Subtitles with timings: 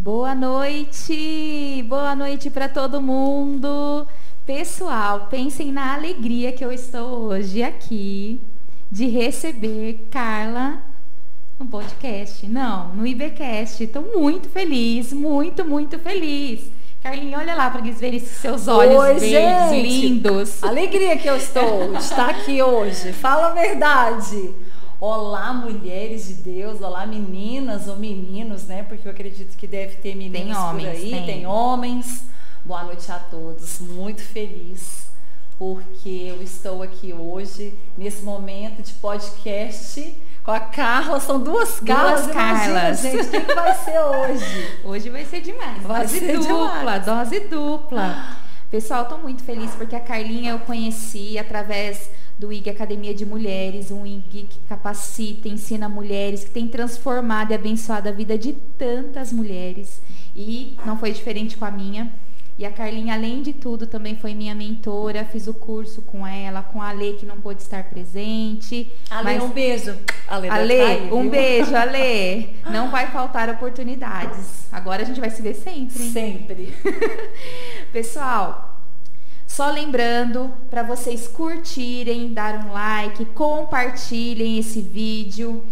[0.00, 1.84] Boa noite!
[1.88, 4.06] Boa noite para todo mundo!
[4.46, 8.40] Pessoal, pensem na alegria que eu estou hoje aqui
[8.88, 10.78] de receber Carla
[11.58, 12.46] no podcast.
[12.46, 13.82] Não, no IBcast.
[13.82, 16.70] Estou muito feliz, muito, muito feliz.
[17.02, 19.82] Carlinha, olha lá para eles verem seus olhos Oi, verdes, gente.
[19.82, 20.62] lindos.
[20.62, 23.12] Alegria que eu estou de estar aqui hoje.
[23.12, 24.54] Fala a verdade.
[25.00, 26.80] Olá, mulheres de Deus.
[26.80, 28.82] Olá, meninas ou meninos, né?
[28.82, 31.24] Porque eu acredito que deve ter meninos Tem homens, por aí.
[31.24, 31.46] tem.
[31.46, 32.24] homens.
[32.64, 33.78] Boa noite a todos.
[33.78, 35.06] Muito feliz
[35.56, 41.20] porque eu estou aqui hoje nesse momento de podcast com a Carla.
[41.20, 42.24] São duas Carlas.
[42.24, 43.00] Duas Imagina, Carlas.
[43.00, 43.20] gente.
[43.26, 44.68] O que, que vai ser hoje?
[44.84, 45.80] Hoje vai ser demais.
[45.84, 47.04] Vai dose ser dupla, demais.
[47.04, 48.36] dose dupla.
[48.68, 53.90] Pessoal, estou muito feliz porque a Carlinha eu conheci através do IG Academia de Mulheres,
[53.90, 59.32] um IG que capacita, ensina mulheres, que tem transformado e abençoado a vida de tantas
[59.32, 60.00] mulheres.
[60.36, 62.10] E não foi diferente com a minha.
[62.56, 66.60] E a Carlinha, além de tudo, também foi minha mentora, fiz o curso com ela,
[66.60, 68.90] com a Lê, que não pôde estar presente.
[69.08, 69.96] Ale, mas- um beijo.
[70.26, 71.30] Ale, Ale, tá aí, um viu?
[71.30, 72.48] beijo, Ale.
[72.70, 74.66] Não vai faltar oportunidades.
[74.70, 76.02] Agora a gente vai se ver sempre.
[76.02, 76.10] hein?
[76.12, 76.74] Sempre.
[77.92, 78.67] Pessoal,
[79.58, 85.64] só lembrando para vocês curtirem, dar um like, compartilhem esse vídeo.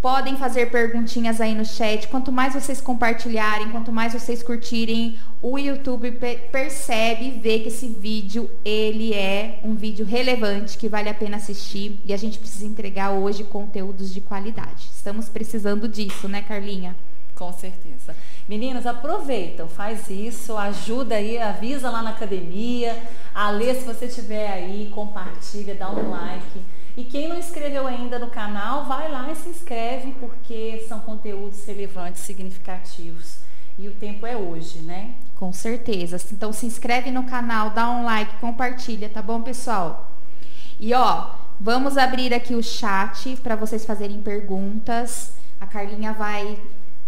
[0.00, 2.08] Podem fazer perguntinhas aí no chat.
[2.08, 7.68] Quanto mais vocês compartilharem, quanto mais vocês curtirem, o YouTube pe- percebe e vê que
[7.68, 12.38] esse vídeo ele é um vídeo relevante que vale a pena assistir e a gente
[12.38, 14.88] precisa entregar hoje conteúdos de qualidade.
[14.94, 16.96] Estamos precisando disso, né, Carlinha?
[17.36, 18.16] Com certeza.
[18.48, 22.96] Meninas, aproveitam, faz isso, ajuda aí, avisa lá na academia.
[23.34, 26.62] A Lê, se você estiver aí, compartilha, dá um like.
[26.96, 31.62] E quem não inscreveu ainda no canal, vai lá e se inscreve, porque são conteúdos
[31.66, 33.36] relevantes, significativos.
[33.78, 35.10] E o tempo é hoje, né?
[35.34, 36.16] Com certeza.
[36.32, 40.10] Então se inscreve no canal, dá um like, compartilha, tá bom, pessoal?
[40.80, 45.34] E ó, vamos abrir aqui o chat para vocês fazerem perguntas.
[45.60, 46.58] A Carlinha vai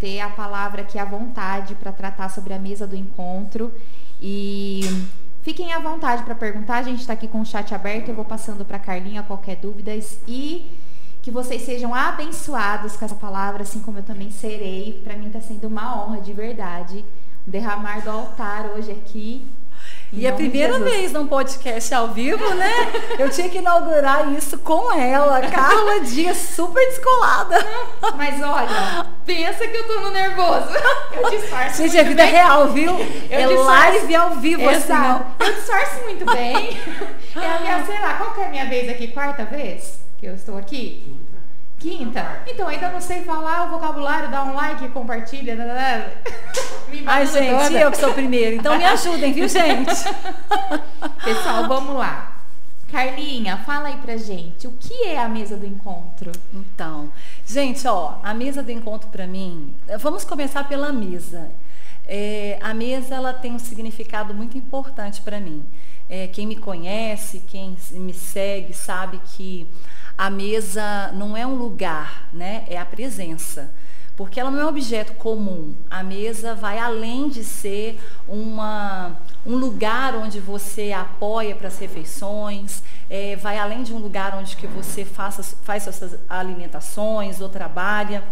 [0.00, 3.72] ter a palavra aqui à vontade para tratar sobre a mesa do encontro.
[4.20, 4.80] E
[5.42, 6.78] fiquem à vontade para perguntar.
[6.78, 8.08] A gente está aqui com o chat aberto.
[8.08, 10.70] Eu vou passando para a Carlinha qualquer dúvidas e
[11.22, 15.00] que vocês sejam abençoados com essa palavra, assim como eu também serei.
[15.04, 17.04] Para mim está sendo uma honra de verdade
[17.46, 19.46] derramar do altar hoje aqui.
[20.10, 20.90] E a primeira Jesus.
[20.90, 22.72] vez num podcast ao vivo, né?
[23.18, 25.40] Eu tinha que inaugurar isso com ela.
[25.42, 27.58] Carla Dias, super descolada.
[28.16, 30.68] Mas olha, pensa que eu tô no nervoso.
[31.12, 32.32] Eu disfarço Gente, muito é vida bem.
[32.32, 32.96] real, viu?
[33.28, 33.64] é disfarço.
[33.64, 35.26] live ao vivo, assim, Exato.
[35.40, 35.44] ó.
[35.44, 36.78] Eu disfarço muito bem.
[37.40, 39.08] É a minha, sei lá, qual que é a minha vez aqui?
[39.08, 41.14] Quarta vez que eu estou aqui?
[41.78, 42.40] Quinta?
[42.48, 45.54] Então ainda não sei falar o vocabulário, dá um like, compartilha.
[45.54, 46.67] né, né, Me
[47.06, 47.78] Ai, gente, toda.
[47.78, 48.56] eu que sou primeiro.
[48.56, 49.94] Então me ajudem, viu, gente?
[51.24, 52.38] Pessoal, vamos lá.
[52.90, 56.32] Carlinha, fala aí pra gente, o que é a mesa do encontro?
[56.54, 57.12] Então,
[57.44, 61.50] gente, ó, a mesa do encontro para mim, vamos começar pela mesa.
[62.06, 65.62] É, a mesa ela tem um significado muito importante para mim.
[66.08, 69.66] É, quem me conhece, quem me segue, sabe que
[70.16, 72.64] a mesa não é um lugar, né?
[72.68, 73.70] É a presença.
[74.18, 75.76] Porque ela não é um objeto comum.
[75.88, 82.82] A mesa vai além de ser uma, um lugar onde você apoia para as refeições,
[83.08, 88.24] é, vai além de um lugar onde que você faça, faz suas alimentações ou trabalha.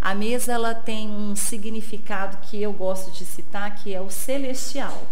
[0.00, 5.08] A mesa ela tem um significado que eu gosto de citar, que é o celestial.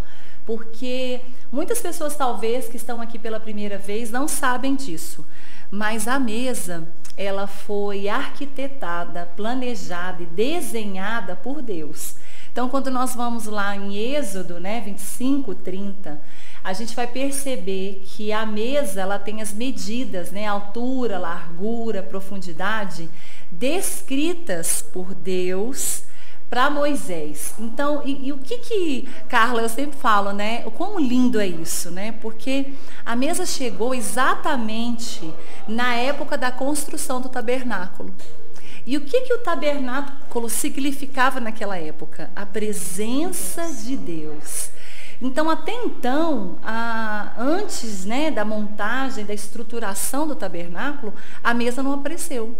[0.47, 1.21] Porque
[1.51, 5.27] muitas pessoas talvez que estão aqui pela primeira vez não sabem disso.
[5.73, 6.87] Mas a mesa,
[7.17, 12.17] ela foi arquitetada, planejada e desenhada por Deus.
[12.53, 16.21] Então, quando nós vamos lá em Êxodo, né, 25, 30,
[16.65, 23.09] a gente vai perceber que a mesa, ela tem as medidas, né, altura, largura, profundidade,
[23.51, 26.05] descritas por Deus
[26.51, 27.55] para Moisés.
[27.61, 30.65] Então, e, e o que que, Carla, eu sempre falo, né?
[30.67, 32.13] O quão lindo é isso, né?
[32.21, 32.73] Porque
[33.07, 35.33] a mesa chegou exatamente
[35.69, 38.13] na época da construção do tabernáculo.
[38.85, 42.31] E o que que o tabernáculo significava naquela época?
[42.35, 44.71] A presença de Deus.
[45.23, 51.13] Então, até então, a- antes né, da montagem, da estruturação do tabernáculo,
[51.45, 52.57] a mesa não apareceu.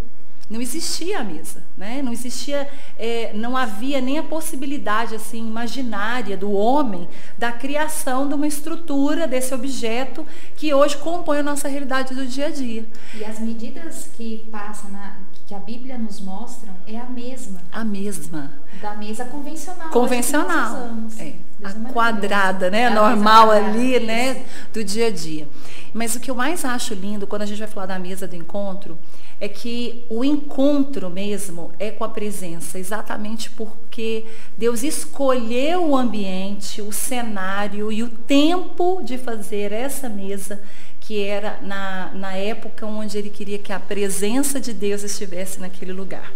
[0.51, 2.03] Não existia a mesa, né?
[2.03, 2.69] Não existia,
[2.99, 7.09] é, não havia nem a possibilidade assim imaginária do homem
[7.39, 10.27] da criação de uma estrutura desse objeto
[10.57, 12.85] que hoje compõe a nossa realidade do dia a dia.
[13.15, 15.19] E as medidas que passa na,
[15.51, 17.61] que a Bíblia nos mostra é a mesma.
[17.73, 18.53] A mesma.
[18.81, 19.91] Da mesa convencional.
[19.91, 20.91] Convencional.
[21.19, 21.33] É.
[21.65, 22.87] A quadrada, né?
[22.87, 24.07] A Normal quadrada, ali, isso.
[24.07, 24.47] né?
[24.73, 25.49] Do dia a dia.
[25.93, 28.37] Mas o que eu mais acho lindo quando a gente vai falar da mesa do
[28.37, 28.97] encontro
[29.41, 34.27] é que o encontro mesmo é com a presença, exatamente porque
[34.57, 40.63] Deus escolheu o ambiente, o cenário e o tempo de fazer essa mesa,
[41.11, 45.93] que era na, na época onde ele queria que a presença de Deus estivesse naquele
[45.93, 46.33] lugar.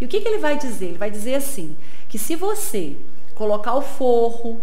[0.00, 0.86] E o que, que ele vai dizer?
[0.86, 1.76] Ele vai dizer assim,
[2.08, 2.96] que se você
[3.36, 4.60] colocar o forro,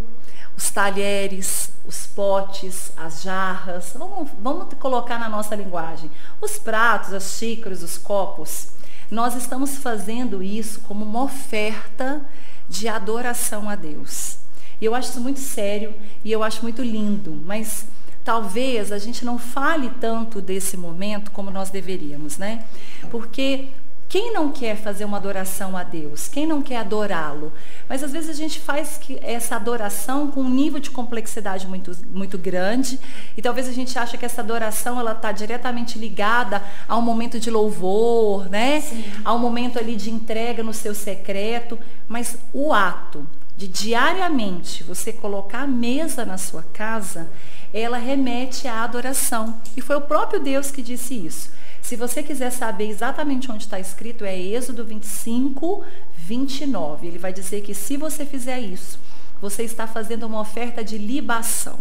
[0.57, 6.11] os talheres, os potes, as jarras, vamos, vamos colocar na nossa linguagem,
[6.41, 8.67] os pratos, as xícaras, os copos.
[9.09, 12.21] Nós estamos fazendo isso como uma oferta
[12.67, 14.39] de adoração a Deus.
[14.81, 17.85] E eu acho isso muito sério e eu acho muito lindo, mas
[18.23, 22.63] talvez a gente não fale tanto desse momento como nós deveríamos, né?
[23.11, 23.69] Porque
[24.13, 26.27] quem não quer fazer uma adoração a Deus?
[26.27, 27.51] Quem não quer adorá-lo?
[27.89, 32.37] Mas às vezes a gente faz essa adoração com um nível de complexidade muito, muito
[32.37, 32.99] grande
[33.35, 37.39] e talvez a gente ache que essa adoração ela está diretamente ligada a um momento
[37.39, 38.81] de louvor, né?
[38.81, 39.03] Sim.
[39.25, 43.25] A um momento ali de entrega no seu secreto, mas o ato
[43.57, 47.27] de diariamente você colocar a mesa na sua casa,
[47.73, 49.59] ela remete à adoração.
[49.75, 51.51] E foi o próprio Deus que disse isso.
[51.81, 55.83] Se você quiser saber exatamente onde está escrito, é Êxodo 25,
[56.15, 57.07] 29.
[57.07, 58.97] Ele vai dizer que se você fizer isso,
[59.41, 61.79] você está fazendo uma oferta de libação.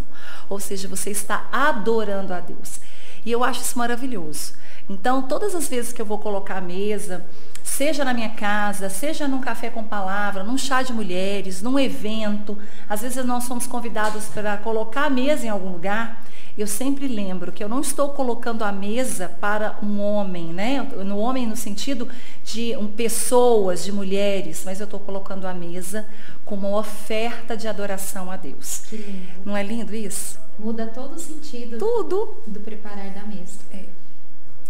[0.48, 2.80] Ou seja, você está adorando a Deus.
[3.24, 4.54] E eu acho isso maravilhoso.
[4.88, 7.24] Então, todas as vezes que eu vou colocar a mesa,
[7.62, 12.58] seja na minha casa, seja num café com palavra, num chá de mulheres, num evento,
[12.88, 16.22] às vezes nós somos convidados para colocar a mesa em algum lugar
[16.56, 20.82] eu sempre lembro que eu não estou colocando a mesa para um homem, né?
[21.04, 22.08] No homem no sentido
[22.44, 26.06] de um, pessoas, de mulheres, mas eu estou colocando a mesa
[26.44, 28.82] como uma oferta de adoração a Deus.
[28.88, 29.32] Que lindo.
[29.46, 30.38] Não é lindo isso?
[30.58, 31.78] Muda todo o sentido.
[31.78, 32.36] Tudo.
[32.46, 33.58] Do preparar da mesa.
[33.72, 34.01] É.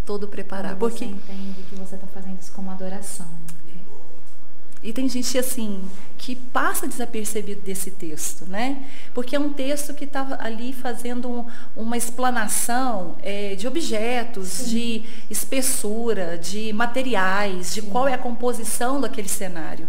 [0.05, 0.77] Todo preparar.
[0.77, 3.29] Quando porque você entende que você está fazendo isso como adoração.
[4.83, 5.81] E tem gente assim
[6.19, 8.85] que passa desapercebido desse texto, né?
[9.15, 11.47] Porque é um texto que está ali fazendo um,
[11.77, 14.71] uma explanação é, de objetos, Sim.
[14.71, 17.91] de espessura, de materiais, de Sim.
[17.91, 19.89] qual é a composição daquele cenário.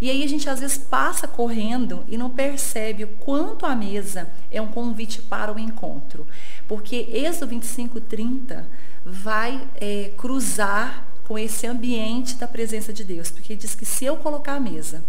[0.00, 4.28] E aí a gente às vezes passa correndo e não percebe o quanto a mesa
[4.50, 6.26] é um convite para o encontro.
[6.66, 8.66] Porque Êxodo 25, 30
[9.04, 13.30] vai é, cruzar com esse ambiente da presença de Deus.
[13.30, 15.02] Porque diz que se eu colocar a mesa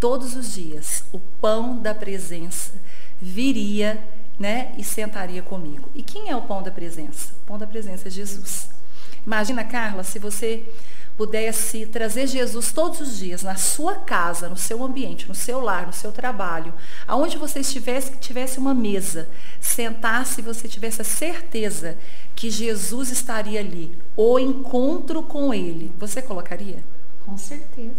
[0.00, 2.72] todos os dias, o pão da presença
[3.20, 4.02] viria
[4.38, 5.88] né, e sentaria comigo.
[5.94, 7.32] E quem é o pão da presença?
[7.42, 8.68] O pão da presença é Jesus.
[9.24, 10.64] Imagina, Carla, se você
[11.16, 15.86] pudesse trazer Jesus todos os dias na sua casa, no seu ambiente, no seu lar,
[15.86, 16.74] no seu trabalho,
[17.06, 19.28] aonde você estivesse, que tivesse uma mesa,
[19.60, 21.96] sentasse e você tivesse a certeza
[22.42, 26.82] que Jesus estaria ali, o encontro com ele, você colocaria?
[27.24, 27.94] Com certeza.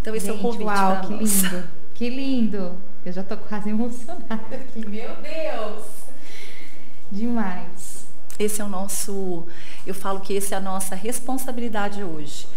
[0.00, 1.42] Então esse Gente, é o convite uau, que nós.
[1.42, 1.64] lindo.
[1.92, 2.76] Que lindo.
[3.04, 4.88] Eu já estou quase emocionada aqui.
[4.88, 5.84] Meu Deus.
[7.10, 8.06] Demais.
[8.38, 9.46] Esse é o nosso,
[9.86, 12.48] eu falo que esse é a nossa responsabilidade hoje.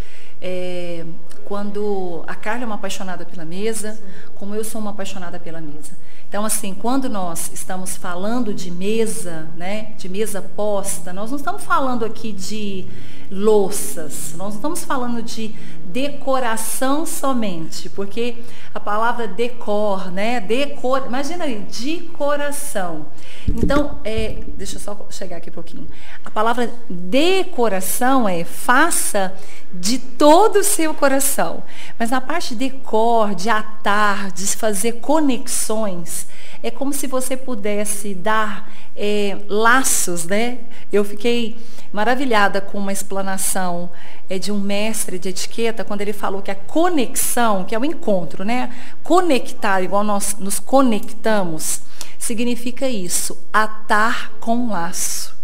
[0.41, 1.05] É,
[1.43, 4.01] quando a Carla é uma apaixonada pela mesa,
[4.35, 5.91] como eu sou uma apaixonada pela mesa.
[6.35, 11.63] Então, assim, quando nós estamos falando de mesa, né, de mesa posta, nós não estamos
[11.63, 12.85] falando aqui de
[13.31, 15.55] louças, nós não estamos falando de
[15.95, 23.05] decoração somente, porque a palavra decor, né, decor, imagina aí, decoração.
[23.47, 25.87] Então, é, deixa eu só chegar aqui um pouquinho.
[26.25, 29.33] A palavra decoração é faça
[29.73, 31.63] de todo o seu coração.
[31.97, 36.27] Mas na parte de decor, de atar, de fazer conexões,
[36.65, 40.57] é como se você pudesse dar é, laços, né?
[40.91, 41.55] Eu fiquei
[41.93, 43.91] maravilhada com uma explanação
[44.27, 47.85] é, de um mestre de etiqueta, quando ele falou que a conexão, que é o
[47.85, 48.75] encontro, né?
[49.03, 51.81] Conectar, igual nós nos conectamos,
[52.17, 55.37] significa isso, atar com laço.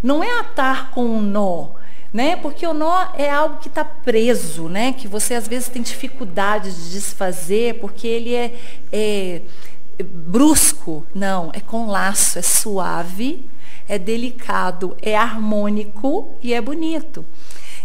[0.00, 1.70] Não é atar com um nó,
[2.12, 2.36] né?
[2.36, 4.92] Porque o nó é algo que está preso, né?
[4.92, 8.54] Que você às vezes tem dificuldade de desfazer, porque ele é,
[8.92, 9.42] é
[10.02, 11.06] brusco.
[11.14, 13.44] Não, é com laço, é suave,
[13.88, 17.24] é delicado, é harmônico e é bonito.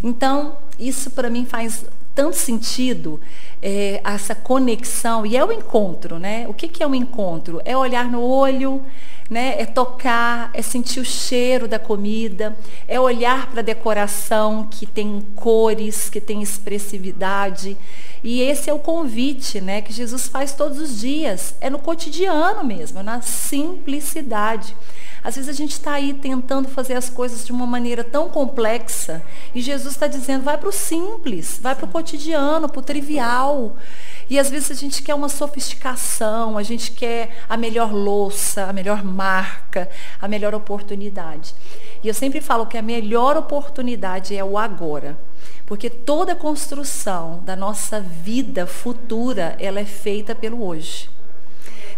[0.04, 1.86] Então, isso para mim faz
[2.18, 3.20] tanto sentido
[3.62, 6.48] é, essa conexão e é o encontro, né?
[6.48, 7.62] O que, que é o encontro?
[7.64, 8.84] É olhar no olho,
[9.30, 9.56] né?
[9.60, 15.24] É tocar, é sentir o cheiro da comida, é olhar para a decoração que tem
[15.36, 17.78] cores, que tem expressividade.
[18.24, 21.56] E esse é o convite, né, que Jesus faz todos os dias.
[21.62, 24.76] É no cotidiano mesmo, na simplicidade.
[25.24, 29.22] Às vezes a gente está aí tentando fazer as coisas de uma maneira tão complexa
[29.54, 33.76] e Jesus está dizendo, vai para o simples, vai para o cotidiano, para o trivial.
[34.30, 38.74] E às vezes a gente quer uma sofisticação, a gente quer a melhor louça, a
[38.74, 39.90] melhor marca,
[40.22, 41.54] a melhor oportunidade.
[42.04, 45.18] E eu sempre falo que a melhor oportunidade é o agora.
[45.68, 51.10] Porque toda construção da nossa vida futura, ela é feita pelo hoje.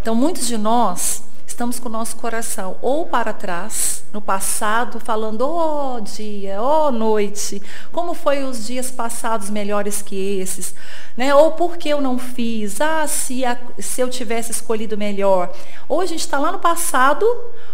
[0.02, 5.42] Então, muitos de nós estamos com o nosso coração ou para trás, no passado, falando,
[5.42, 7.62] oh dia, oh noite,
[7.92, 10.74] como foi os dias passados melhores que esses,
[11.16, 11.32] né?
[11.32, 12.80] Ou por que eu não fiz?
[12.80, 15.52] Ah, se, a, se eu tivesse escolhido melhor.
[15.88, 17.24] Ou a gente está lá no passado,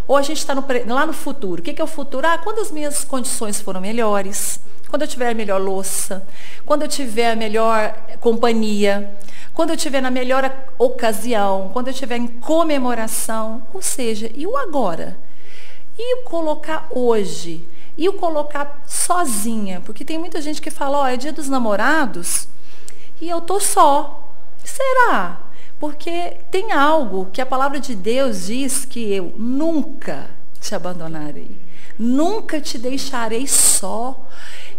[0.07, 0.53] ou a gente está
[0.89, 1.61] lá no futuro.
[1.61, 2.27] O que, que é o futuro?
[2.27, 6.27] Ah, quando as minhas condições foram melhores, quando eu tiver a melhor louça,
[6.65, 9.17] quando eu tiver a melhor companhia,
[9.53, 14.57] quando eu estiver na melhor ocasião, quando eu estiver em comemoração, ou seja, e o
[14.57, 15.19] agora?
[15.99, 17.67] E o colocar hoje?
[17.97, 19.81] E o colocar sozinha?
[19.81, 22.47] Porque tem muita gente que fala, ó, oh, é dia dos namorados
[23.21, 24.31] e eu tô só.
[24.63, 25.41] Será?
[25.79, 31.57] Porque tem algo que a palavra de Deus diz que eu nunca te abandonarei.
[31.99, 34.27] Nunca te deixarei só.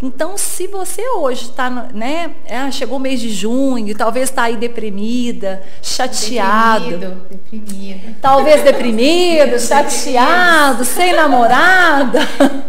[0.02, 4.56] Então, se você hoje está, né, é, chegou o mês de junho, talvez está aí
[4.56, 6.98] deprimida, chateado.
[6.98, 8.16] Deprimido, deprimido.
[8.22, 12.20] Talvez deprimido, chateado, sem namorada.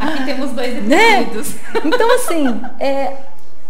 [0.01, 1.25] Aqui temos dois né?
[1.25, 1.55] deprimidos.
[1.55, 1.81] Né?
[1.85, 3.13] Então, assim, é,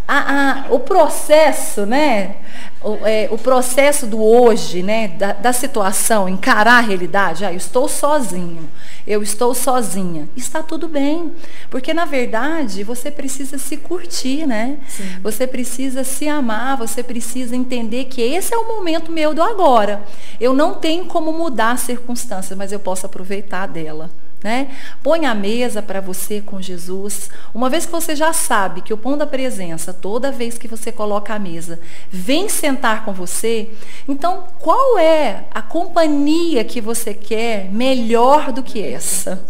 [0.09, 2.37] a, a, o processo, né?
[2.83, 5.09] O, é, o, processo do hoje, né?
[5.09, 7.45] Da, da, situação, encarar a realidade.
[7.45, 8.69] Ah, eu estou sozinho
[9.09, 10.29] eu estou sozinha.
[10.37, 11.33] Está tudo bem,
[11.71, 14.79] porque na verdade você precisa se curtir, né?
[14.87, 15.05] Sim.
[15.23, 20.05] Você precisa se amar, você precisa entender que esse é o momento meu do agora.
[20.39, 24.11] Eu não tenho como mudar as circunstâncias, mas eu posso aproveitar dela.
[24.43, 24.69] Né?
[25.03, 27.29] Põe a mesa para você com Jesus.
[27.53, 30.93] Uma vez que você já sabe que o pão da presença, toda vez que você
[30.93, 33.69] coloca a mesa, vem sentar com você,
[34.09, 39.45] então qual é a companhia que você quer melhor do que essa?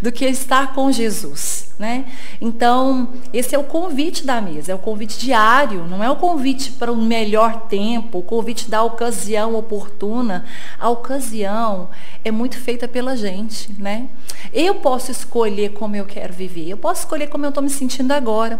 [0.00, 1.66] Do que estar com Jesus.
[1.78, 2.06] Né?
[2.40, 6.72] Então, esse é o convite da mesa, é o convite diário, não é o convite
[6.72, 10.46] para um melhor tempo, o convite da ocasião oportuna.
[10.80, 11.90] A ocasião
[12.24, 14.08] é muito feita pela gente, né?
[14.54, 18.12] Eu posso escolher como eu quero viver, eu posso escolher como eu estou me sentindo
[18.12, 18.58] agora.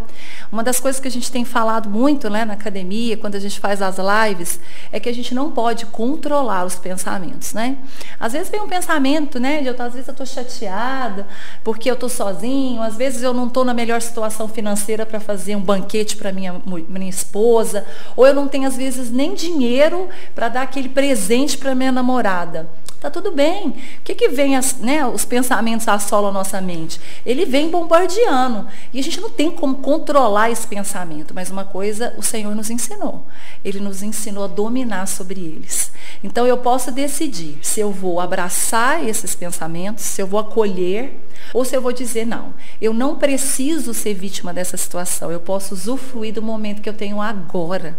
[0.51, 3.59] Uma das coisas que a gente tem falado muito né, na academia, quando a gente
[3.59, 4.59] faz as lives,
[4.91, 7.77] é que a gente não pode controlar os pensamentos, né?
[8.19, 9.61] Às vezes vem um pensamento, né?
[9.61, 11.16] De eu, às vezes eu estou chateada
[11.63, 15.55] porque eu estou sozinho, às vezes eu não estou na melhor situação financeira para fazer
[15.55, 20.49] um banquete para minha, minha esposa, ou eu não tenho, às vezes, nem dinheiro para
[20.49, 22.67] dar aquele presente para minha namorada.
[22.99, 23.69] Tá tudo bem.
[23.69, 26.99] O que, que vem, as, né, os pensamentos assolam a nossa mente?
[27.23, 28.67] Ele vem bombardeando.
[28.91, 32.71] E a gente não tem como controlar esse pensamento, mas uma coisa o Senhor nos
[32.71, 33.23] ensinou.
[33.63, 35.91] Ele nos ensinou a dominar sobre eles.
[36.23, 41.19] Então eu posso decidir se eu vou abraçar esses pensamentos, se eu vou acolher,
[41.53, 45.75] ou se eu vou dizer, não, eu não preciso ser vítima dessa situação, eu posso
[45.75, 47.95] usufruir do momento que eu tenho agora.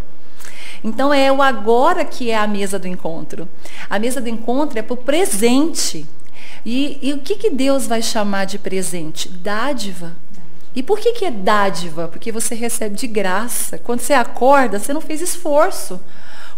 [0.83, 3.49] Então é o agora que é a mesa do encontro.
[3.89, 6.07] A mesa do encontro é para o presente.
[6.65, 9.29] E, e, o que, que Deus vai chamar de presente?
[9.29, 10.17] Dádiva.
[10.75, 12.09] E por que, que é dádiva?
[12.09, 13.79] Porque você recebe de graça.
[13.79, 16.01] Quando você acorda, você não fez esforço.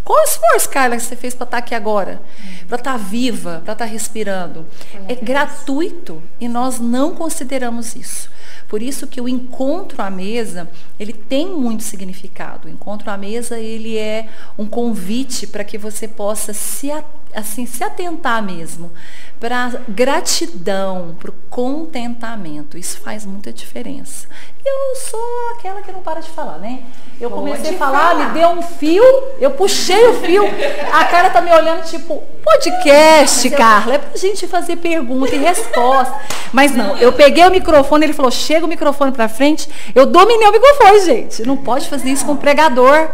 [0.05, 2.21] Qual o esforço, Carla, que você fez para estar aqui agora?
[2.67, 4.67] Para estar viva, para estar respirando?
[5.09, 8.31] É gratuito e nós não consideramos isso.
[8.71, 12.69] Por isso que o encontro à mesa, ele tem muito significado.
[12.69, 16.89] O encontro à mesa, ele é um convite para que você possa se,
[17.35, 18.93] assim, se atentar mesmo
[19.41, 22.77] para gratidão, para o contentamento.
[22.77, 24.29] Isso faz muita diferença.
[24.65, 26.83] Eu sou aquela que não para de falar, né?
[27.19, 29.03] Eu comecei a falar, falar, me deu um fio,
[29.41, 30.45] eu puxei o fio,
[30.93, 36.15] a cara tá me olhando tipo, podcast, Carla, é pra gente fazer pergunta e resposta.
[36.53, 40.49] Mas não, eu peguei o microfone, ele falou, chega o microfone pra frente, eu dominei
[40.49, 41.43] o microfone, gente.
[41.45, 43.09] Não pode fazer isso com o pregador.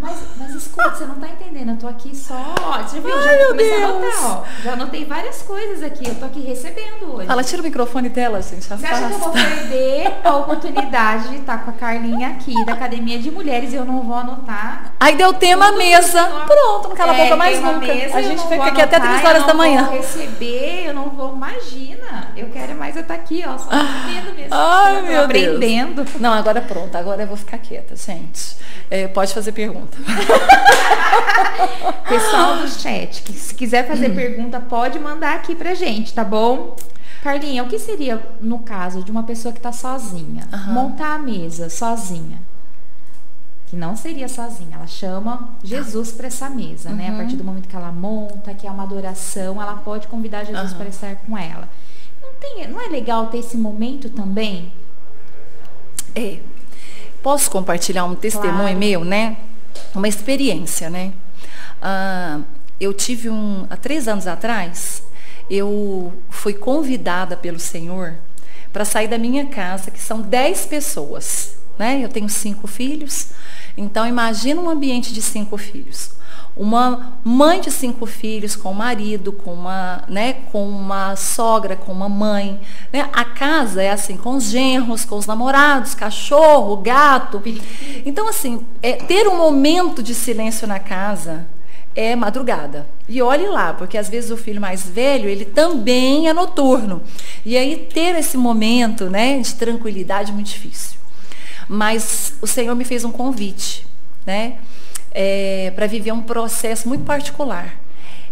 [0.00, 0.16] Mas,
[0.74, 1.70] desculpa, você não tá entendendo.
[1.70, 2.34] Eu tô aqui só.
[2.62, 3.14] Ó, você viu?
[3.16, 3.90] Ai, já meu comecei a Deus.
[4.14, 4.44] anotar, ó.
[4.62, 6.08] Já anotei várias coisas aqui.
[6.08, 7.26] Eu tô aqui recebendo hoje.
[7.30, 8.64] Ela tira o microfone dela, gente.
[8.64, 9.48] Você acha que eu vou Afasta.
[9.48, 13.84] perder a oportunidade de estar com a Carlinha aqui da Academia de Mulheres e eu
[13.84, 14.92] não vou anotar?
[14.98, 16.20] Aí deu tema Tudo mesa.
[16.20, 17.78] eu- Pronto, não cala a É, boca mais nunca.
[17.78, 19.58] mesa, a eu gente não fica vou aqui até anotar, 3 horas eu da não
[19.58, 19.84] manhã.
[19.84, 21.34] Vou receber, eu não vou.
[21.34, 22.28] Imagina.
[22.36, 23.56] Eu quero mais eu estar aqui, ó.
[23.58, 24.48] Só aprendendo mesmo.
[24.52, 25.24] Ai, Eu meu Deus.
[25.24, 26.06] aprendendo.
[26.20, 26.94] Não, agora pronto.
[26.96, 28.56] Agora eu vou ficar quieta, gente.
[28.90, 29.96] É, pode fazer pergunta.
[32.08, 34.14] Pessoal do chat, que se quiser fazer Hum.
[34.14, 36.76] pergunta, pode mandar aqui pra gente, tá bom?
[37.22, 40.46] Carlinha, o que seria no caso de uma pessoa que tá sozinha?
[40.52, 40.72] Aham.
[40.72, 42.38] Montar a mesa sozinha.
[43.66, 47.08] Que não seria sozinha, ela chama Jesus para essa mesa, né?
[47.08, 47.16] A Uhum.
[47.16, 50.78] partir do momento que ela monta, que é uma adoração, ela pode convidar Jesus Aham.
[50.78, 51.66] para estar com ela.
[52.22, 54.70] Não, tem, não é legal ter esse momento também?
[56.14, 56.38] É.
[57.22, 58.78] Posso compartilhar um testemunho Claro.
[58.78, 59.38] meu, né?
[59.94, 61.12] Uma experiência, né?
[61.80, 62.40] Ah,
[62.80, 63.66] eu tive um.
[63.70, 65.02] Há três anos atrás,
[65.50, 68.14] eu fui convidada pelo Senhor
[68.72, 72.00] para sair da minha casa, que são dez pessoas, né?
[72.02, 73.28] Eu tenho cinco filhos.
[73.76, 76.10] Então, imagina um ambiente de cinco filhos.
[76.56, 81.92] Uma mãe de cinco filhos com um marido, com uma, né, com uma sogra, com
[81.92, 82.60] uma mãe.
[82.92, 83.08] né?
[83.12, 87.42] A casa é assim, com os genros, com os namorados, cachorro, gato.
[88.06, 91.46] Então, assim, é, ter um momento de silêncio na casa
[91.94, 92.86] é madrugada.
[93.08, 97.02] E olhe lá, porque às vezes o filho mais velho, ele também é noturno.
[97.44, 100.98] E aí ter esse momento, né, de tranquilidade é muito difícil.
[101.68, 103.86] Mas o Senhor me fez um convite,
[104.26, 104.58] né,
[105.74, 107.80] para viver um processo muito particular.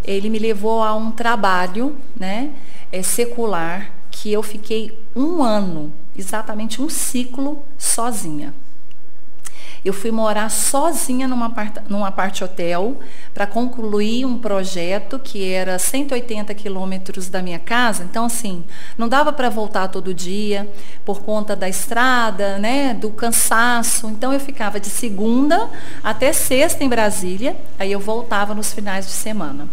[0.04, 2.50] Ele me levou a um trabalho, né,
[2.90, 8.54] é, secular, que eu fiquei um ano, exatamente um ciclo, sozinha.
[9.84, 13.00] Eu fui morar sozinha numa parte, numa parte hotel
[13.34, 18.04] para concluir um projeto que era 180 quilômetros da minha casa.
[18.04, 18.64] Então, assim,
[18.96, 20.70] não dava para voltar todo dia
[21.04, 24.08] por conta da estrada, né, do cansaço.
[24.08, 25.68] Então, eu ficava de segunda
[26.02, 29.68] até sexta em Brasília, aí eu voltava nos finais de semana.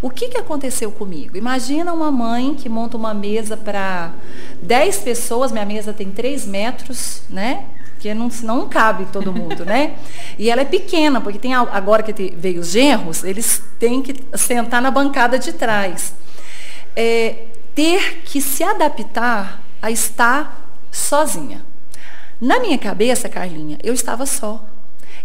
[0.00, 1.36] O que, que aconteceu comigo?
[1.36, 4.14] Imagina uma mãe que monta uma mesa para
[4.62, 7.64] 10 pessoas, minha mesa tem 3 metros, né?
[8.00, 9.96] Porque não, não cabe todo mundo, né?
[10.38, 14.80] E ela é pequena, porque tem agora que veio os genros, eles têm que sentar
[14.80, 16.14] na bancada de trás.
[16.96, 21.62] É, ter que se adaptar a estar sozinha.
[22.40, 24.64] Na minha cabeça, Carlinha, eu estava só.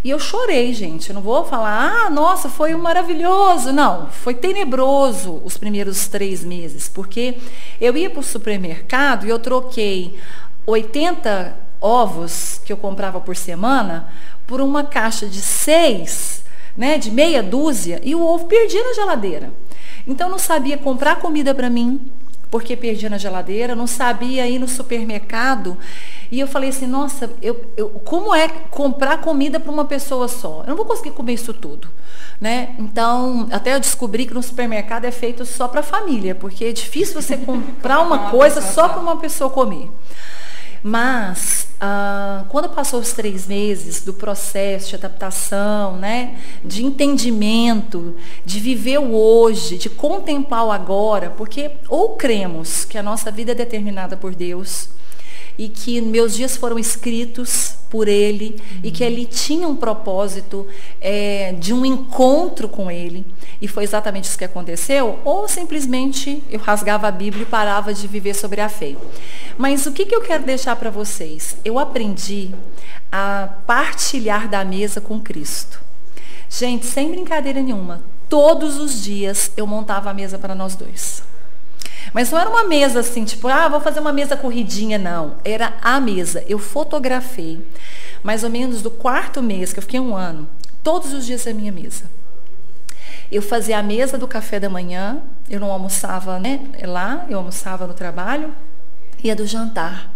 [0.04, 1.10] E eu chorei, gente.
[1.10, 3.72] Eu não vou falar, ah, nossa, foi um maravilhoso.
[3.72, 7.38] Não, foi tenebroso os primeiros três meses, porque
[7.80, 10.20] eu ia para o supermercado e eu troquei
[10.68, 14.08] 80 ovos que eu comprava por semana
[14.48, 16.44] por uma caixa de seis,
[16.78, 19.52] né, de meia dúzia, e o ovo perdia na geladeira.
[20.08, 22.12] Então eu não sabia comprar comida para mim,
[22.52, 25.78] porque perdia na geladeira, não sabia ir no supermercado.
[26.32, 30.62] E eu falei assim, nossa, eu, eu, como é comprar comida para uma pessoa só?
[30.62, 31.90] Eu não vou conseguir comer isso tudo.
[32.40, 32.76] Né?
[32.78, 37.22] Então, até eu descobri que no supermercado é feito só para família, porque é difícil
[37.22, 39.90] você comprar uma coisa só para uma pessoa comer.
[40.88, 48.60] Mas, ah, quando passou os três meses do processo de adaptação, né, de entendimento, de
[48.60, 53.56] viver o hoje, de contemplar o agora, porque ou cremos que a nossa vida é
[53.56, 54.90] determinada por Deus,
[55.58, 58.80] e que meus dias foram escritos por Ele uhum.
[58.84, 60.68] e que Ele tinha um propósito
[61.00, 63.26] é, de um encontro com Ele
[63.62, 68.08] e foi exatamente isso que aconteceu, ou simplesmente eu rasgava a Bíblia e parava de
[68.08, 68.96] viver sobre a fé.
[69.58, 71.56] Mas o que, que eu quero deixar para vocês?
[71.64, 72.52] Eu aprendi
[73.12, 75.82] a partilhar da mesa com Cristo.
[76.50, 81.24] Gente, sem brincadeira nenhuma, todos os dias eu montava a mesa para nós dois.
[82.14, 85.36] Mas não era uma mesa assim, tipo, ah, vou fazer uma mesa corridinha, não.
[85.44, 86.44] Era a mesa.
[86.48, 87.66] Eu fotografei,
[88.24, 90.48] mais ou menos do quarto mês, que eu fiquei um ano,
[90.84, 92.04] todos os dias a minha mesa.
[93.32, 97.88] Eu fazia a mesa do café da manhã, eu não almoçava né, lá, eu almoçava
[97.88, 98.54] no trabalho,
[99.24, 100.14] e a do jantar.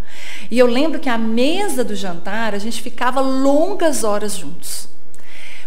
[0.51, 4.87] E eu lembro que a mesa do jantar, a gente ficava longas horas juntos.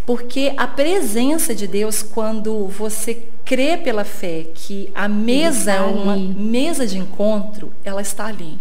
[0.07, 6.17] Porque a presença de Deus, quando você crê pela fé que a mesa é uma
[6.17, 8.59] mesa de encontro, ela está ali.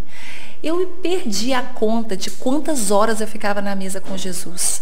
[0.62, 4.80] Eu perdi a conta de quantas horas eu ficava na mesa com Jesus.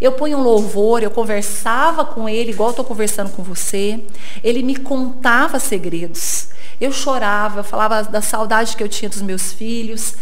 [0.00, 4.02] Eu ponho um louvor, eu conversava com ele, igual estou conversando com você.
[4.42, 6.48] Ele me contava segredos.
[6.80, 10.14] Eu chorava, eu falava da saudade que eu tinha dos meus filhos.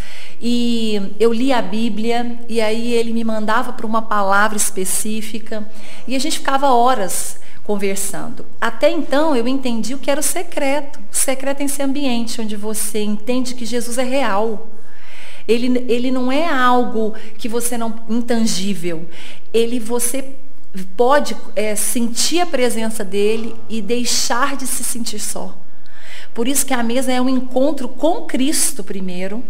[0.43, 5.67] e eu li a Bíblia e aí ele me mandava para uma palavra específica
[6.07, 8.47] e a gente ficava horas conversando.
[8.61, 11.01] Até então eu entendi o que era o secreto.
[11.13, 14.69] O secreto é esse ambiente onde você entende que Jesus é real.
[15.49, 19.07] Ele, ele não é algo que você não intangível.
[19.53, 20.37] Ele você
[20.97, 25.57] pode é, sentir a presença dele e deixar de se sentir só.
[26.33, 29.43] Por isso que a mesa é um encontro com Cristo primeiro,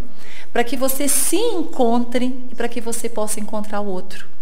[0.51, 4.36] para que você se encontre e para que você possa encontrar o outro.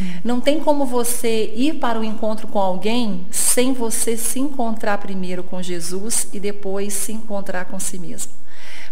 [0.00, 0.20] Sim.
[0.24, 5.42] Não tem como você ir para o encontro com alguém sem você se encontrar primeiro
[5.42, 8.32] com Jesus e depois se encontrar com si mesmo.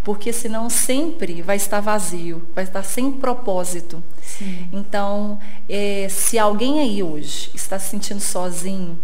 [0.04, 4.02] Porque senão sempre vai estar vazio, vai estar sem propósito.
[4.22, 4.68] Sim.
[4.72, 8.98] Então, é, se alguém aí hoje está se sentindo sozinho,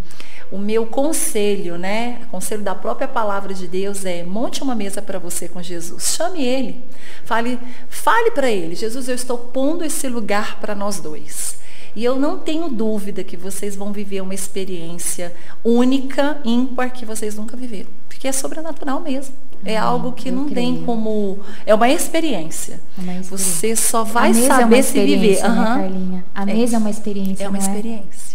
[0.50, 2.20] o meu conselho, né?
[2.30, 6.14] Conselho da própria palavra de Deus é: monte uma mesa para você com Jesus.
[6.16, 6.84] Chame ele.
[7.24, 11.56] Fale, fale para ele: Jesus, eu estou pondo esse lugar para nós dois.
[11.96, 17.36] E eu não tenho dúvida que vocês vão viver uma experiência única, ímpar, que vocês
[17.36, 17.90] nunca viveram.
[18.08, 19.34] Porque é sobrenatural mesmo.
[19.64, 20.54] É ah, algo que não creio.
[20.74, 21.38] tem como.
[21.64, 22.80] É uma experiência.
[22.98, 23.38] É uma experiência.
[23.38, 25.40] Você só vai saber é se viver.
[25.40, 25.64] Né, uhum.
[25.64, 26.24] Carlinha?
[26.34, 27.44] A mesa é uma experiência.
[27.44, 28.34] É uma experiência.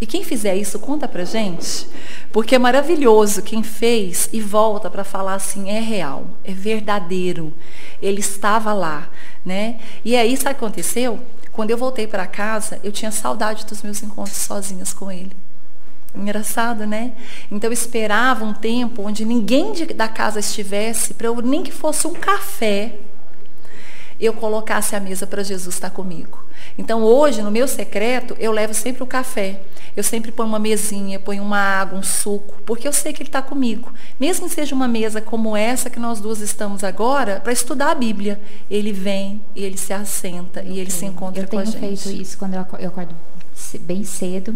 [0.00, 1.86] E quem fizer isso, conta pra gente.
[2.30, 7.52] Porque é maravilhoso quem fez e volta para falar assim, é real, é verdadeiro.
[8.00, 9.08] Ele estava lá,
[9.44, 9.78] né?
[10.04, 11.18] E aí, sabe o que aconteceu?
[11.56, 15.34] Quando eu voltei para casa, eu tinha saudade dos meus encontros sozinhas com ele.
[16.14, 17.12] Engraçado, né?
[17.50, 21.72] Então eu esperava um tempo onde ninguém de, da casa estivesse, para eu nem que
[21.72, 22.98] fosse um café,
[24.20, 26.45] eu colocasse a mesa para Jesus estar comigo.
[26.78, 29.60] Então hoje, no meu secreto, eu levo sempre o café.
[29.96, 33.28] Eu sempre ponho uma mesinha, ponho uma água, um suco, porque eu sei que ele
[33.28, 33.90] está comigo.
[34.20, 37.94] Mesmo que seja uma mesa como essa que nós duas estamos agora, para estudar a
[37.94, 38.38] Bíblia,
[38.70, 41.76] ele vem e ele se assenta e ele se encontra com a gente.
[41.76, 43.14] Eu tenho feito isso quando eu acordo
[43.80, 44.54] bem cedo,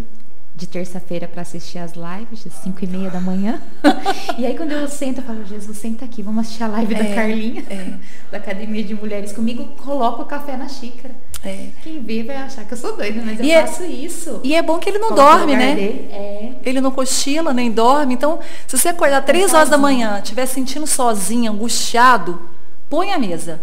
[0.55, 3.63] de terça-feira para assistir as lives, às 5 e meia da manhã.
[4.37, 7.03] e aí quando eu sento, eu falo, Jesus, senta aqui, vamos assistir a live é,
[7.03, 7.95] da Carlinha, é.
[8.31, 11.15] da Academia de Mulheres comigo, coloco o café na xícara.
[11.43, 11.69] É.
[11.83, 14.41] Quem vê vai achar que eu sou doida, mas eu e é faço isso.
[14.45, 15.73] E é bom que ele não dorme, né?
[15.81, 16.53] É.
[16.65, 18.15] Ele não cochila, nem dorme.
[18.15, 22.43] Então, se você acordar três horas da manhã, estiver sentindo sozinho, angustiado,
[22.91, 23.61] põe a mesa.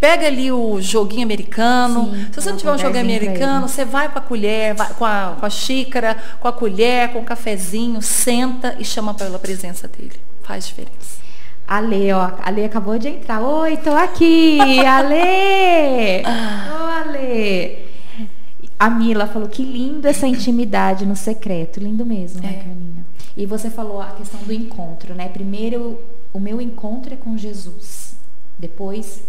[0.00, 2.10] Pega ali o joguinho americano.
[2.12, 5.04] Sim, Se você não tiver um joguinho americano, você vai com a colher, vai com
[5.04, 9.86] a, com a xícara, com a colher, com o cafezinho, senta e chama pela presença
[9.86, 10.18] dele.
[10.42, 11.20] Faz diferença.
[11.70, 13.40] Ale, ó, Ale acabou de entrar.
[13.40, 16.24] Oi, tô aqui, Ale!
[16.26, 17.78] Ô, Ale!
[18.76, 21.78] A Mila falou que lindo essa intimidade no secreto.
[21.78, 22.64] Lindo mesmo, né, é.
[22.64, 23.06] Carlinha?
[23.36, 25.28] E você falou a questão do encontro, né?
[25.28, 26.00] Primeiro,
[26.32, 28.16] o meu encontro é com Jesus.
[28.58, 29.22] Depois,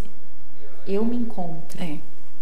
[0.84, 1.80] eu me encontro.
[1.80, 1.98] É.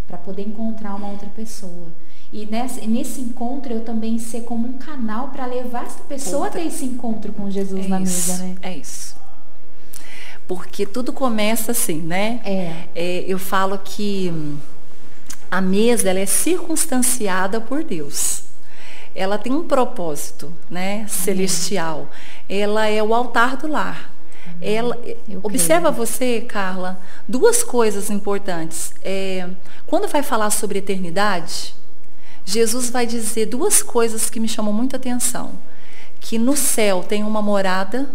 [0.08, 1.88] Para poder encontrar uma outra pessoa.
[2.32, 6.58] E nesse, nesse encontro eu também ser como um canal para levar essa pessoa outra.
[6.58, 8.54] a ter esse encontro com Jesus é na isso, mesa, né?
[8.62, 9.19] É isso.
[10.50, 12.40] Porque tudo começa assim, né?
[12.44, 12.88] É.
[12.92, 14.34] é eu falo que
[15.48, 18.42] a mesa ela é circunstanciada por Deus.
[19.14, 21.06] Ela tem um propósito, né?
[21.08, 22.10] Celestial.
[22.48, 24.12] Ela é o altar do lar.
[24.60, 24.98] Ela,
[25.40, 28.92] observa você, Carla, duas coisas importantes.
[29.04, 29.48] É,
[29.86, 31.76] quando vai falar sobre eternidade,
[32.44, 35.52] Jesus vai dizer duas coisas que me chamam muita atenção.
[36.20, 38.10] Que no céu tem uma morada,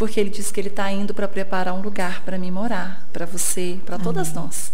[0.00, 3.26] porque ele diz que ele está indo para preparar um lugar para mim morar, para
[3.26, 4.72] você, para todas nós.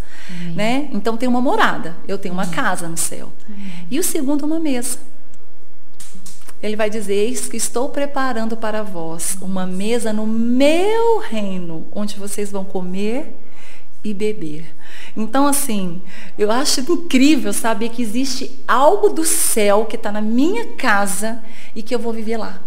[0.55, 0.89] Né?
[0.93, 3.33] Então tem uma morada, eu tenho uma casa no céu.
[3.45, 3.89] Amém.
[3.91, 5.01] E o segundo, uma mesa
[6.63, 12.15] ele vai dizer: Eis que estou preparando para vós uma mesa no meu reino, onde
[12.17, 13.37] vocês vão comer
[14.05, 14.65] e beber.
[15.17, 16.01] Então, assim,
[16.39, 21.43] eu acho incrível saber que existe algo do céu que está na minha casa
[21.75, 22.61] e que eu vou viver lá.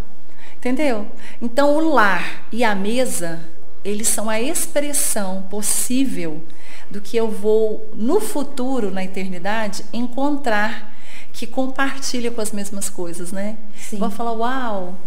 [0.59, 1.07] Entendeu?
[1.41, 3.39] Então, o lar e a mesa,
[3.83, 6.43] eles são a expressão possível
[6.91, 10.93] do que eu vou, no futuro, na eternidade, encontrar
[11.31, 13.57] que compartilha com as mesmas coisas, né?
[13.73, 13.99] Sim.
[13.99, 14.97] Vou falar, uau,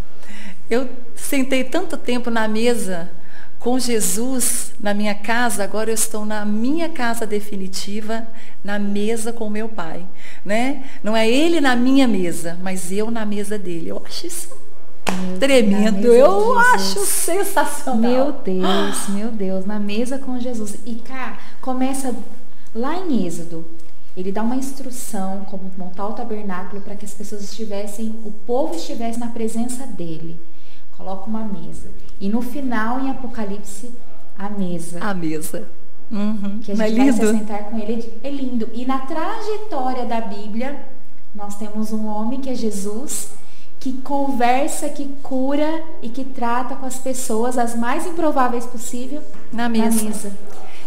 [0.71, 3.11] eu sentei tanto tempo na mesa
[3.59, 8.27] com Jesus na minha casa, agora eu estou na minha casa definitiva,
[8.65, 10.05] na mesa com meu pai,
[10.45, 10.85] né?
[11.03, 13.91] Não é ele na minha mesa, mas eu na mesa dele.
[13.91, 14.72] Eu acho isso
[15.11, 18.01] meu tremendo, eu acho sensacional.
[18.01, 20.77] Meu Deus, meu Deus, na mesa com Jesus.
[20.87, 22.15] E cá, começa
[22.75, 23.65] lá em Êxodo,
[24.17, 28.75] ele dá uma instrução como montar o tabernáculo para que as pessoas estivessem, o povo
[28.75, 30.39] estivesse na presença dele.
[30.97, 31.89] Coloca uma mesa.
[32.21, 33.91] E no final, em Apocalipse,
[34.39, 34.99] a mesa.
[35.03, 35.69] A mesa.
[36.11, 36.61] Uhum.
[36.63, 38.13] Que a gente é vai se sentar com ele.
[38.23, 38.69] É lindo.
[38.75, 40.85] E na trajetória da Bíblia,
[41.35, 43.31] nós temos um homem que é Jesus,
[43.83, 49.21] que conversa, que cura e que trata com as pessoas as mais improváveis possível
[49.53, 50.33] Na mesa.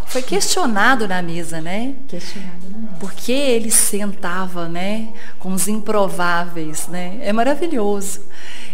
[0.06, 1.94] Foi questionado na mesa, né?
[2.08, 2.94] Questionado na mesa.
[2.98, 7.18] Porque ele sentava, né, com os improváveis, né?
[7.20, 8.22] É maravilhoso.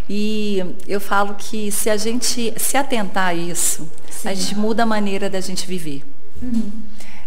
[0.08, 4.28] E eu falo que se a gente se atentar a isso, Sim.
[4.28, 6.04] a gente muda a maneira da gente viver.
[6.40, 6.70] Uhum.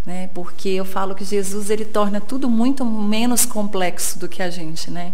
[0.06, 0.30] Né?
[0.34, 4.90] Porque eu falo que Jesus ele torna tudo muito menos complexo do que a gente,
[4.90, 5.14] né?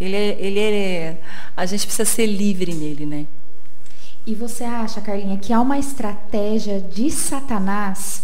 [0.00, 1.20] Ele é, ele é,
[1.56, 3.26] a gente precisa ser livre nele, né?
[4.26, 8.22] E você acha, Carlinha, que há uma estratégia de Satanás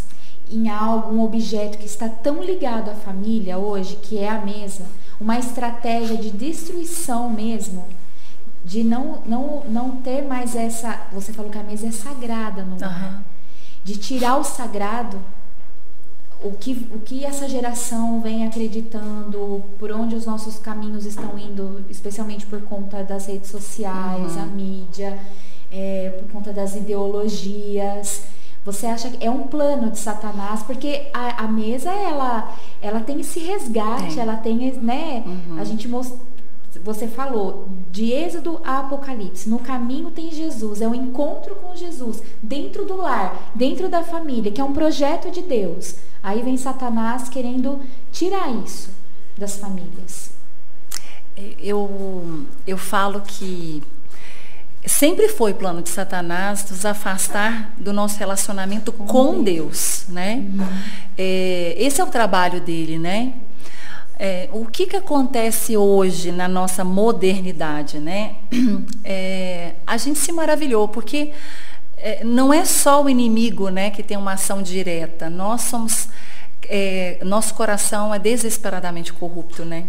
[0.50, 4.86] em algum objeto que está tão ligado à família hoje, que é a mesa,
[5.20, 7.84] uma estratégia de destruição mesmo,
[8.64, 11.08] de não, não, não ter mais essa.
[11.12, 12.90] Você falou que a mesa é sagrada no lar.
[12.90, 13.24] Aham.
[13.84, 15.20] De tirar o sagrado,
[16.48, 21.84] o que, o que essa geração vem acreditando, por onde os nossos caminhos estão indo,
[21.90, 24.42] especialmente por conta das redes sociais, Uhum.
[24.42, 25.18] a mídia,
[25.70, 28.22] é, por conta das ideologias.
[28.64, 30.62] Você acha que é um plano de Satanás?
[30.62, 34.20] Porque a, a mesa, ela, ela tem esse resgate, Tem.
[34.20, 35.22] ela tem, né?
[35.24, 35.60] Uhum.
[35.60, 36.18] A gente mostrou
[36.84, 39.48] você falou de Êxodo a Apocalipse.
[39.48, 44.50] No caminho tem Jesus, é o encontro com Jesus, dentro do lar, dentro da família,
[44.50, 45.96] que é um projeto de Deus.
[46.22, 47.80] Aí vem Satanás querendo
[48.12, 48.90] tirar isso
[49.36, 50.30] das famílias.
[51.58, 53.82] Eu, eu falo que
[54.86, 60.44] sempre foi plano de Satanás nos afastar do nosso relacionamento com, Deus, né?
[61.18, 63.34] É, esse é o trabalho dele, né?
[64.18, 68.36] É, o que, que acontece hoje na nossa modernidade, né?
[69.08, 71.30] É, a gente se maravilhou, porque
[71.96, 76.08] é, não é só o inimigo né, que tem uma ação direta, nós somos.
[76.68, 79.84] é, nosso coração é desesperadamente corrupto, né?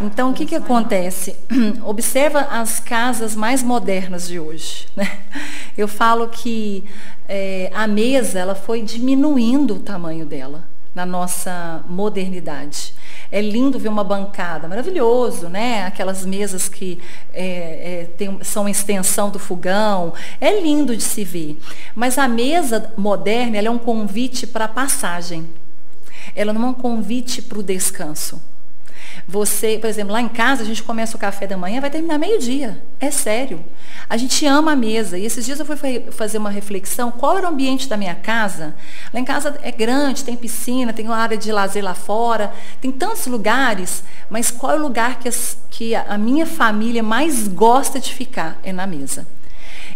[0.00, 1.36] Então, o que, que acontece?
[1.84, 4.86] Observa as casas mais modernas de hoje.
[4.94, 5.18] Né?
[5.76, 6.84] Eu falo que
[7.28, 10.64] é, a mesa ela foi diminuindo o tamanho dela
[10.94, 12.94] na nossa modernidade.
[13.30, 15.84] É lindo ver uma bancada, maravilhoso, né?
[15.84, 16.98] Aquelas mesas que
[17.32, 20.12] é, é, tem, são extensão do fogão.
[20.40, 21.58] É lindo de se ver.
[21.94, 25.46] Mas a mesa moderna é um convite para a passagem.
[26.34, 28.40] Ela não é um convite para o descanso.
[29.28, 32.16] Você, por exemplo, lá em casa a gente começa o café da manhã, vai terminar
[32.16, 32.80] meio-dia.
[33.00, 33.64] É sério.
[34.08, 35.18] A gente ama a mesa.
[35.18, 35.76] E esses dias eu fui
[36.12, 38.76] fazer uma reflexão, qual era o ambiente da minha casa?
[39.12, 42.92] Lá em casa é grande, tem piscina, tem uma área de lazer lá fora, tem
[42.92, 47.98] tantos lugares, mas qual é o lugar que, as, que a minha família mais gosta
[47.98, 48.60] de ficar?
[48.62, 49.26] É na mesa.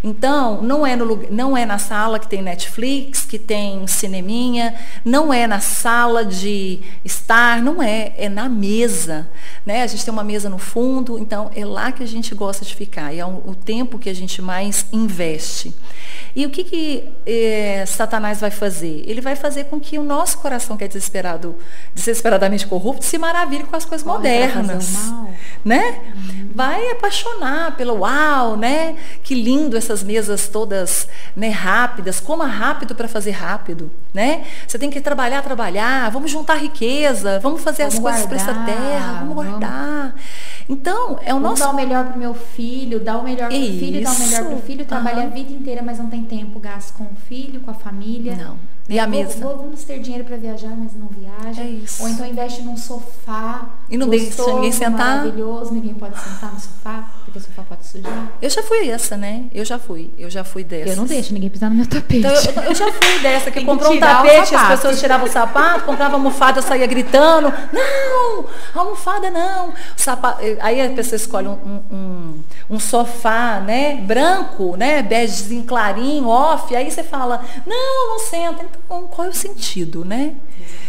[0.03, 5.33] Então, não é, no, não é na sala que tem Netflix, que tem cineminha, não
[5.33, 9.29] é na sala de estar, não é, é na mesa.
[9.65, 9.83] Né?
[9.83, 12.75] A gente tem uma mesa no fundo, então é lá que a gente gosta de
[12.75, 15.75] ficar, e é o, tempo que a gente mais investe.
[16.35, 19.03] E o que, que eh, Satanás vai fazer?
[19.07, 21.57] Ele vai fazer com que o nosso coração, que é desesperado,
[21.95, 24.95] desesperadamente corrupto, se maravilhe com as coisas Corre modernas.
[25.65, 26.01] Né?
[26.55, 28.97] Vai apaixonar pelo uau, né?
[29.23, 32.21] Que lindo essas mesas todas né, rápidas.
[32.21, 33.91] Coma rápido para fazer rápido.
[34.15, 34.45] Né?
[34.67, 38.53] Você tem que trabalhar, trabalhar, vamos juntar riqueza, vamos fazer Vamos as coisas para essa
[38.53, 40.15] guardar, terra, vamos vamos- guardar.
[40.69, 43.57] Então, é o Vamos nosso dar o melhor pro meu filho, dar o melhor pro
[43.59, 44.63] filho, dar o melhor pro Isso.
[44.67, 45.27] filho, trabalha Aham.
[45.27, 48.37] a vida inteira, mas não tem tempo gasto com o filho, com a família.
[48.37, 48.57] Não.
[48.91, 49.39] E a Vou- mesa?
[49.45, 51.63] vou- vamos ter dinheiro para viajar, mas não viaja.
[51.63, 52.03] É isso.
[52.03, 53.67] Ou então investe num sofá.
[53.89, 55.19] E não deixa ninguém sentar.
[55.19, 58.29] Maravilhoso, ninguém pode sentar no sofá, porque o sofá pode sujar.
[58.43, 59.45] Eu já fui essa, né?
[59.55, 60.11] Eu já fui.
[60.19, 60.91] Eu já fui dessa.
[60.91, 62.19] Eu não deixo ninguém pisar no meu tapete.
[62.19, 65.85] Então, eu, eu já fui dessa, que comprou um tapete, as pessoas tiravam o sapato,
[65.85, 69.73] comprava almofada, saía gritando, não, almofada não.
[69.97, 76.75] Sapato, aí a pessoa escolhe um, um, um sofá, né, branco, né, begezinho clarinho, off,
[76.75, 78.65] aí você fala, não, não senta.
[78.65, 80.35] Então, qual é o sentido, né,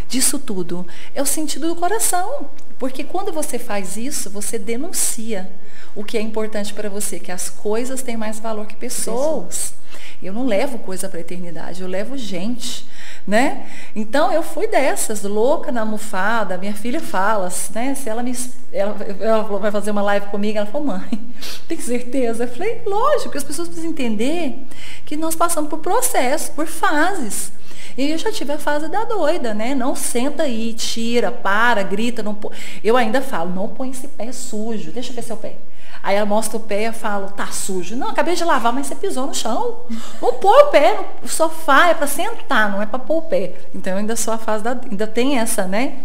[0.07, 0.85] disso tudo?
[1.13, 2.49] É o sentido do coração.
[2.81, 5.51] Porque quando você faz isso, você denuncia
[5.95, 9.75] o que é importante para você, que as coisas têm mais valor que pessoas.
[10.19, 12.87] Eu não levo coisa para a eternidade, eu levo gente,
[13.27, 13.67] né?
[13.95, 16.57] Então eu fui dessas, louca na almofada.
[16.57, 17.93] Minha filha fala, né?
[17.93, 18.35] Se ela me,
[18.73, 21.21] ela, ela falou, vai fazer uma live comigo, ela falou, mãe,
[21.67, 22.45] tem certeza?
[22.45, 24.57] Eu falei, lógico, as pessoas precisam entender
[25.05, 27.51] que nós passamos por processos, por fases.
[27.97, 29.75] E eu já tive a fase da doida, né?
[29.75, 32.51] Não senta aí, tira, para, grita, não pô-
[32.83, 35.57] Eu ainda falo, não põe esse pé sujo, deixa eu ver seu pé.
[36.03, 37.95] Aí ela mostra o pé e fala, tá sujo.
[37.95, 39.81] Não, acabei de lavar, mas você pisou no chão.
[40.21, 43.53] Não põe o pé no sofá, é para sentar, não é para pôr o pé.
[43.75, 45.99] Então ainda sou a fase da, ainda tem essa, né?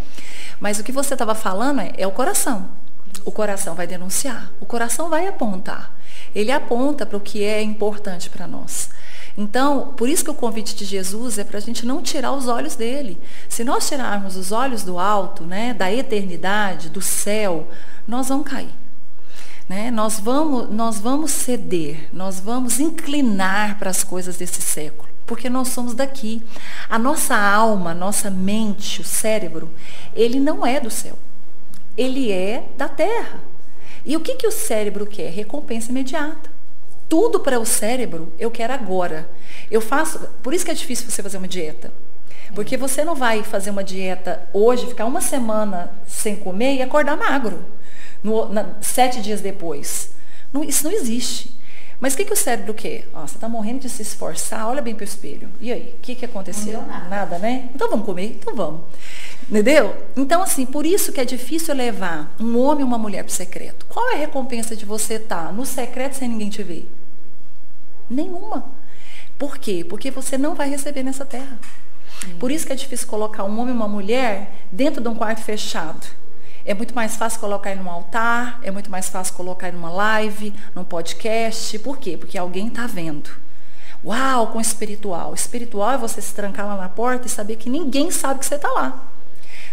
[0.61, 2.68] Mas o que você estava falando é, é o coração.
[3.25, 5.92] O coração vai denunciar, o coração vai apontar.
[6.35, 8.90] Ele aponta para o que é importante para nós.
[9.37, 12.49] Então, por isso que o convite de Jesus é para a gente não tirar os
[12.49, 13.20] olhos dele.
[13.49, 17.68] Se nós tirarmos os olhos do alto, né, da eternidade, do céu,
[18.09, 18.70] nós vamos cair.
[19.68, 19.90] Né?
[19.90, 25.68] Nós, vamos, nós vamos ceder, nós vamos inclinar para as coisas desse século, porque nós
[25.68, 26.42] somos daqui.
[26.88, 29.70] A nossa alma, nossa mente, o cérebro,
[30.14, 31.18] ele não é do céu.
[31.94, 33.40] Ele é da terra.
[34.05, 35.31] E o que, que o cérebro quer?
[35.31, 36.56] Recompensa imediata
[37.09, 39.29] tudo para o cérebro eu quero agora.
[39.71, 41.92] Eu faço, por isso que é difícil você fazer uma dieta.
[42.55, 47.16] Porque você não vai fazer uma dieta hoje, ficar uma semana sem comer e acordar
[47.16, 47.64] magro.
[48.23, 50.11] No, na, sete dias depois.
[50.53, 51.55] Não, isso não existe.
[51.99, 53.09] Mas o que, que o cérebro quer?
[53.14, 55.49] Ó, você está morrendo de se esforçar, olha bem para o espelho.
[55.61, 56.83] E aí, o que, que aconteceu?
[56.83, 57.09] Nada.
[57.09, 57.71] nada, né?
[57.75, 58.37] Então vamos comer?
[58.38, 58.83] Então vamos.
[59.49, 59.97] Entendeu?
[60.14, 63.35] Então, assim, por isso que é difícil levar um homem e uma mulher para o
[63.35, 63.87] secreto.
[63.87, 66.87] Qual é a recompensa de você estar tá no secreto sem ninguém te ver?
[68.09, 68.64] Nenhuma.
[69.38, 69.85] Por quê?
[69.88, 71.59] Porque você não vai receber nessa terra.
[72.38, 75.42] Por isso que é difícil colocar um homem e uma mulher dentro de um quarto
[75.42, 76.07] fechado.
[76.64, 79.90] É muito mais fácil colocar em um altar, é muito mais fácil colocar em uma
[79.90, 81.79] live, num podcast.
[81.79, 82.16] Por quê?
[82.16, 83.31] Porque alguém está vendo.
[84.05, 85.35] Uau, com espiritual.
[85.35, 88.57] Espiritual é você se trancar lá na porta e saber que ninguém sabe que você
[88.57, 89.05] está lá.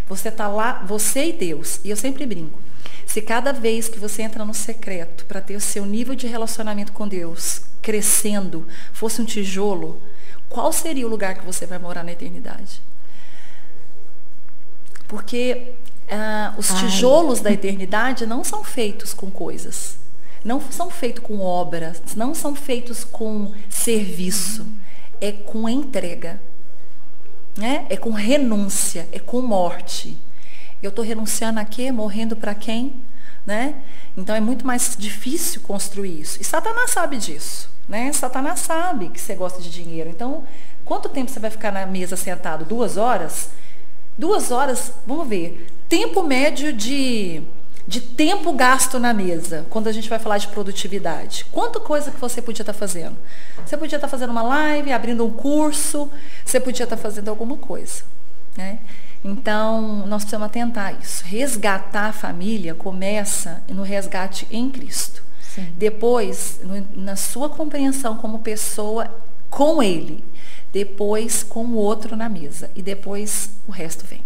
[0.07, 1.79] Você está lá, você e Deus.
[1.83, 2.59] E eu sempre brinco.
[3.05, 6.91] Se cada vez que você entra no secreto para ter o seu nível de relacionamento
[6.91, 10.01] com Deus crescendo fosse um tijolo,
[10.49, 12.81] qual seria o lugar que você vai morar na eternidade?
[15.07, 15.73] Porque
[16.09, 16.79] ah, os Ai.
[16.79, 19.97] tijolos da eternidade não são feitos com coisas,
[20.43, 24.65] não são feitos com obras, não são feitos com serviço,
[25.21, 26.41] é com entrega,
[27.57, 27.85] né?
[27.89, 30.17] é com renúncia, é com morte.
[30.83, 31.93] Eu estou renunciando a quê?
[31.93, 32.93] Morrendo para quem?
[33.45, 33.75] Né?
[34.17, 36.41] Então é muito mais difícil construir isso.
[36.41, 37.69] E Satanás sabe disso.
[37.87, 38.11] Né?
[38.11, 40.09] Satanás sabe que você gosta de dinheiro.
[40.09, 40.43] Então,
[40.83, 42.65] quanto tempo você vai ficar na mesa sentado?
[42.65, 43.49] Duas horas?
[44.17, 45.67] Duas horas, vamos ver.
[45.87, 47.41] Tempo médio de,
[47.87, 51.45] de tempo gasto na mesa, quando a gente vai falar de produtividade.
[51.49, 53.17] Quanta coisa que você podia estar fazendo?
[53.65, 56.11] Você podia estar fazendo uma live, abrindo um curso,
[56.45, 58.03] você podia estar fazendo alguma coisa.
[58.55, 58.79] Né?
[59.23, 61.23] Então, nós precisamos atentar a isso.
[61.23, 65.23] Resgatar a família começa no resgate em Cristo.
[65.41, 65.71] Sim.
[65.77, 69.09] Depois, no, na sua compreensão como pessoa
[69.49, 70.23] com Ele.
[70.73, 72.69] Depois, com o outro na mesa.
[72.75, 74.21] E depois, o resto vem.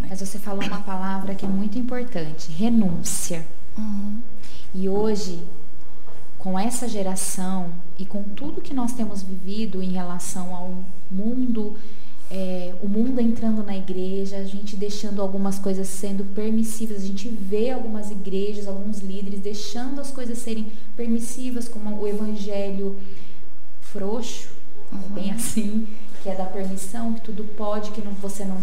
[0.00, 0.08] Né?
[0.10, 3.46] Mas você falou uma palavra que é muito importante: renúncia.
[3.78, 4.18] Uhum.
[4.74, 5.42] E hoje,
[6.38, 11.76] com essa geração e com tudo que nós temos vivido em relação ao mundo
[12.34, 17.28] é, o mundo entrando na igreja, a gente deixando algumas coisas sendo permissivas, a gente
[17.28, 22.96] vê algumas igrejas, alguns líderes deixando as coisas serem permissivas, como o evangelho
[23.82, 24.48] frouxo,
[24.90, 24.98] uhum.
[25.10, 25.86] bem assim,
[26.22, 28.56] que é da permissão, que tudo pode, que não, você não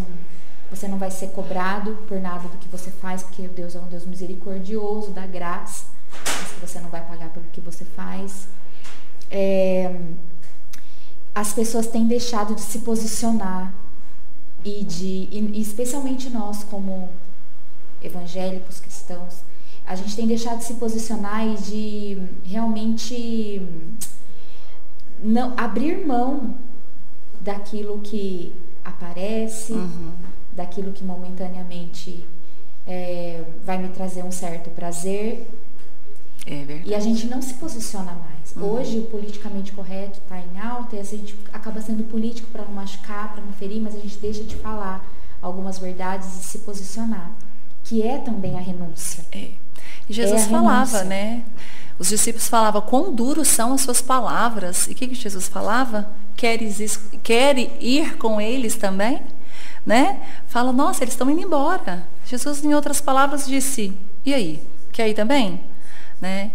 [0.68, 3.86] você não vai ser cobrado por nada do que você faz, porque Deus é um
[3.86, 5.86] Deus misericordioso, dá graça,
[6.24, 8.48] mas que você não vai pagar pelo que você faz.
[9.30, 9.92] É,
[11.40, 13.72] as pessoas têm deixado de se posicionar
[14.62, 17.08] e de, e especialmente nós como
[18.02, 19.36] evangélicos cristãos,
[19.86, 23.66] a gente tem deixado de se posicionar e de realmente
[25.22, 26.54] não abrir mão
[27.40, 28.52] daquilo que
[28.84, 30.12] aparece, uhum.
[30.52, 32.22] daquilo que momentaneamente
[32.86, 35.48] é, vai me trazer um certo prazer.
[36.46, 36.90] É verdade.
[36.90, 38.39] E a gente não se posiciona mais.
[38.56, 38.74] Uhum.
[38.74, 42.72] Hoje o politicamente correto está em alta e a gente acaba sendo político para não
[42.72, 45.04] machucar, para não ferir, mas a gente deixa de falar
[45.40, 47.30] algumas verdades e se posicionar,
[47.84, 49.24] que é também a renúncia.
[49.32, 49.50] É.
[50.08, 51.42] E Jesus é falava, né?
[51.98, 54.86] Os discípulos falavam, quão duros são as suas palavras.
[54.88, 56.10] E o que, que Jesus falava?
[56.34, 59.20] Queres, quer ir com eles também?
[59.84, 60.18] Né?
[60.46, 62.06] Fala, nossa, eles estão indo embora.
[62.26, 63.92] Jesus, em outras palavras, disse,
[64.24, 64.62] e aí?
[64.92, 65.60] Quer ir também?
[66.20, 66.50] Né?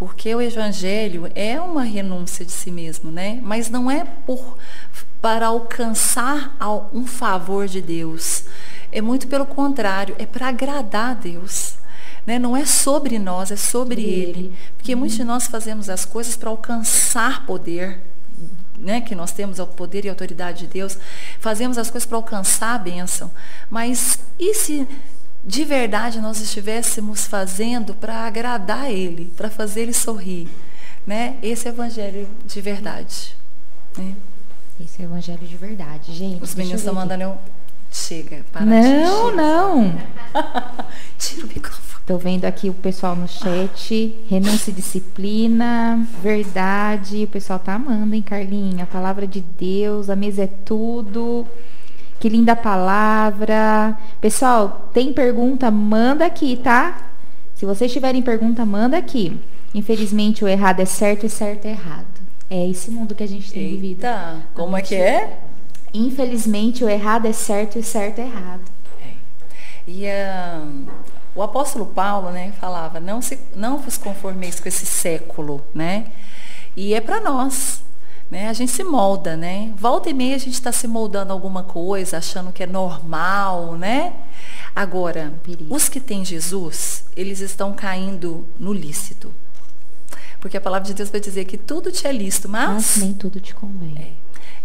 [0.00, 3.38] Porque o evangelho é uma renúncia de si mesmo, né?
[3.42, 4.56] Mas não é por
[5.20, 6.56] para alcançar
[6.90, 8.44] um favor de Deus.
[8.90, 11.74] É muito pelo contrário, é para agradar a Deus.
[12.26, 12.38] Né?
[12.38, 14.30] Não é sobre nós, é sobre Ele.
[14.30, 14.58] Ele.
[14.74, 18.00] Porque muitos de nós fazemos as coisas para alcançar poder,
[18.78, 19.02] né?
[19.02, 20.96] que nós temos o poder e a autoridade de Deus.
[21.40, 23.30] Fazemos as coisas para alcançar a bênção.
[23.68, 24.88] Mas e se
[25.44, 30.48] de verdade nós estivéssemos fazendo para agradar Ele, para fazer Ele sorrir.
[31.06, 31.36] Né?
[31.42, 33.34] Esse é o evangelho de verdade.
[33.96, 34.14] Né?
[34.78, 36.42] Esse é o evangelho de verdade, gente.
[36.42, 37.38] Os meninos estão mandando eu.
[37.92, 39.94] Chega, para Não, não.
[41.18, 41.90] Tira o microfone.
[42.06, 44.16] Tô vendo aqui o pessoal no chat.
[44.28, 47.24] Renúncia e disciplina, verdade.
[47.24, 48.84] O pessoal tá amando, hein, Carlinha?
[48.84, 51.46] A palavra de Deus, a mesa é tudo.
[52.20, 53.98] Que linda palavra.
[54.20, 55.70] Pessoal, tem pergunta?
[55.70, 57.10] Manda aqui, tá?
[57.54, 59.40] Se vocês tiverem pergunta, manda aqui.
[59.74, 62.20] Infelizmente, o errado é certo e certo é errado.
[62.50, 64.06] É esse mundo que a gente tem Eita, vivido.
[64.54, 65.38] como é que é?
[65.94, 68.62] Infelizmente, o errado é certo e o certo é errado.
[69.02, 69.12] É.
[69.88, 70.86] E uh,
[71.34, 76.06] o apóstolo Paulo, né, falava, não, se, não vos conformeis com esse século, né?
[76.76, 77.82] E é para nós,
[78.30, 78.48] né?
[78.48, 79.72] A gente se molda, né?
[79.76, 84.14] Volta e meia a gente está se moldando alguma coisa, achando que é normal, né?
[84.74, 85.34] Agora,
[85.68, 89.34] os que têm Jesus, eles estão caindo no lícito.
[90.38, 93.12] Porque a palavra de Deus vai dizer que tudo te é lícito, mas, mas nem
[93.12, 93.96] tudo te convém.
[93.98, 94.12] É.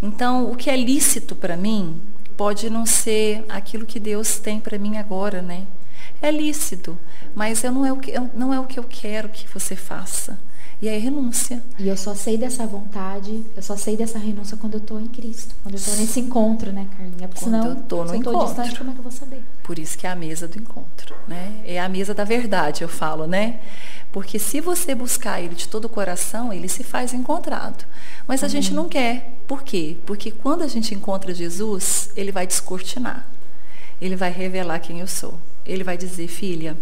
[0.01, 2.01] Então, o que é lícito para mim
[2.37, 5.65] pode não ser aquilo que Deus tem para mim agora, né?
[6.21, 6.97] É lícito,
[7.33, 10.39] mas eu não, é o que, não é o que eu quero que você faça.
[10.81, 11.63] E aí renúncia.
[11.79, 15.07] E eu só sei dessa vontade, eu só sei dessa renúncia quando eu estou em
[15.07, 15.55] Cristo.
[15.63, 17.27] Quando eu estou nesse encontro, né, Carlinha?
[17.27, 18.39] Porque quando senão, eu estou no se eu encontro.
[18.39, 19.43] Tô distante, como é que eu vou saber?
[19.63, 21.61] Por isso que é a mesa do encontro, né?
[21.65, 23.61] É a mesa da verdade, eu falo, né?
[24.11, 27.85] Porque se você buscar ele de todo o coração, ele se faz encontrado.
[28.27, 29.33] Mas a gente não quer.
[29.47, 29.97] Por quê?
[30.05, 33.27] Porque quando a gente encontra Jesus, ele vai descortinar.
[33.99, 35.39] Ele vai revelar quem eu sou.
[35.65, 36.77] Ele vai dizer, filha,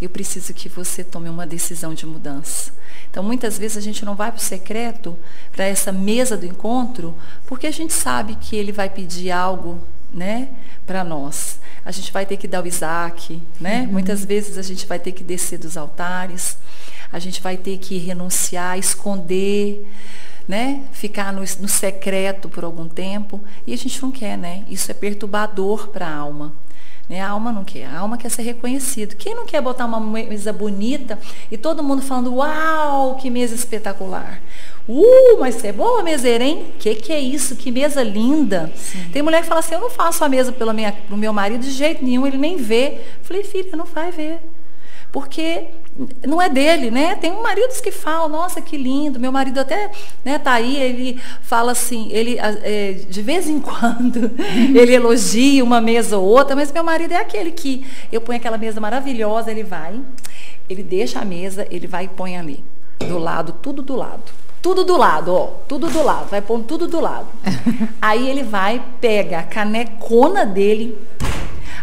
[0.00, 2.72] eu preciso que você tome uma decisão de mudança.
[3.10, 5.18] Então, muitas vezes a gente não vai para o secreto,
[5.52, 7.14] para essa mesa do encontro,
[7.46, 9.80] porque a gente sabe que ele vai pedir algo,
[10.14, 10.48] né,
[10.86, 11.58] para nós.
[11.84, 13.82] A gente vai ter que dar o Isaac, né?
[13.82, 13.92] Uhum.
[13.92, 16.56] Muitas vezes a gente vai ter que descer dos altares,
[17.12, 19.86] a gente vai ter que renunciar, esconder,
[20.46, 20.82] né?
[20.92, 23.40] Ficar no, no secreto por algum tempo.
[23.66, 24.64] E a gente não quer, né?
[24.68, 26.52] Isso é perturbador para a alma.
[27.10, 27.20] Né?
[27.20, 29.16] A alma não quer, a alma quer ser reconhecido.
[29.16, 31.18] Quem não quer botar uma mesa bonita
[31.50, 34.40] e todo mundo falando, uau, que mesa espetacular.
[34.88, 36.66] Uh, mas é boa a meseira, hein?
[36.78, 37.56] Que que é isso?
[37.56, 38.72] Que mesa linda.
[38.76, 39.10] Sim.
[39.12, 42.04] Tem mulher que fala assim, eu não faço a mesa pelo meu marido de jeito
[42.04, 43.00] nenhum, ele nem vê.
[43.22, 44.38] Falei, filha, não vai ver.
[45.12, 45.66] Porque
[46.24, 47.16] não é dele, né?
[47.16, 49.18] Tem um maridos que falam, nossa, que lindo.
[49.18, 49.90] Meu marido até
[50.24, 54.30] né, tá aí, ele fala assim, ele é, de vez em quando
[54.74, 58.56] ele elogia uma mesa ou outra, mas meu marido é aquele que eu ponho aquela
[58.56, 60.00] mesa maravilhosa, ele vai,
[60.68, 62.62] ele deixa a mesa, ele vai e põe ali,
[63.00, 64.22] do lado, tudo do lado.
[64.62, 67.26] Tudo do lado, ó, tudo do lado, vai pôr tudo do lado.
[68.00, 70.98] Aí ele vai, pega a canecona dele,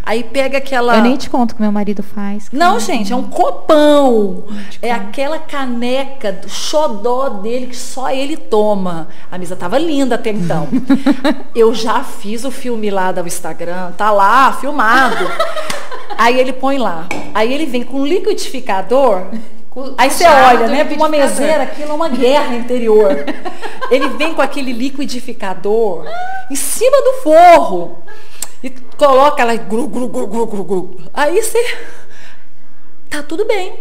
[0.07, 0.95] Aí pega aquela.
[0.95, 2.47] Eu nem te conto o que meu marido faz.
[2.53, 4.45] Não, gente, é um copão.
[4.81, 9.09] É aquela caneca do xodó dele que só ele toma.
[9.29, 10.69] A mesa tava linda até então.
[11.53, 15.29] Eu já fiz o filme lá do Instagram, tá lá, filmado.
[16.17, 17.05] Aí ele põe lá.
[17.33, 19.23] Aí ele vem com um liquidificador.
[19.97, 20.85] Aí você olha, né?
[20.85, 23.25] Para uma meseira, aquilo é uma guerra interior.
[23.91, 26.03] Ele vem com aquele liquidificador
[26.49, 27.99] em cima do forro
[28.63, 31.01] e coloca ela gru, gru, gru, gru, gru, gru.
[31.13, 31.59] Aí você
[33.09, 33.79] tá tudo bem.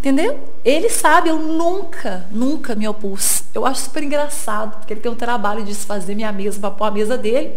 [0.00, 0.40] Entendeu?
[0.64, 3.44] Ele sabe, eu nunca, nunca me opus.
[3.52, 6.84] Eu acho super engraçado, porque ele tem um trabalho de desfazer minha mesa para pôr
[6.86, 7.52] a mesa dele.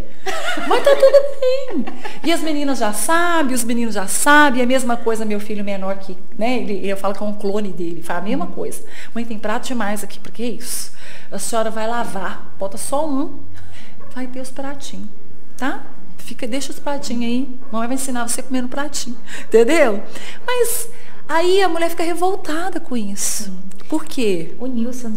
[0.68, 1.86] Mas tá tudo bem.
[2.22, 4.60] E as meninas já sabem, os meninos já sabem.
[4.60, 6.58] É a mesma coisa, meu filho menor que, né?
[6.58, 8.84] Ele, eu falo que é um clone dele, fala a mesma coisa.
[9.16, 10.92] Mãe, tem prato demais aqui, porque é isso.
[11.32, 13.40] A senhora vai lavar, bota só um,
[14.14, 15.08] vai ter os pratinhos,
[15.56, 15.82] tá?
[16.24, 17.50] Fica, deixa os pratinhos aí.
[17.72, 19.18] Mamãe vai ensinar você a comer no pratinho.
[19.46, 20.02] Entendeu?
[20.46, 20.90] Mas
[21.28, 23.44] aí a mulher fica revoltada com isso.
[23.44, 23.60] Sim.
[23.90, 24.56] Por quê?
[24.60, 25.12] O Nilson,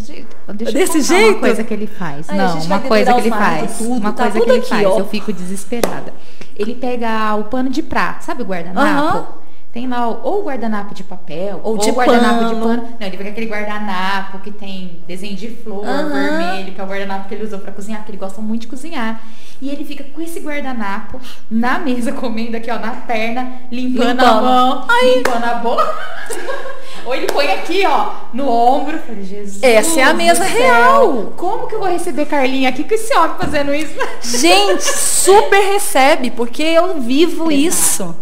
[0.55, 1.39] deixa Desse jeito?
[1.39, 2.27] uma coisa que ele faz.
[2.27, 3.79] Não, uma coisa que ele faz.
[3.79, 4.87] Tudo, uma tá coisa que ele aqui, faz.
[4.87, 4.99] Ó.
[4.99, 6.13] Eu fico desesperada.
[6.55, 9.19] Ele pega o pano de prato, sabe o guardanapo?
[9.19, 9.46] Uhum.
[9.77, 12.55] Tem lá ou guardanapo de papel, ou, ou de guardanapo pano.
[12.55, 12.97] de pano.
[12.99, 16.09] Não, ele pega aquele guardanapo que tem desenho de flor uhum.
[16.09, 18.69] vermelho, que é o guardanapo que ele usou para cozinhar, que ele gosta muito de
[18.69, 19.21] cozinhar.
[19.61, 21.21] E ele fica com esse guardanapo
[21.51, 24.25] na mesa, comendo aqui, ó, na perna, limpando, limpando.
[24.25, 25.17] a mão, Ai.
[25.17, 25.95] limpando a boca.
[27.05, 28.99] Ou ele põe aqui, ó, no ombro.
[29.01, 29.63] Falei, Jesus.
[29.63, 31.35] Essa é a mesa real.
[31.37, 33.95] Como que eu vou receber Carlinha aqui com esse homem fazendo isso?
[34.23, 37.53] Gente, super recebe, porque eu vivo Exato.
[37.53, 38.17] isso.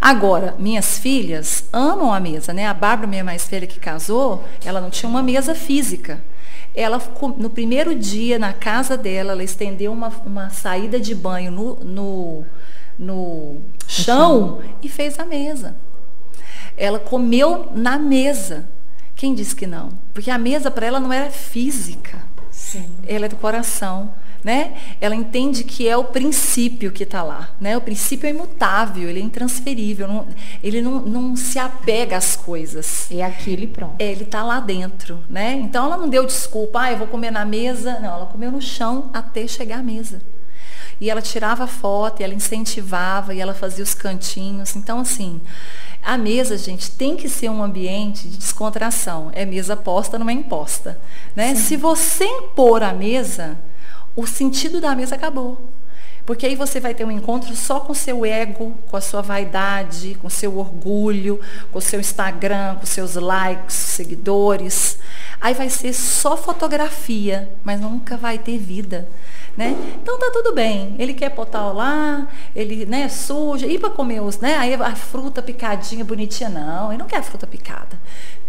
[0.00, 2.66] Agora, minhas filhas amam a mesa, né?
[2.66, 6.22] A Bárbara, minha mais velha que casou, ela não tinha uma mesa física.
[6.74, 7.00] Ela,
[7.38, 12.44] no primeiro dia, na casa dela, ela estendeu uma, uma saída de banho no, no,
[12.98, 13.56] no
[13.88, 15.74] chão e fez a mesa.
[16.76, 18.68] Ela comeu na mesa.
[19.14, 19.88] Quem disse que não?
[20.12, 22.22] Porque a mesa para ela não era física.
[22.50, 22.86] Sim.
[23.06, 24.12] Ela é do coração.
[24.46, 24.74] Né?
[25.00, 27.50] Ela entende que é o princípio que está lá.
[27.60, 27.76] Né?
[27.76, 30.28] O princípio é imutável, ele é intransferível, não,
[30.62, 33.10] ele não, não, se apega às coisas.
[33.10, 33.96] É aquilo e pronto.
[33.98, 35.18] É, ele está lá dentro.
[35.28, 35.54] Né?
[35.54, 37.98] Então ela não deu desculpa, ah, eu vou comer na mesa.
[37.98, 40.22] Não, ela comeu no chão até chegar à mesa.
[41.00, 44.76] E ela tirava foto, e ela incentivava, e ela fazia os cantinhos.
[44.76, 45.40] Então, assim,
[46.00, 49.28] a mesa, gente, tem que ser um ambiente de descontração.
[49.32, 51.00] É mesa posta, não é imposta.
[51.34, 51.56] Né?
[51.56, 53.58] Se você impor a mesa,
[54.16, 55.60] o sentido da mesa acabou.
[56.26, 60.18] Porque aí você vai ter um encontro só com seu ego, com a sua vaidade,
[60.20, 61.40] com seu orgulho,
[61.70, 64.98] com o seu Instagram, com seus likes, seguidores.
[65.40, 69.08] Aí vai ser só fotografia, mas nunca vai ter vida.
[69.56, 69.74] Né?
[70.02, 70.96] Então tá tudo bem.
[70.98, 74.56] Ele quer botar lá, ele né, suja, e para comer os, né?
[74.56, 77.98] Aí a fruta picadinha, bonitinha, não, ele não quer a fruta picada.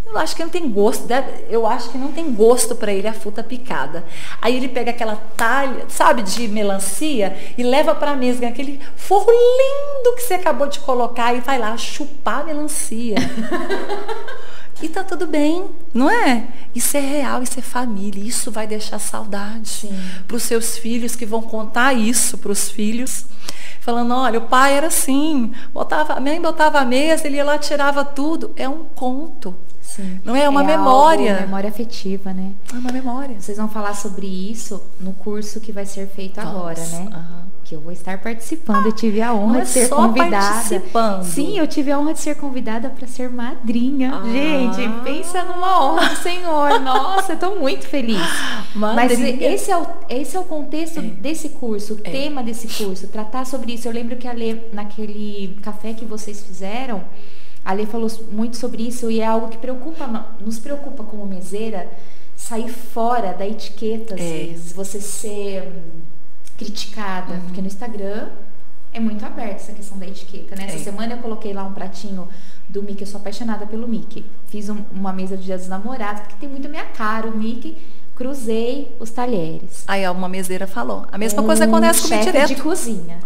[0.09, 1.05] Eu acho que não tem gosto,
[1.49, 4.05] eu acho que não tem gosto para ele a fruta picada.
[4.41, 9.29] Aí ele pega aquela talha, sabe, de melancia e leva para a mesa, aquele forro
[9.29, 13.17] lindo que você acabou de colocar e vai lá chupar a melancia.
[14.79, 16.45] E tá tudo bem, não é?
[16.75, 19.89] Isso é real, isso é família, isso vai deixar saudade
[20.27, 23.25] para os seus filhos que vão contar isso para os filhos.
[23.81, 27.57] Falando, olha, o pai era assim, botava, a mãe botava a mesa, ele ia lá,
[27.57, 28.51] tirava tudo.
[28.55, 29.55] É um conto.
[29.87, 30.19] Sim.
[30.23, 31.31] Não é uma é memória.
[31.33, 32.51] Algo, memória afetiva, né?
[32.73, 33.39] É uma memória.
[33.39, 37.09] Vocês vão falar sobre isso no curso que vai ser feito Nossa, agora, né?
[37.11, 37.47] aham.
[37.63, 38.85] Que eu vou estar participando.
[38.85, 40.37] eu tive a honra é de ser só convidada.
[40.53, 41.23] participando.
[41.23, 44.13] Sim, eu tive a honra de ser convidada para ser madrinha.
[44.13, 44.23] Ah.
[44.23, 46.79] Gente, pensa numa honra do Senhor.
[46.79, 48.21] Nossa, eu tô muito feliz.
[48.75, 49.51] Mas Madrinha.
[49.53, 52.09] esse é o, esse é o contexto desse curso, o É.
[52.11, 53.87] tema desse curso, tratar sobre isso.
[53.87, 57.03] Eu lembro que a Lê, naquele café que vocês fizeram,
[57.69, 60.07] a Lê falou muito sobre isso e é algo que preocupa,
[60.39, 61.89] nos preocupa como meseira,
[62.35, 64.23] sair fora da etiqueta, às É.
[64.45, 66.01] vezes, você ser hum,
[66.57, 67.41] criticada, Uhum.
[67.41, 68.29] porque no Instagram
[68.93, 70.65] é muito aberta essa questão da etiqueta, né?
[70.65, 70.79] Essa É.
[70.79, 72.27] semana eu coloquei lá um pratinho
[72.69, 74.25] do Mickey, eu sou apaixonada pelo Mickey.
[74.47, 77.37] Fiz um- uma mesa de dia dos namorados, que tem muito a minha cara, o
[77.37, 77.77] Mickey.
[78.15, 79.83] Cruzei os talheres.
[79.87, 81.05] Aí uma meseira falou.
[81.11, 82.47] A mesma Um coisa acontece comigo chefe direto.
[82.55, 83.19] de cozinha.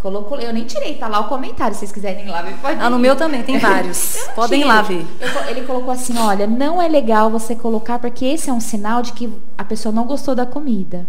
[0.00, 2.80] Colocou, eu nem tirei, tá lá o comentário, se vocês quiserem ir lá ver, pode
[2.80, 4.16] Ah, no meu também, tem vários.
[4.34, 5.06] Podem ir lá ver.
[5.20, 9.02] Eu ele colocou assim, olha, não é legal você colocar, porque esse é um sinal
[9.02, 11.06] de que a pessoa não gostou da comida.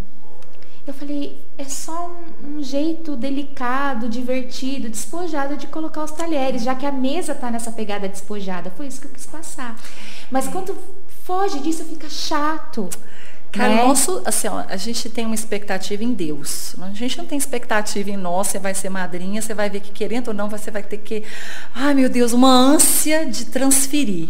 [0.86, 2.12] Eu falei, é só
[2.44, 7.50] um, um jeito delicado, divertido, despojado de colocar os talheres, já que a mesa tá
[7.50, 8.72] nessa pegada despojada.
[8.76, 9.76] Foi isso que eu quis passar.
[10.30, 10.76] Mas quando
[11.24, 12.90] foge disso, fica chato.
[13.52, 13.84] Cara, né?
[13.84, 16.74] nosso, assim, ó, a gente tem uma expectativa em Deus.
[16.80, 19.92] A gente não tem expectativa em nós, você vai ser madrinha, você vai ver que
[19.92, 21.24] querendo ou não, você vai ter que,
[21.76, 24.30] ai meu Deus, uma ânsia de transferir.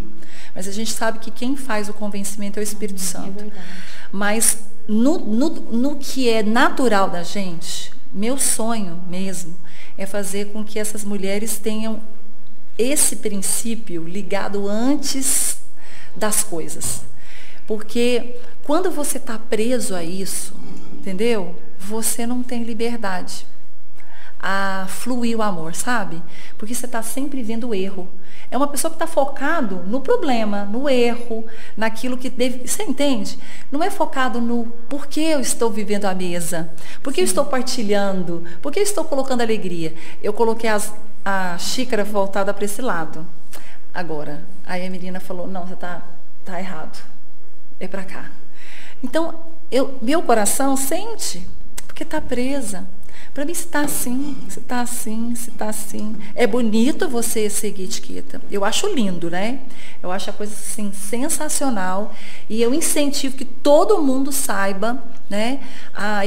[0.56, 3.32] Mas a gente sabe que quem faz o convencimento é o Espírito É Santo.
[3.32, 3.62] verdade.
[4.12, 4.58] Mas
[4.88, 9.56] no, no, no que é natural da gente, meu sonho mesmo
[9.98, 12.02] é fazer com que essas mulheres tenham
[12.78, 15.58] esse princípio ligado antes
[16.16, 17.04] das coisas.
[17.68, 20.54] Porque quando você está preso a isso,
[20.94, 21.56] entendeu?
[21.80, 23.46] Você não tem liberdade
[24.44, 26.22] a fluir o amor, sabe?
[26.58, 28.10] Porque você está sempre vendo o erro.
[28.50, 31.46] É uma pessoa que está focado no problema, no erro,
[31.78, 32.68] naquilo que deve.
[32.68, 33.38] Você entende?
[33.72, 36.72] Não é focado no por que eu estou vivendo a mesa,
[37.04, 39.94] por que eu estou partilhando, por que eu estou colocando alegria.
[40.24, 40.94] Eu coloquei as-
[41.24, 43.26] a xícara voltada para esse lado.
[43.94, 46.02] Agora, aí a menina falou: não, você está
[46.44, 46.98] tá errado.
[47.80, 48.32] É para cá.
[49.04, 49.36] Então,
[49.72, 51.48] eu, meu coração sente,
[51.88, 52.88] porque está presa.
[53.34, 56.18] Para mim, se está assim, se está assim, se está assim.
[56.36, 58.42] É bonito você seguir etiqueta.
[58.52, 59.62] Eu acho lindo, né?
[60.04, 62.14] Eu acho a coisa assim, sensacional.
[62.50, 65.62] E eu incentivo que todo mundo saiba né,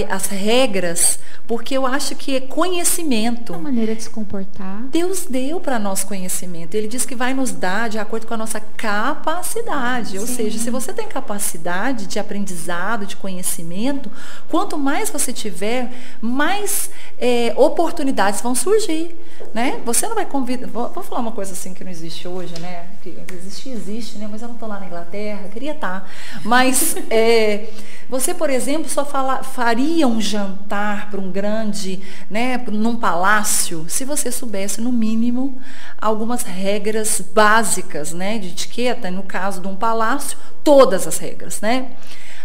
[0.08, 3.52] as regras, porque eu acho que é conhecimento.
[3.52, 4.80] Uma maneira de se comportar.
[4.84, 6.74] Deus deu para nós conhecimento.
[6.74, 10.18] Ele diz que vai nos dar de acordo com a nossa capacidade.
[10.18, 10.36] Ou Sim.
[10.36, 14.10] seja, se você tem capacidade de aprendizado, de conhecimento,
[14.48, 19.14] quanto mais você tiver, mais é, oportunidades vão surgir.
[19.52, 19.80] Né?
[19.84, 20.66] Você não vai convidar.
[20.66, 22.86] Vou, vou falar uma coisa assim que não existe hoje, né?
[23.02, 24.26] Que existe, existe, né?
[24.30, 26.10] Mas eu não estou lá na Inglaterra, queria estar.
[26.42, 27.68] Mas é,
[28.14, 32.00] você, por exemplo, só fala- faria um jantar para um grande,
[32.30, 35.58] né, num palácio, se você soubesse, no mínimo,
[36.00, 41.90] algumas regras básicas, né, de etiqueta, no caso de um palácio, todas as regras, né?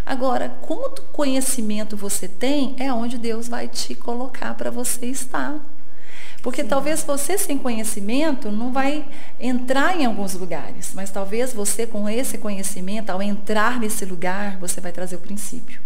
[0.03, 5.59] Agora, quanto conhecimento você tem, é onde Deus vai te colocar para você estar.
[6.41, 6.67] Porque Sim.
[6.67, 9.05] talvez você sem conhecimento não vai
[9.39, 14.79] entrar em alguns lugares, mas talvez você com esse conhecimento, ao entrar nesse lugar, você
[14.79, 15.79] vai trazer o princípio.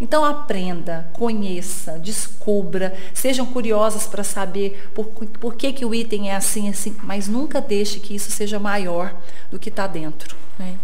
[0.00, 6.36] Então aprenda, conheça, descubra, sejam curiosas para saber por, por que, que o item é
[6.36, 9.14] assim, assim, mas nunca deixe que isso seja maior
[9.50, 10.36] do que está dentro.
[10.58, 10.76] Né?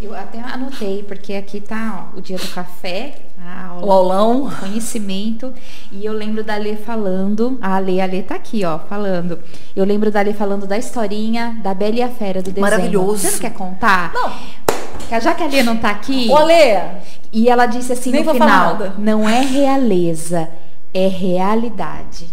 [0.00, 5.52] Eu até anotei, porque aqui tá ó, o dia do café, aula, o aulão, conhecimento.
[5.90, 9.38] E eu lembro da Lê falando, a Lê, a Lê tá aqui, ó, falando.
[9.74, 12.60] Eu lembro da Lê falando da historinha da Bela e a Fera do desenho.
[12.60, 13.18] Maravilhoso.
[13.18, 14.12] Você não quer contar?
[14.12, 14.32] Não.
[15.20, 16.28] Já que a Lê não tá aqui.
[16.28, 16.80] Ô, Lê!
[17.32, 20.48] E ela disse assim Nem no final: não é realeza,
[20.92, 22.28] é realidade.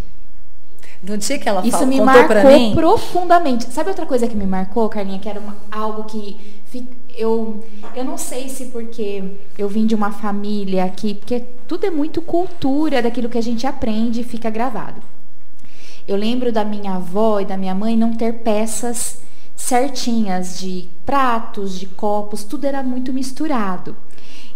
[1.02, 3.64] No dia que ela Isso fala, me marcou profundamente.
[3.72, 5.18] Sabe outra coisa que me marcou, Carlinha?
[5.18, 6.38] Que era uma, algo que
[7.16, 9.22] eu, eu não sei se porque
[9.58, 13.66] eu vim de uma família aqui, porque tudo é muito cultura daquilo que a gente
[13.66, 15.02] aprende e fica gravado.
[16.06, 19.20] Eu lembro da minha avó e da minha mãe não ter peças
[19.54, 23.96] certinhas de pratos, de copos, tudo era muito misturado.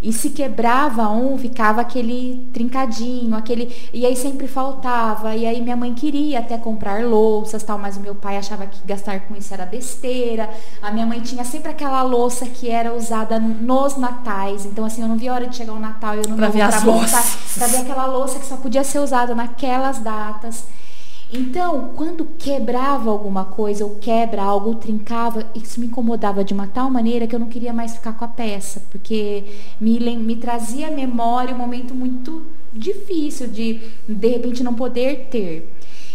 [0.03, 3.75] E se quebrava um, ficava aquele trincadinho, aquele.
[3.93, 5.35] E aí sempre faltava.
[5.35, 8.79] E aí minha mãe queria até comprar louças tal, mas o meu pai achava que
[8.87, 10.49] gastar com isso era besteira.
[10.83, 14.67] A minha mãe tinha sempre aquela louça que era usada nos natais.
[14.67, 17.25] Então, assim, eu não via a hora de chegar o Natal, eu não pra montar,
[17.55, 20.65] pra ver aquela louça que só podia ser usada naquelas datas.
[21.33, 26.69] Então, quando quebrava alguma coisa, ou quebra algo, ou trincava, isso me incomodava de uma
[26.69, 29.45] tal maneira que eu não queria mais ficar com a peça, porque
[29.81, 35.73] me, me trazia à memória um momento muito difícil de, de repente, não poder ter.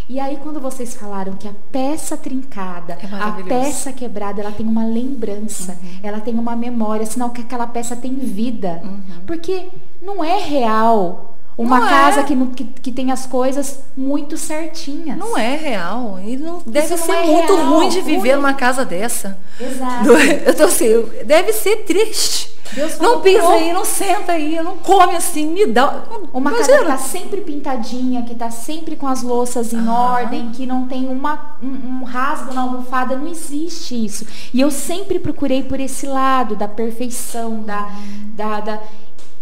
[0.08, 4.66] E aí, quando vocês falaram que a peça trincada, é a peça quebrada, ela tem
[4.66, 6.00] uma lembrança, uhum.
[6.04, 8.82] ela tem uma memória, sinal que aquela peça tem vida.
[8.84, 9.02] Uhum.
[9.26, 9.68] Porque
[10.02, 12.24] não é real uma não casa é.
[12.24, 15.18] que, que, que, tem as coisas muito certinhas.
[15.18, 16.20] Não é real.
[16.24, 18.42] E não, deve ser é muito real, ruim de viver ruim.
[18.42, 19.38] numa casa dessa.
[19.60, 20.10] Exato.
[20.46, 22.52] Eu tô assim, deve ser triste.
[22.74, 26.04] Deus não pisa aí, não senta aí, não come assim, me dá.
[26.34, 26.68] Uma Imagina.
[26.68, 30.88] casa que tá sempre pintadinha, que tá sempre com as louças em ordem, que não
[30.88, 34.26] tem uma, um, um, rasgo na almofada, não existe isso.
[34.54, 37.90] E eu sempre procurei por esse lado da perfeição, da,
[38.36, 38.80] da, da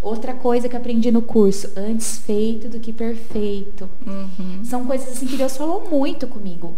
[0.02, 3.89] Outra coisa que aprendi no curso, antes feito do que perfeito.
[4.06, 4.64] Uhum.
[4.64, 6.74] São coisas assim que Deus falou muito comigo.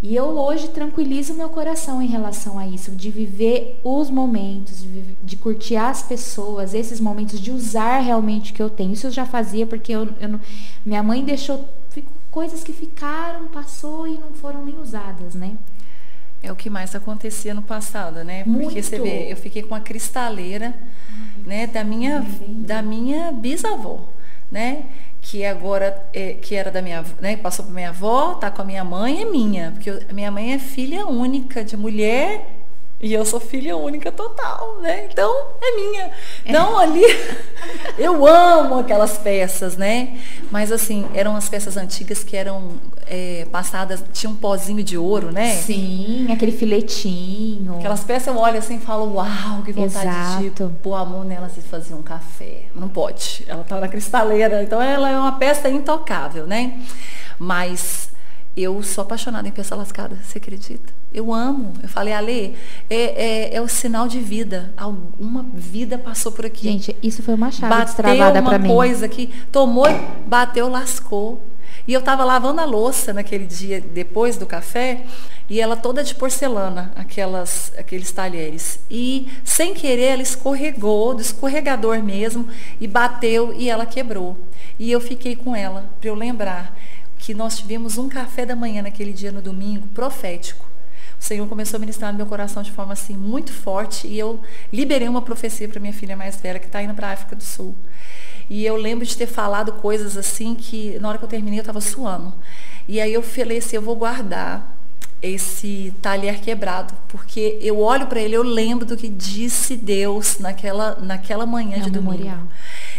[0.00, 5.02] E eu hoje tranquilizo meu coração em relação a isso, de viver os momentos, de,
[5.22, 8.92] de curtir as pessoas, esses momentos, de usar realmente o que eu tenho.
[8.92, 10.40] Isso eu já fazia porque eu, eu não,
[10.84, 11.66] minha mãe deixou
[12.30, 15.56] coisas que ficaram, passou e não foram nem usadas, né?
[16.42, 18.42] É o que mais acontecia no passado, né?
[18.44, 18.64] Muito.
[18.64, 20.74] Porque você vê, eu fiquei com a cristaleira
[21.44, 24.08] né, da minha da minha bisavó,
[24.50, 24.84] né?
[25.20, 28.64] Que agora é, que era da minha, né, passou para minha avó, tá com a
[28.64, 32.63] minha mãe é minha, porque eu, minha mãe é filha única de mulher
[33.00, 35.08] e eu sou filha única total, né?
[35.10, 36.10] Então é minha.
[36.46, 37.02] Então ali
[37.98, 40.18] eu amo aquelas peças, né?
[40.50, 42.72] Mas assim, eram as peças antigas que eram
[43.06, 45.56] é, passadas, tinha um pozinho de ouro, né?
[45.56, 47.76] Sim, aquele filetinho.
[47.76, 50.68] Aquelas peças eu olho assim e falo, uau, que vontade Exato.
[50.68, 52.62] de pôr a mão nela e fazer um café.
[52.74, 53.44] Não pode.
[53.46, 56.78] Ela tá na cristaleira, então ela é uma peça intocável, né?
[57.38, 58.13] Mas
[58.56, 60.92] eu sou apaixonada em peça lascada, você acredita?
[61.12, 61.72] Eu amo.
[61.82, 62.54] Eu falei, Ale,
[62.88, 64.72] é, é, é, o sinal de vida.
[64.76, 66.68] Alguma vida passou por aqui.
[66.68, 68.68] Gente, isso foi uma chave bateu destravada para mim.
[68.68, 69.86] uma coisa que tomou,
[70.26, 71.42] bateu, lascou.
[71.86, 75.04] E eu estava lavando a louça naquele dia depois do café
[75.50, 78.78] e ela toda de porcelana, aquelas, aqueles talheres.
[78.90, 82.48] E sem querer ela escorregou, do escorregador mesmo,
[82.80, 84.38] e bateu e ela quebrou.
[84.78, 86.74] E eu fiquei com ela para eu lembrar
[87.24, 90.74] que nós tivemos um café da manhã naquele dia no domingo profético
[91.20, 94.40] o Senhor começou a ministrar no meu coração de forma assim muito forte e eu
[94.70, 97.42] liberei uma profecia para minha filha mais velha que está indo para a África do
[97.42, 97.74] Sul.
[98.50, 101.62] E eu lembro de ter falado coisas assim que na hora que eu terminei eu
[101.62, 102.34] estava suando.
[102.86, 104.76] E aí eu falei assim, eu vou guardar
[105.26, 110.98] esse talher quebrado, porque eu olho para ele, eu lembro do que disse Deus naquela,
[111.00, 112.12] naquela manhã é de domingo.
[112.12, 112.42] Memorial.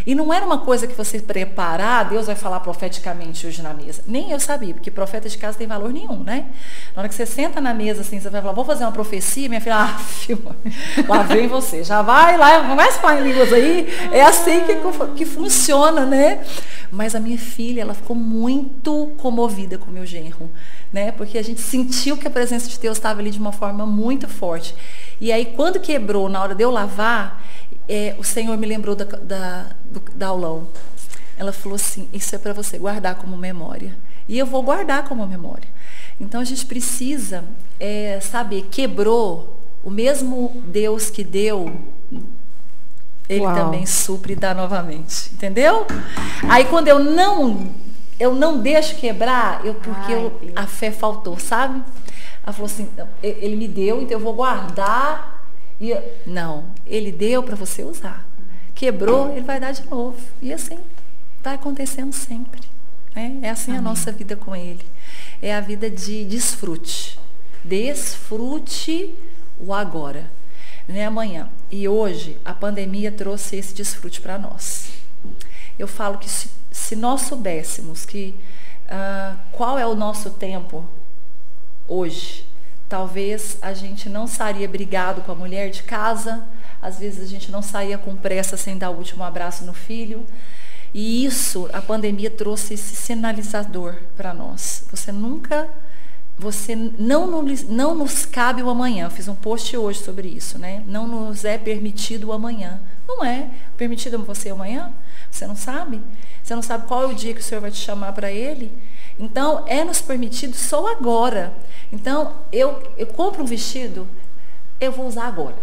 [0.06, 4.04] E não era uma coisa que você preparar, Deus vai falar profeticamente hoje na mesa.
[4.06, 6.46] Nem eu sabia, porque profeta de casa tem valor nenhum, né?
[6.96, 9.50] Na hora que você senta na mesa assim, você vai falar, vou fazer uma profecia,
[9.50, 10.56] minha filha, ah, filho,
[11.08, 13.88] lá vem você, já vai lá, começa a falar em línguas aí.
[14.12, 14.76] É assim que,
[15.16, 16.44] que funciona, né?
[16.92, 20.50] Mas a minha filha, ela ficou muito comovida com o meu genro,
[20.94, 21.12] né?
[21.12, 24.28] Porque a gente sentiu que a presença de Deus estava ali de uma forma muito
[24.28, 24.76] forte.
[25.20, 27.44] E aí, quando quebrou, na hora de eu lavar,
[27.88, 30.68] é, o Senhor me lembrou da, da, do, da aulão.
[31.38, 33.96] Ela falou assim: Isso é para você guardar como memória.
[34.28, 35.68] E eu vou guardar como memória.
[36.20, 37.44] Então a gente precisa
[37.80, 41.72] é, saber, quebrou, o mesmo Deus que deu,
[43.30, 43.56] ele Uau.
[43.56, 45.30] também supre e dá novamente.
[45.34, 45.86] Entendeu?
[46.50, 47.72] Aí quando eu não
[48.20, 51.84] eu não deixo quebrar, eu porque Ai, eu, a fé faltou, sabe?
[52.46, 52.88] Ela falou assim,
[53.24, 55.50] ele me deu, então eu vou guardar.
[55.82, 55.94] E
[56.26, 58.26] não, ele deu para você usar.
[58.76, 60.18] Quebrou, ele vai dar de novo.
[60.42, 60.78] E assim
[61.42, 62.62] vai acontecendo sempre.
[63.16, 63.40] Né?
[63.42, 63.80] É assim Amém.
[63.80, 64.86] a nossa vida com ele.
[65.42, 67.20] É a vida de desfrute.
[67.64, 69.16] Desfrute
[69.60, 70.30] o agora,
[70.88, 71.06] né?
[71.06, 71.50] Amanhã.
[71.72, 74.90] E hoje a pandemia trouxe esse desfrute para nós.
[75.80, 78.36] Eu falo que se, se nós soubéssemos que
[78.86, 80.86] uh, qual é o nosso tempo
[81.88, 82.46] hoje,
[82.88, 86.46] talvez a gente não sairia brigado com a mulher de casa,
[86.82, 90.26] às vezes a gente não saía com pressa sem dar o último abraço no filho.
[90.94, 94.86] E isso, a pandemia trouxe esse sinalizador para nós.
[94.92, 95.70] Você nunca
[96.38, 99.06] você não, não nos cabe o amanhã.
[99.06, 100.84] Eu fiz um post hoje sobre isso, né?
[100.86, 102.82] Não nos é permitido o amanhã.
[103.08, 104.92] Não é permitido você amanhã?
[105.32, 106.02] Você não sabe?
[106.44, 108.72] Você não sabe qual é o dia que o Senhor vai te chamar para Ele?
[109.18, 111.54] Então, é nos permitido só agora.
[111.92, 114.08] Então, eu, eu compro um vestido,
[114.80, 115.56] eu vou usar agora.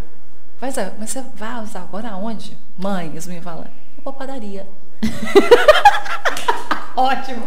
[0.61, 2.57] Mas, mas você vai usar agora aonde?
[2.79, 3.67] Mãe, as minhas falam,
[4.03, 4.67] vou pra padaria.
[6.97, 7.43] Ótimo.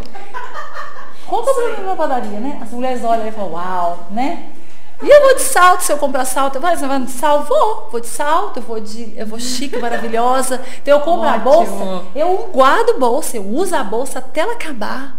[1.25, 2.59] Compra pra mim na padaria, né?
[2.61, 4.49] As mulheres olham e falam, uau, né?
[5.01, 7.47] E eu vou de salto, se eu comprar salto, eu vou, você vai de salto?
[7.47, 10.61] Vou, vou de salto, eu vou de, eu vou chique, maravilhosa.
[10.81, 11.35] Então eu compro Ótimo.
[11.35, 15.17] a bolsa, eu guardo bolsa, eu uso a bolsa até ela acabar.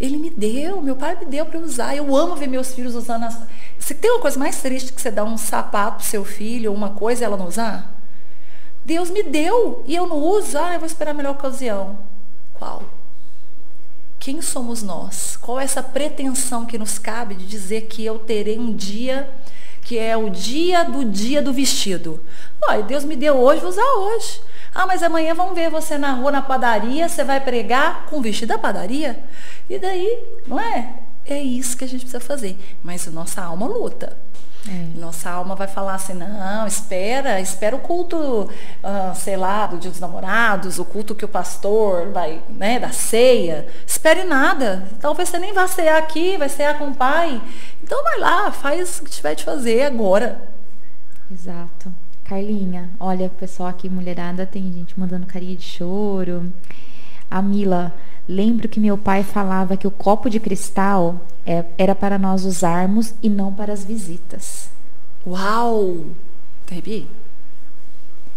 [0.00, 1.96] Ele me deu, meu pai me deu para usar.
[1.96, 3.38] Eu amo ver meus filhos usando as.
[3.78, 6.76] Você tem uma coisa mais triste que você dar um sapato pro seu filho ou
[6.76, 7.94] uma coisa e ela não usar?
[8.84, 11.98] Deus me deu e eu não uso, ah, eu vou esperar a melhor ocasião.
[12.54, 12.82] Qual?
[14.18, 15.36] Quem somos nós?
[15.36, 19.28] Qual é essa pretensão que nos cabe de dizer que eu terei um dia
[19.82, 22.20] que é o dia do dia do vestido?
[22.62, 24.40] Olha, Deus me deu hoje, vou usar hoje.
[24.74, 28.22] Ah, mas amanhã vamos ver você na rua, na padaria, você vai pregar com o
[28.22, 29.18] vestido da padaria?
[29.68, 30.94] E daí, não é?
[31.26, 32.58] É isso que a gente precisa fazer.
[32.82, 34.16] Mas a nossa alma luta.
[34.66, 34.98] É.
[34.98, 39.90] Nossa alma vai falar assim, não, espera, espera o culto, uh, sei lá, do dia
[39.90, 43.66] dos namorados, o culto que o pastor vai, né, da ceia.
[43.86, 44.86] Espere nada.
[45.00, 47.40] Talvez você nem vá cear aqui, vai cear com o pai.
[47.82, 50.40] Então vai lá, faz o que tiver de fazer agora.
[51.30, 51.92] Exato.
[52.28, 56.52] Carlinha, olha, o pessoal aqui, mulherada, tem gente mandando carinha de choro.
[57.30, 57.94] A Mila,
[58.28, 63.14] lembro que meu pai falava que o copo de cristal é, era para nós usarmos
[63.22, 64.68] e não para as visitas.
[65.26, 66.04] Uau!
[66.70, 67.06] Arrepiei.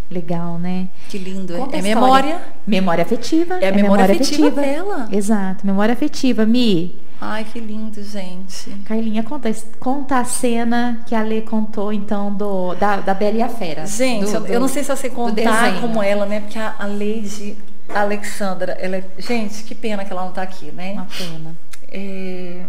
[0.10, 0.88] Legal, né?
[1.10, 1.54] Que lindo.
[1.58, 2.42] Conta é memória.
[2.66, 3.56] Memória afetiva.
[3.56, 5.10] É a é memória, memória afetiva, afetiva dela.
[5.12, 6.46] Exato, memória afetiva.
[6.46, 6.96] Mi.
[7.24, 8.72] Ai, que lindo, gente.
[8.86, 13.42] Carlinha, conta, conta a cena que a Lê contou, então, do, da, da Bela e
[13.44, 13.86] a Fera.
[13.86, 16.40] Gente, do, eu, não sei se você contar como ela, né?
[16.40, 17.56] Porque a, a Lady
[17.88, 20.94] Alexandra, ela é, Gente, que pena que ela não tá aqui, né?
[20.94, 21.56] Uma pena.
[21.92, 22.64] É,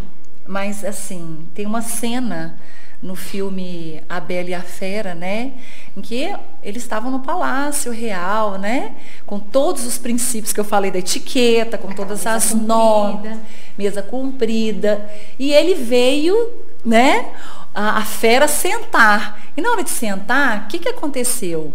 [0.47, 2.59] mas, assim, tem uma cena
[3.03, 5.53] no filme A Bela e a Fera, né?
[5.97, 6.33] Em que
[6.63, 8.95] eles estavam no palácio real, né?
[9.27, 13.39] Com todos os princípios que eu falei da etiqueta, com todas as normas,
[13.77, 15.11] mesa comprida.
[15.39, 16.37] E ele veio,
[16.85, 17.33] né?
[17.75, 19.43] A, a fera sentar.
[19.57, 21.75] E na hora de sentar, o que, que aconteceu?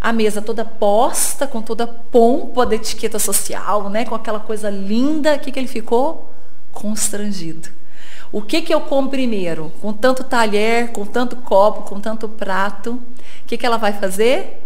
[0.00, 4.04] a mesa toda posta, com toda a pompa da etiqueta social, né?
[4.04, 6.30] com aquela coisa linda, o que, que ele ficou?
[6.70, 7.70] Constrangido.
[8.34, 9.72] O que, que eu como primeiro?
[9.80, 14.60] Com tanto talher, com tanto copo, com tanto prato, o que, que ela vai fazer?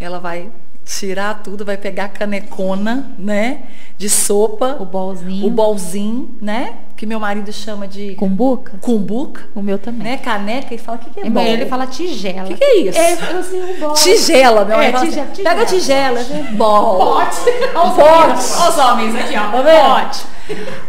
[0.00, 0.50] Ela vai
[0.88, 3.64] tirar tudo, vai pegar a canecona, né?
[3.98, 4.78] De sopa.
[4.80, 5.46] O bolzinho.
[5.46, 6.76] O bolzinho, né?
[6.96, 8.14] Que meu marido chama de.
[8.14, 8.78] Cumbuca?
[8.80, 9.42] Cumbuca.
[9.54, 10.02] O meu também.
[10.02, 10.16] Né?
[10.16, 11.42] Caneca e fala, o que, que é bol?
[11.42, 12.44] Ele fala tigela.
[12.44, 12.98] O que, que é isso?
[12.98, 13.92] É, eu sei bol.
[13.92, 16.20] Tigela, meu é, tigela, assim, Pega a tigela.
[16.52, 16.98] Bol.
[16.98, 17.40] Pote.
[17.74, 19.50] Olha os homens aqui, ó.
[19.50, 20.04] Tá?
[20.04, 20.26] Pote.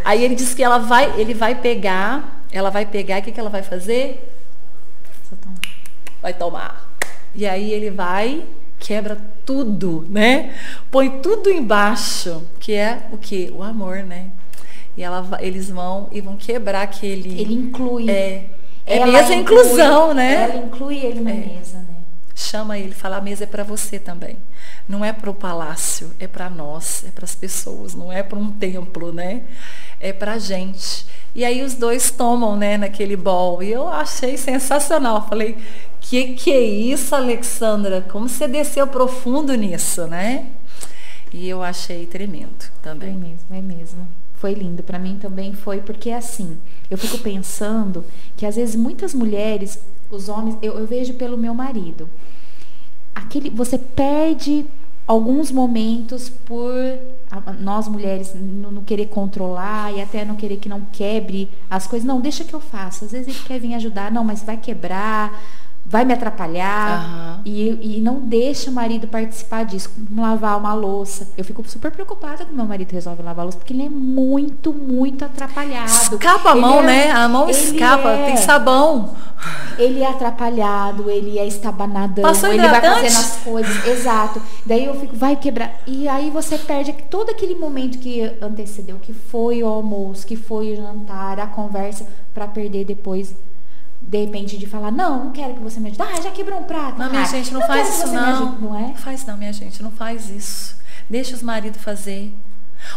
[0.06, 3.40] Aí ele disse que ela vai, ele vai pegar, ela vai pegar, o que, que
[3.40, 4.34] ela vai fazer?
[6.22, 6.90] Vai tomar.
[7.36, 8.44] E aí ele vai,
[8.80, 9.18] quebra
[9.50, 10.54] tudo, né?
[10.92, 13.52] Põe tudo embaixo, que é o que?
[13.52, 14.28] O amor, né?
[14.96, 17.42] E ela, eles vão e vão quebrar aquele.
[17.42, 18.12] Ele inclui.
[18.12, 18.46] É.
[18.86, 20.44] É mesa inclusão, né?
[20.44, 21.34] Ela inclui ele na é.
[21.34, 21.96] mesa, né?
[22.36, 24.38] Chama ele, fala a mesa é para você também.
[24.88, 28.38] Não é para o palácio, é para nós, é para as pessoas, não é para
[28.38, 29.42] um templo, né?
[30.00, 31.08] É para gente.
[31.34, 33.64] E aí os dois tomam, né, naquele bol.
[33.64, 35.28] E eu achei sensacional.
[35.28, 35.58] Falei,
[36.02, 38.02] que que é isso, Alexandra?
[38.02, 40.48] Como você desceu profundo nisso, né?
[41.32, 43.10] E eu achei tremendo também.
[43.10, 44.08] É mesmo, é mesmo.
[44.36, 44.82] Foi lindo.
[44.82, 46.58] Para mim também foi, porque assim,
[46.90, 49.80] eu fico pensando que às vezes muitas mulheres,
[50.10, 52.10] os homens, eu, eu vejo pelo meu marido,
[53.14, 54.66] aquele, você perde
[55.06, 56.72] alguns momentos por
[57.60, 62.08] nós mulheres não, querer controlar e até não querer que não quebre as coisas.
[62.08, 63.06] Não, deixa que eu faça.
[63.06, 65.42] Às vezes ele quer vir ajudar, não, mas vai quebrar
[65.90, 67.42] vai me atrapalhar uhum.
[67.44, 71.28] e, e não deixa o marido participar disso, como lavar uma louça.
[71.36, 74.72] Eu fico super preocupada quando meu marido resolve lavar a louça, porque ele é muito,
[74.72, 75.88] muito atrapalhado.
[75.88, 77.12] Escapa a ele mão, é, né?
[77.12, 79.16] A mão escapa, é, tem sabão.
[79.80, 84.40] Ele é atrapalhado, ele é estabanadão, Passou ele vai fazendo as coisas, exato.
[84.64, 85.74] Daí eu fico, vai quebrar.
[85.88, 90.74] E aí você perde todo aquele momento que antecedeu, que foi o almoço, que foi
[90.74, 93.34] o jantar, a conversa, para perder depois
[94.10, 96.02] de repente, de falar, não, não quero que você me ajude.
[96.02, 96.98] Ah, já quebrou um prato.
[96.98, 98.52] Não, minha gente, não, não faz isso não.
[98.54, 98.96] não é?
[98.96, 100.76] Faz não, minha gente, não faz isso.
[101.08, 102.34] Deixa os maridos fazer.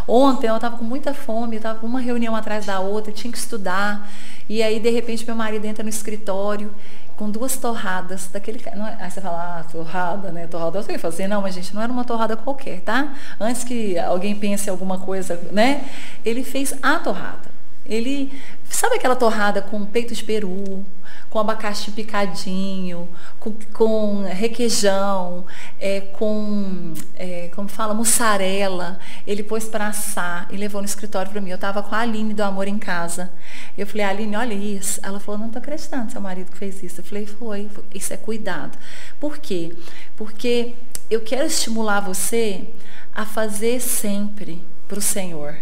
[0.08, 3.30] Ontem eu estava com muita fome, eu estava com uma reunião atrás da outra, tinha
[3.30, 4.10] que estudar.
[4.48, 6.74] E aí, de repente, meu marido entra no escritório
[7.14, 10.46] com duas torradas daquele não é, aí você fala, ah, torrada, né?
[10.46, 11.28] Torrada eu sei fazer.
[11.28, 13.12] Não, mas gente, não era uma torrada qualquer, tá?
[13.38, 15.84] Antes que alguém pense alguma coisa, né?
[16.24, 17.51] Ele fez a torrada.
[17.84, 18.32] Ele,
[18.64, 20.84] sabe aquela torrada com peito de peru,
[21.28, 23.08] com abacaxi picadinho,
[23.40, 25.44] com, com requeijão,
[25.80, 28.98] é, com, é, como fala, mussarela.
[29.26, 31.50] Ele pôs para assar e levou no escritório para mim.
[31.50, 33.32] Eu estava com a Aline do Amor em casa.
[33.76, 35.00] Eu falei, Aline, olha isso.
[35.02, 37.00] Ela falou, não estou acreditando, seu marido que fez isso.
[37.00, 38.78] Eu falei, foi, isso é cuidado.
[39.18, 39.74] Por quê?
[40.16, 40.74] Porque
[41.10, 42.68] eu quero estimular você
[43.14, 45.56] a fazer sempre para o Senhor.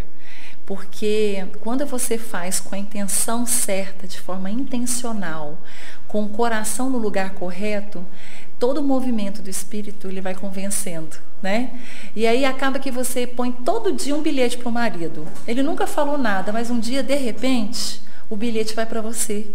[0.65, 5.57] Porque quando você faz com a intenção certa, de forma intencional,
[6.07, 8.05] com o coração no lugar correto,
[8.59, 11.71] todo o movimento do espírito ele vai convencendo, né?
[12.15, 15.27] E aí acaba que você põe todo dia um bilhete para o marido.
[15.47, 19.47] Ele nunca falou nada, mas um dia de repente o bilhete vai para você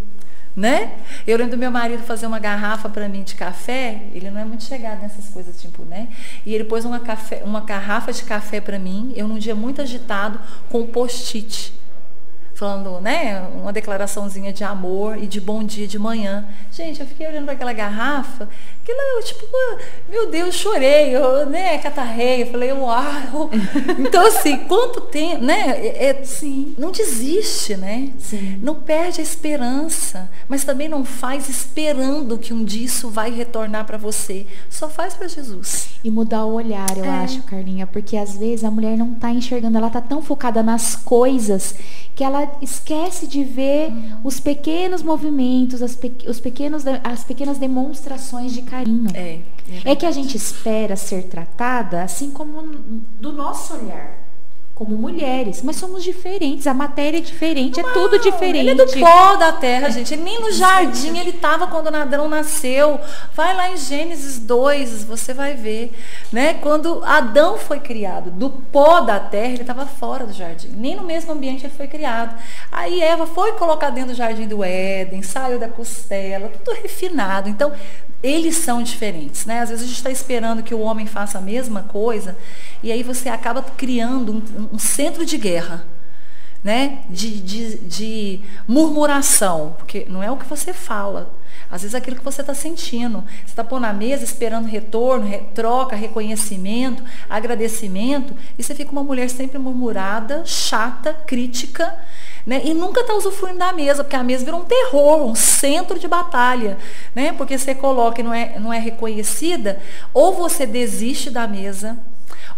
[0.57, 0.95] né?
[1.27, 4.45] Eu lembro do meu marido fazer uma garrafa para mim de café, ele não é
[4.45, 6.09] muito chegado nessas coisas, tipo, né?
[6.47, 9.83] E ele pôs uma, café, uma garrafa de café para mim, eu num dia muito
[9.83, 10.41] agitado,
[10.71, 11.75] com post-it
[12.57, 16.49] falando, né, uma declaraçãozinha de amor e de bom dia de manhã.
[16.73, 18.49] Gente, eu fiquei olhando para aquela garrafa,
[18.83, 19.47] aquilo, eu, tipo,
[20.09, 23.51] meu Deus, chorei, eu, né, catarrei, eu falei, uau.
[23.99, 26.75] Então, assim, quanto tempo, né, é, é, Sim.
[26.79, 28.11] não desiste, né?
[28.19, 28.59] Sim.
[28.63, 33.85] Não perde a esperança, mas também não faz esperando que um dia isso vai retornar
[33.85, 34.47] para você.
[34.71, 35.89] Só faz para Jesus.
[36.03, 37.09] E mudar o olhar, eu é.
[37.09, 40.97] acho, Carlinha, porque às vezes a mulher não está enxergando, ela está tão focada nas
[40.97, 41.75] coisas
[42.17, 44.21] que ela esquece de ver uhum.
[44.25, 49.11] os pequenos movimentos, as, pe os pequenos, as pequenas demonstrações de carinho.
[49.15, 49.41] É,
[49.85, 52.63] é, é que a gente espera ser tratada assim como
[53.21, 54.26] do nosso olhar
[54.77, 58.59] como mulheres, mas somos diferentes, a matéria é diferente, não, é tudo diferente.
[58.59, 60.13] Ele é do pó da terra, gente.
[60.13, 63.01] Ele nem no jardim ele estava quando o Adão nasceu.
[63.33, 65.93] Vai lá em Gênesis 2, você vai ver,
[66.31, 66.59] né?
[66.61, 70.69] Quando Adão foi criado, do pó da terra, ele estava fora do jardim.
[70.77, 72.39] Nem no mesmo ambiente ele foi criado.
[72.71, 77.49] Aí Eva foi colocar dentro do jardim do Éden, saiu da costela, tudo refinado.
[77.49, 77.73] Então,
[78.23, 79.61] eles são diferentes, né?
[79.61, 82.37] Às vezes a gente está esperando que o homem faça a mesma coisa
[82.83, 85.85] e aí você acaba criando um, um centro de guerra,
[86.65, 87.01] né?
[87.09, 91.33] De, de, de, murmuração, porque não é o que você fala.
[91.71, 93.23] Às vezes é aquilo que você está sentindo.
[93.45, 99.03] Você está pondo na mesa esperando retorno, re, troca, reconhecimento, agradecimento, e você fica uma
[99.03, 101.95] mulher sempre murmurada, chata, crítica,
[102.47, 102.63] né?
[102.65, 106.07] E nunca está usufruindo da mesa, porque a mesa virou um terror, um centro de
[106.07, 106.79] batalha.
[107.15, 107.33] Né?
[107.33, 109.83] Porque você coloca e não é, não é reconhecida,
[110.15, 111.99] ou você desiste da mesa,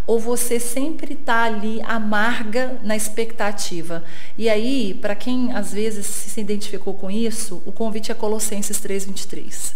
[0.05, 4.03] ou você sempre está ali amarga na expectativa.
[4.37, 9.75] E aí, para quem às vezes se identificou com isso, o convite é Colossenses 3:23,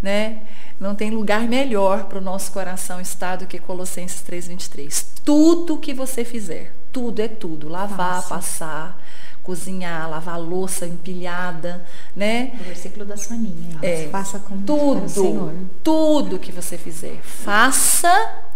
[0.00, 0.38] né?
[0.78, 5.04] Não tem lugar melhor para o nosso coração estar do que Colossenses 3:23.
[5.24, 9.01] Tudo que você fizer, tudo é tudo, lavar, passar,
[9.42, 11.84] cozinhar, lavar louça empilhada,
[12.14, 12.52] né?
[12.60, 13.78] O versículo da Soninha.
[13.82, 15.52] É, faça com tudo, Senhor.
[15.82, 18.10] tudo que você fizer, faça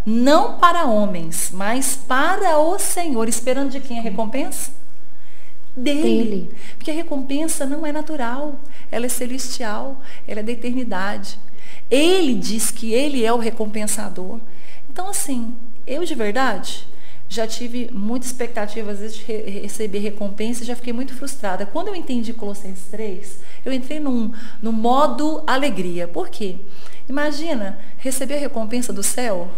[0.05, 4.70] não para homens, mas para o Senhor, esperando de quem a recompensa?
[5.76, 6.03] Dele.
[6.03, 6.57] Dele.
[6.76, 8.59] Porque a recompensa não é natural,
[8.91, 11.39] ela é celestial, ela é da eternidade.
[11.91, 14.41] Ele diz que ele é o recompensador.
[14.89, 15.55] Então, assim,
[15.87, 16.87] eu de verdade,
[17.29, 21.66] já tive muita expectativa, às vezes, de re receber recompensa e já fiquei muito frustrada.
[21.66, 26.07] Quando eu entendi Colossenses 3, eu entrei num, num modo alegria.
[26.07, 26.57] Por quê?
[27.09, 29.49] Imagina receber a recompensa do céu.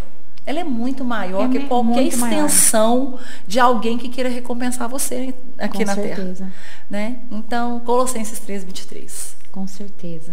[0.46, 2.46] ela é muito maior É que qualquer muito maior.
[2.46, 6.16] extensão de alguém que queira recompensar você aqui Com na Terra.
[6.16, 6.52] certeza.
[6.88, 7.18] Né?
[7.30, 9.36] Então, Colossenses 3, 23.
[9.52, 10.32] Com certeza.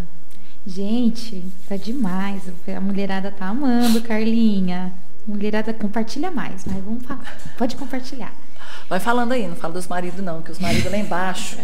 [0.66, 2.42] Gente, tá demais.
[2.76, 4.94] A mulherada tá amando, Carlinha.
[5.28, 7.38] Mulherada, compartilha mais, mas vamos falar.
[7.58, 8.32] Pode compartilhar.
[8.88, 11.58] Vai falando aí, não fala dos maridos não, que os maridos lá embaixo.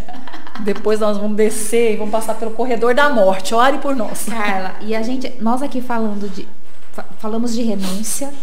[0.62, 3.54] Depois nós vamos descer e vamos passar pelo corredor da morte.
[3.54, 4.26] Ore por nós.
[4.26, 6.48] Carla, e a gente, nós aqui falando de,
[6.92, 8.34] fa- falamos de renúncia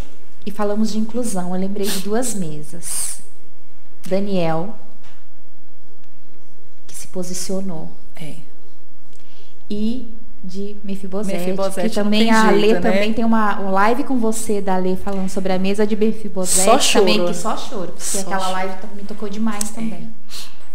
[0.47, 1.53] e falamos de inclusão.
[1.53, 3.21] Eu lembrei de duas mesas.
[4.07, 4.79] Daniel,
[6.87, 8.35] que se posicionou, É.
[9.69, 12.81] e de Mefibosete, Mefibosete que também tem a jeito, Lê né?
[12.81, 16.65] também tem uma, um live com você da Lê falando sobre a mesa de Mefibosete,
[16.65, 17.05] Só choro.
[17.05, 18.53] também que só choro, porque Só aquela choro.
[18.53, 20.09] live me tocou demais também.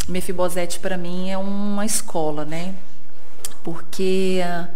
[0.07, 2.75] Mefibosete para mim é uma escola, né?
[3.63, 4.67] Porque ah,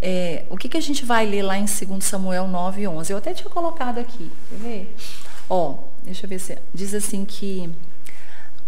[0.00, 3.12] é, o que, que a gente vai ler lá em 2 Samuel 9, 11?
[3.12, 4.96] Eu até tinha colocado aqui, quer ver?
[5.48, 6.58] Ó, deixa eu ver se...
[6.74, 7.70] Diz assim que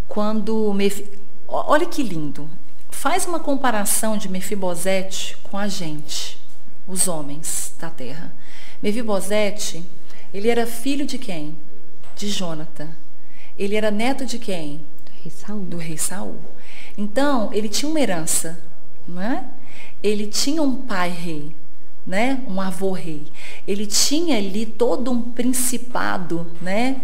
[0.07, 0.73] quando...
[0.73, 1.05] Mefi,
[1.45, 2.49] ó, olha que lindo.
[2.95, 6.39] Faz uma comparação de Mefibosete com a gente,
[6.87, 8.33] os homens da terra.
[8.81, 9.83] Mefibosete,
[10.33, 11.55] ele era filho de quem?
[12.15, 12.89] De Jonathan.
[13.59, 14.81] Ele era neto de quem?
[15.21, 15.65] Rei Saul.
[15.65, 16.39] do rei Saul.
[16.97, 18.59] Então, ele tinha uma herança,
[19.07, 19.45] né?
[20.01, 21.55] Ele tinha um pai rei,
[22.07, 22.41] né?
[22.47, 23.27] Um avô rei.
[23.67, 26.99] Ele tinha ali todo um principado, né?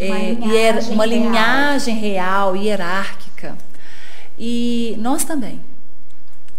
[0.00, 1.22] É, e era uma real.
[1.22, 3.56] linhagem real, hierárquica.
[4.38, 5.60] E nós também.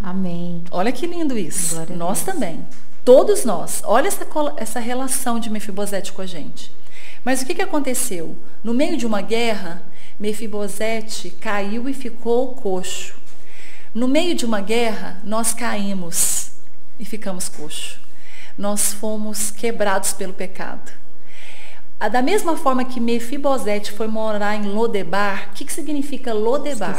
[0.02, 0.64] Amém.
[0.72, 1.76] Olha que lindo isso.
[1.76, 2.66] Glória nós também.
[3.04, 3.82] Todos nós.
[3.86, 4.26] Olha essa,
[4.58, 6.72] essa relação de Mefibosete com a gente.
[7.24, 8.36] Mas o que, que aconteceu?
[8.64, 9.84] No meio de uma guerra,
[10.20, 13.16] Mefibosete caiu e ficou coxo.
[13.94, 16.52] No meio de uma guerra, nós caímos
[17.00, 18.00] e ficamos coxo.
[18.58, 20.92] Nós fomos quebrados pelo pecado.
[22.00, 26.96] Ah, Da mesma forma que Mefibosete foi morar em Lodebar, o que, que significa Lodebar?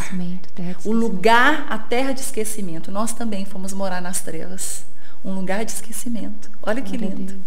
[0.89, 2.91] O lugar, a terra de esquecimento.
[2.91, 4.85] Nós também fomos morar nas trevas.
[5.25, 6.51] Um lugar de esquecimento.
[6.63, 7.33] Olha que lindo.
[7.33, 7.41] Deus.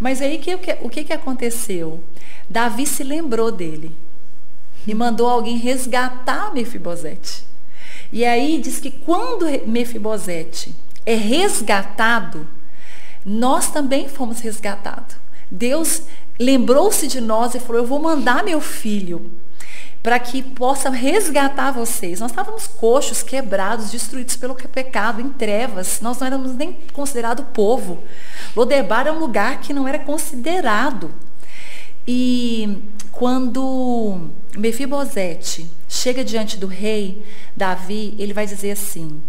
[0.00, 2.02] Mas aí que- o que, que, aconteceu?
[2.48, 3.96] Davi se lembrou dele
[4.86, 7.44] e mandou alguém resgatar Mefibosete.
[8.10, 10.74] E aí diz que quando Mefibosete
[11.06, 12.46] é resgatado,
[13.24, 15.16] nós também fomos resgatados.
[15.50, 16.02] Deus
[16.38, 19.32] lembrou-se de nós e falou: Eu vou mandar meu filho
[20.02, 22.18] para que possa resgatar vocês.
[22.18, 26.00] Nós estávamos coxos, quebrados, destruídos pelo pecado, em trevas.
[26.00, 28.02] Nós não éramos nem considerado povo.
[28.56, 31.12] Lodebar é um lugar que não era considerado.
[32.06, 37.24] E quando Mefibosete chega diante do rei
[37.56, 39.22] Davi, ele vai dizer assim,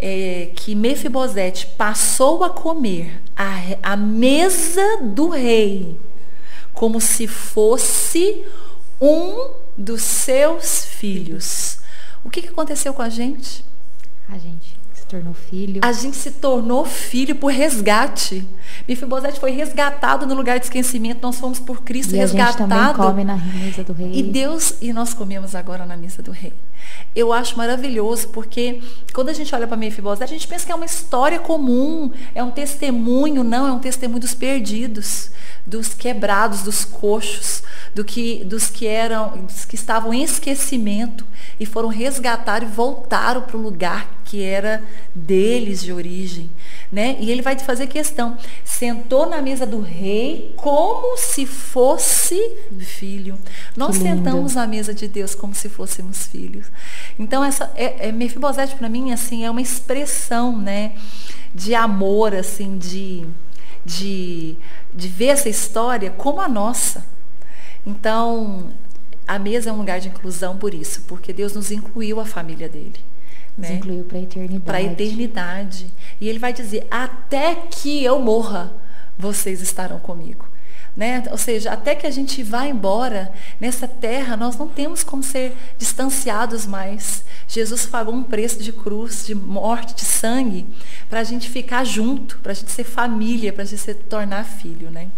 [0.00, 5.96] é, que Mefibosete passou a comer a, a mesa do rei
[6.72, 8.44] como se fosse
[9.00, 11.78] um dos seus filhos.
[12.24, 13.64] O que, que aconteceu com a gente?
[14.28, 15.80] A gente se tornou filho.
[15.84, 18.46] A gente se tornou filho por resgate.
[18.86, 21.20] Mefibosete foi resgatado no lugar de esquecimento.
[21.20, 23.08] Nós fomos por Cristo e a gente também resgatado.
[23.08, 24.12] come na mesa do rei.
[24.14, 26.52] E Deus, e nós comemos agora na mesa do rei.
[27.14, 28.80] Eu acho maravilhoso, porque
[29.12, 32.42] quando a gente olha para Mefibosete, a gente pensa que é uma história comum, é
[32.42, 35.30] um testemunho, não, é um testemunho dos perdidos,
[35.64, 37.62] dos quebrados, dos coxos,
[37.94, 41.24] do que, dos que eram, dos que estavam em esquecimento
[41.60, 44.82] e foram resgatados e voltaram para o lugar que era
[45.14, 46.50] deles de origem.
[46.90, 47.16] Né?
[47.20, 48.36] E ele vai te fazer questão.
[48.64, 52.38] Sentou na mesa do rei como se fosse
[52.80, 53.38] filho.
[53.76, 54.16] Nós Que lindo.
[54.16, 56.66] sentamos à mesa de Deus como se fôssemos filhos.
[57.18, 60.92] Então essa é, é Mefibosete para mim assim é uma expressão, né,
[61.54, 63.26] de amor assim, de
[63.84, 64.56] de
[64.94, 67.04] de ver essa história como a nossa.
[67.86, 68.70] Então,
[69.26, 72.68] a mesa é um lugar de inclusão por isso, porque Deus nos incluiu a família
[72.68, 73.00] dele.
[73.56, 73.76] Nos né?
[73.76, 74.64] incluiu para a eternidade.
[74.64, 75.86] para a eternidade.
[76.20, 78.72] E ele vai dizer: até que eu morra,
[79.18, 80.46] vocês estarão comigo.
[80.94, 81.22] Né?
[81.30, 85.56] Ou seja, até que a gente vá embora nessa terra, nós não temos como ser
[85.78, 87.24] distanciados mais.
[87.48, 90.66] Jesus pagou um preço de cruz, de morte, de sangue,
[91.08, 94.44] para a gente ficar junto, para a gente ser família, para a gente se tornar
[94.44, 95.08] filho, né?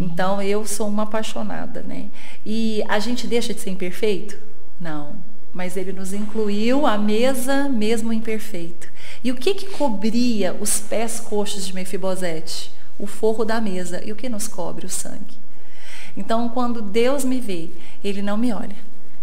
[0.00, 2.06] Então eu sou uma apaixonada, né?
[2.44, 4.36] E a gente deixa de ser imperfeito?
[4.80, 5.14] Não.
[5.52, 8.88] Mas ele nos incluiu à mesa mesmo imperfeito.
[9.22, 12.70] E o que que cobria os pés coxos de Mefibosete?
[12.98, 14.02] O forro da mesa.
[14.04, 14.86] E o que nos cobre?
[14.86, 15.36] O sangue.
[16.16, 17.70] Então, quando Deus me vê,
[18.02, 18.76] Ele não me olha.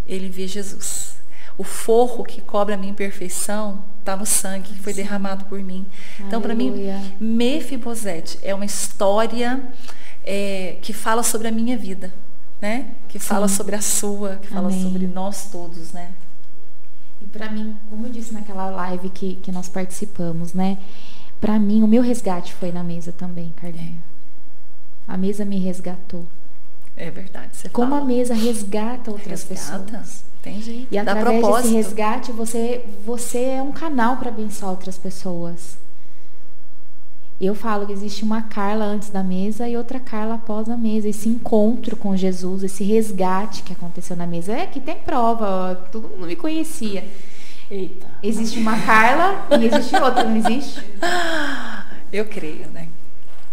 [0.07, 1.15] Ele vê Jesus.
[1.57, 5.85] O forro que cobre a minha imperfeição está no sangue que foi derramado por mim.
[6.19, 6.73] Então, para mim.
[7.19, 9.61] Mefibosete é uma história
[10.23, 12.13] é, que fala sobre a minha vida,
[12.61, 12.91] né?
[13.07, 13.25] Que Sim.
[13.25, 14.83] fala sobre a sua, que fala Amém.
[14.83, 16.11] sobre nós todos, né?
[17.21, 20.77] E para mim, como eu disse naquela live que, que nós participamos, né?
[21.43, 23.97] Para mim, o meu resgate foi na mesa também, Carlinhos.
[25.09, 25.11] É.
[25.11, 26.25] A mesa me resgatou.
[26.95, 27.49] É verdade.
[27.51, 28.01] Você como fala.
[28.01, 29.83] a mesa resgata outras resgata.
[29.83, 30.23] pessoas.
[30.39, 30.87] Entendi.
[30.89, 31.63] E através propósito.
[31.63, 35.77] desse resgate, você, você é um canal para abençoar outras pessoas.
[37.41, 41.09] Eu falo que existe uma Carla antes da mesa e outra Carla após a mesa.
[41.09, 44.53] Esse encontro com Jesus, esse resgate que aconteceu na mesa.
[44.53, 47.03] É que tem prova, todo mundo me conhecia.
[47.69, 48.12] Eita.
[48.23, 50.81] Existe uma Carla e existe outra, não existe?
[52.11, 52.87] Eu creio, né?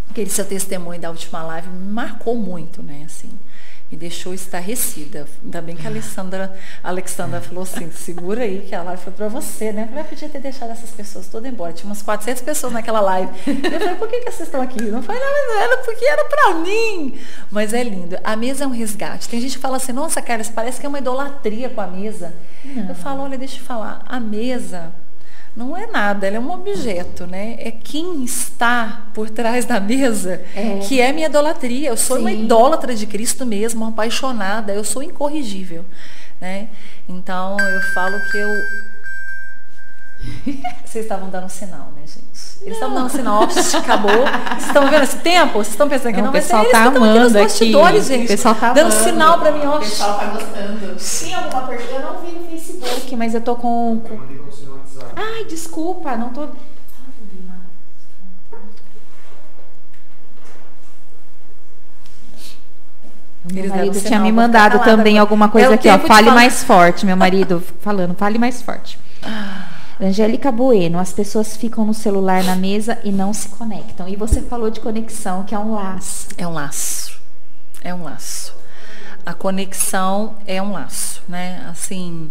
[0.08, 3.02] Aquele seu testemunho da última live me marcou muito, né?
[3.04, 3.30] Assim,
[3.90, 5.26] me deixou estarrecida.
[5.42, 9.12] Ainda bem que a Alexandra, a Alexandra falou assim, segura aí que a live foi
[9.12, 9.82] para você, né?
[9.82, 11.72] Eu falei, podia ter deixado essas pessoas todas embora.
[11.72, 13.32] Tinha umas 400 pessoas naquela live.
[13.46, 14.80] Eu falei, por que, que vocês estão aqui?
[14.82, 17.18] Não foi nada, era porque era para mim.
[17.50, 18.16] Mas é lindo.
[18.22, 19.28] A mesa é um resgate.
[19.28, 22.32] Tem gente que fala assim, nossa, Carlos, parece que é uma idolatria com a mesa.
[22.64, 22.90] Não.
[22.90, 24.92] Eu falo, olha, deixa eu falar, a mesa
[25.56, 27.56] não é nada, ela é um objeto, né?
[27.58, 30.78] É quem está por trás da mesa é.
[30.78, 31.88] que é minha idolatria.
[31.88, 32.22] Eu sou Sim.
[32.22, 35.84] uma idólatra de Cristo mesmo, uma apaixonada, eu sou incorrigível,
[36.40, 36.68] né?
[37.08, 38.50] Então eu falo que eu
[40.84, 42.20] Vocês estavam dando sinal, né, gente?
[42.62, 43.42] Eles estavam dando sinal,
[43.82, 44.10] acabou.
[44.10, 45.52] Vocês estão vendo esse tempo?
[45.54, 48.14] Vocês estão pensando que não, não vai ser eles tá estão aqui nos bastidores, aqui.
[48.14, 48.24] gente.
[48.24, 49.04] O pessoal tá dando amando.
[49.04, 49.76] sinal para mim, ó.
[49.76, 50.96] O pessoal tá gostando.
[51.20, 51.92] Tem alguma pergunta?
[51.92, 54.02] Eu não vi no Facebook, mas eu tô com.
[55.16, 56.48] Ai, desculpa, não tô.
[63.44, 65.98] Meu Eles marido tinha me mandado também alguma coisa é aqui, ó.
[65.98, 68.98] Fale mais forte, meu marido falando, fale mais forte.
[69.22, 69.68] Ah.
[70.00, 74.08] Angélica Bueno, as pessoas ficam no celular na mesa e não se conectam.
[74.08, 76.28] E você falou de conexão, que é um laço.
[76.38, 77.20] É um laço.
[77.82, 78.54] É um laço.
[79.24, 81.66] A conexão é um laço, né?
[81.70, 82.30] Assim,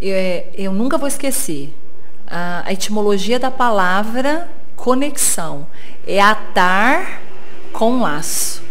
[0.00, 1.72] eu, é, eu nunca vou esquecer
[2.26, 5.66] a, etimologia da palavra conexão
[6.06, 7.22] é atar
[7.72, 8.62] com laço.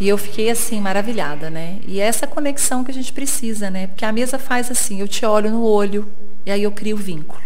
[0.00, 1.78] E eu fiquei assim, maravilhada, né?
[1.86, 3.86] E é essa conexão que a gente precisa, né?
[3.86, 6.10] Porque a mesa faz assim, eu te olho no olho
[6.44, 7.42] e aí eu crio vínculo.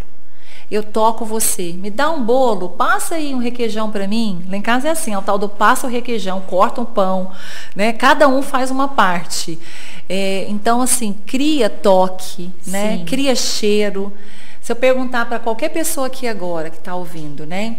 [0.69, 4.43] Eu toco você, me dá um bolo, passa aí um requeijão para mim.
[4.47, 7.31] Lá em casa é assim, é o tal do passa o requeijão, corta um pão,
[7.75, 7.91] né?
[7.91, 9.57] Cada um faz uma parte.
[10.07, 12.97] É, então, assim, cria toque, né?
[12.97, 13.05] Sim.
[13.05, 14.13] Cria cheiro.
[14.69, 17.77] Se eu perguntar para qualquer pessoa aqui agora que está ouvindo, né?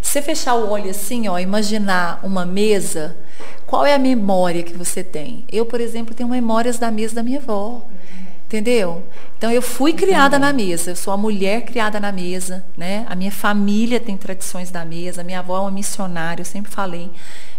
[0.00, 3.14] Se você fechar o olho assim, ó, imaginar uma mesa,
[3.66, 5.44] qual é a memória que você tem?
[5.52, 7.82] Eu, por exemplo, tenho memórias da mesa da minha avó.
[8.46, 9.02] Entendeu?
[9.36, 13.04] Então eu fui criada na mesa, eu sou a mulher criada na mesa, né?
[13.10, 17.10] A minha família tem tradições da mesa, minha avó é uma missionária, eu sempre falei.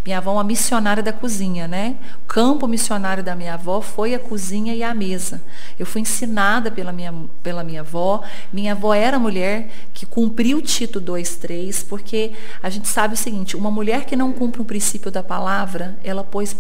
[0.06, 1.96] Minha avó é uma missionária da cozinha, né?
[2.24, 5.42] O campo missionário da minha avó foi a cozinha e a mesa.
[5.80, 8.22] Eu fui ensinada pela minha, pela minha avó.
[8.52, 13.18] Minha avó era mulher que cumpriu o Tito 2, 3, porque a gente sabe o
[13.18, 16.54] seguinte, uma mulher que não cumpre o princípio da palavra, ela pôs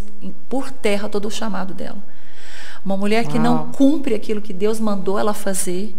[0.47, 1.97] por terra todo o chamado dela.
[2.85, 3.43] Uma mulher que Uau.
[3.43, 5.93] não cumpre aquilo que Deus mandou ela fazer,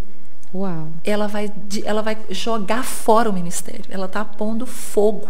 [0.54, 0.86] Uau.
[1.02, 1.52] Ela, vai,
[1.84, 3.84] ela vai jogar fora o ministério.
[3.90, 5.28] Ela está pondo fogo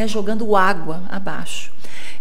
[0.00, 1.70] né, jogando água abaixo.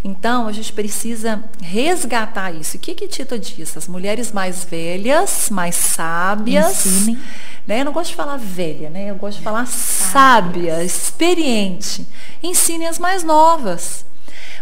[0.03, 2.77] Então, a gente precisa resgatar isso.
[2.77, 3.75] O que, que Tito diz?
[3.75, 6.85] As mulheres mais velhas, mais sábias.
[6.85, 7.19] Ensinem.
[7.67, 7.81] Né?
[7.81, 9.09] Eu não gosto de falar velha, né?
[9.09, 12.05] Eu gosto de falar sábia, experiente.
[12.41, 14.05] Ensinem as mais novas.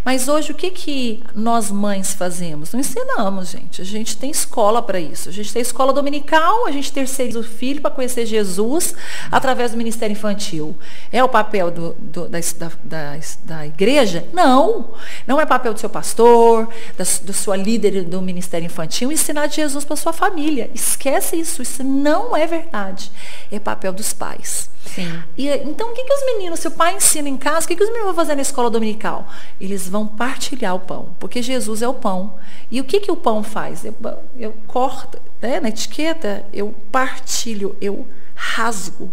[0.03, 2.71] Mas hoje o que, que nós mães fazemos?
[2.71, 3.81] Não ensinamos, gente.
[3.81, 5.29] A gente tem escola para isso.
[5.29, 8.93] A gente tem escola dominical, a gente terceiriza o filho para conhecer Jesus
[9.31, 10.75] através do ministério infantil.
[11.11, 12.39] É o papel do, do, da,
[12.83, 14.27] da, da, igreja?
[14.33, 14.91] Não.
[15.25, 19.83] Não é papel do seu pastor, da, do sua líder do ministério infantil ensinar Jesus
[19.83, 20.69] para sua família.
[20.73, 21.61] Esquece isso.
[21.61, 23.11] Isso não é verdade.
[23.51, 24.69] É papel dos pais.
[24.93, 25.21] Sim.
[25.37, 27.75] E, então, o que, que os meninos, se o pai ensina em casa, o que,
[27.75, 29.27] que os meninos vão fazer na escola dominical?
[29.59, 32.35] Eles vão partilhar o pão, porque Jesus é o pão.
[32.69, 33.85] E o que, que o pão faz?
[33.85, 33.95] Eu,
[34.35, 39.11] eu corto, né, na etiqueta, eu partilho, eu rasgo.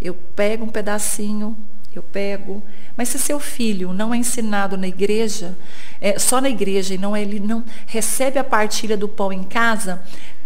[0.00, 1.56] Eu pego um pedacinho,
[1.94, 2.62] eu pego.
[2.96, 5.56] Mas se seu filho não é ensinado na igreja,
[6.00, 10.02] é, só na igreja, e não ele não recebe a partilha do pão em casa,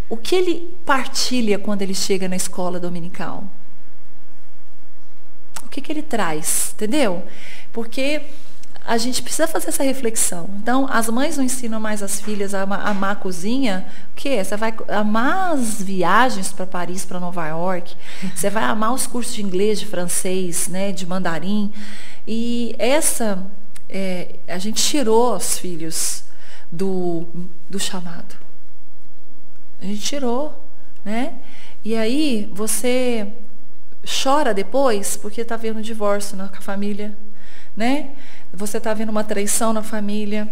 [0.08, 3.44] o que ele partilha quando ele chega na escola dominical?
[5.72, 7.24] que, que ele traz, entendeu?
[7.72, 8.20] Porque
[8.84, 10.50] a gente precisa fazer essa reflexão.
[10.60, 13.86] Então, as mães não ensinam mais as filhas a amar, a, amar a cozinha.
[14.12, 14.42] O que?
[14.42, 17.94] Você vai amar as viagens para Paris, para Nova York.
[18.34, 21.72] Você vai amar os cursos de inglês, de francês, né, de mandarim.
[22.26, 23.44] E essa
[23.88, 26.24] é, a gente tirou os filhos
[26.70, 27.26] do,
[27.68, 28.34] do chamado.
[29.80, 30.64] A gente tirou,
[31.04, 31.34] né?
[31.84, 33.28] E aí você
[34.22, 37.16] chora depois porque está vendo divórcio na família,
[37.76, 38.10] né?
[38.52, 40.48] Você está vendo uma traição na família.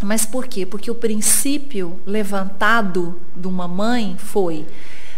[0.00, 0.66] Mas por quê?
[0.66, 4.66] Porque o princípio levantado de uma mãe foi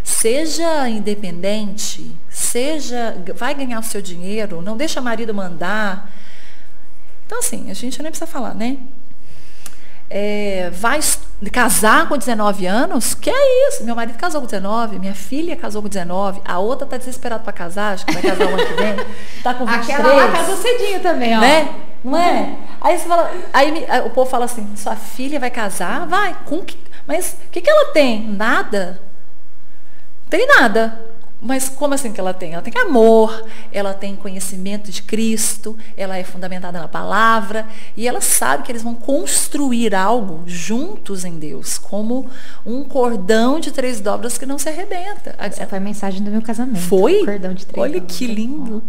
[0.02, 6.12] seja independente, seja vai ganhar o seu dinheiro, não deixa o marido mandar.
[7.24, 8.76] Então assim, a gente nem precisa falar, né?
[10.16, 11.00] É, vai
[11.52, 13.14] casar com 19 anos?
[13.14, 13.82] Que é isso?
[13.82, 17.52] Meu marido casou com 19, minha filha casou com 19, a outra tá desesperada para
[17.52, 18.94] casar, acho que vai casar o ano que vem.
[19.42, 19.98] Tá com 23.
[19.98, 21.40] Aquela lá casou cedinho também, ó.
[21.40, 21.74] Né?
[22.04, 22.56] Não é?
[22.80, 26.06] Aí você fala, aí o povo fala assim, sua filha vai casar?
[26.06, 26.78] Vai, com que,
[27.08, 28.22] mas o que, que ela tem?
[28.22, 29.02] Nada.
[30.30, 31.13] Tem nada.
[31.44, 32.54] Mas como assim que ela tem?
[32.54, 38.22] Ela tem amor, ela tem conhecimento de Cristo, ela é fundamentada na palavra e ela
[38.22, 42.26] sabe que eles vão construir algo juntos em Deus, como
[42.64, 45.34] um cordão de três dobras que não se arrebenta.
[45.38, 46.80] Essa foi a mensagem do meu casamento.
[46.80, 47.26] Foi?
[47.26, 48.16] Cordão de três Olha dobras.
[48.16, 48.82] que lindo.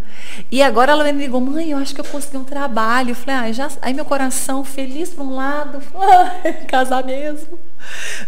[0.49, 3.09] E agora ela me ligou, mãe, eu acho que eu consegui um trabalho.
[3.09, 3.69] Eu falei, ah, já...
[3.81, 7.59] aí meu coração feliz para um lado, ah, casar mesmo.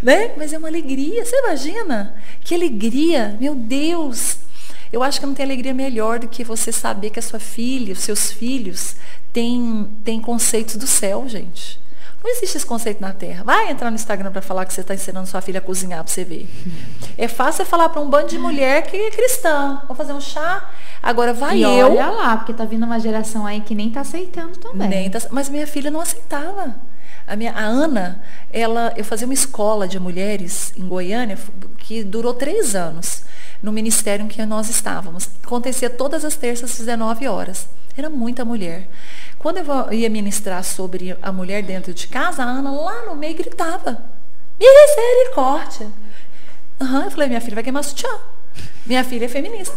[0.01, 0.31] Né?
[0.37, 2.15] Mas é uma alegria, você imagina?
[2.41, 4.37] Que alegria, meu Deus.
[4.91, 7.93] Eu acho que não tem alegria melhor do que você saber que a sua filha,
[7.93, 8.95] os seus filhos,
[9.33, 11.79] têm, têm conceitos do céu, gente.
[12.23, 13.43] Não existe esse conceito na Terra.
[13.43, 16.11] Vai entrar no Instagram para falar que você está ensinando sua filha a cozinhar para
[16.11, 16.49] você ver.
[17.17, 19.81] É fácil você falar para um bando de mulher que é cristã.
[19.87, 20.69] Vou fazer um chá.
[21.01, 21.91] Agora vai e eu.
[21.91, 24.89] olha lá, porque tá vindo uma geração aí que nem tá aceitando também.
[24.89, 26.75] Nem tá, mas minha filha não aceitava.
[27.27, 31.37] A, minha, a Ana, ela, eu fazia uma escola de mulheres em Goiânia
[31.77, 33.23] que durou três anos
[33.61, 35.29] no ministério em que nós estávamos.
[35.43, 37.67] Acontecia todas as terças às 19 horas.
[37.97, 38.87] Era muita mulher.
[39.37, 43.35] Quando eu ia ministrar sobre a mulher dentro de casa, a Ana lá no meio
[43.35, 44.03] gritava:
[44.57, 45.87] Misericórdia!
[46.79, 48.09] Uhum, eu falei: minha filha vai queimar sutiã.
[48.85, 49.75] Minha filha é feminista.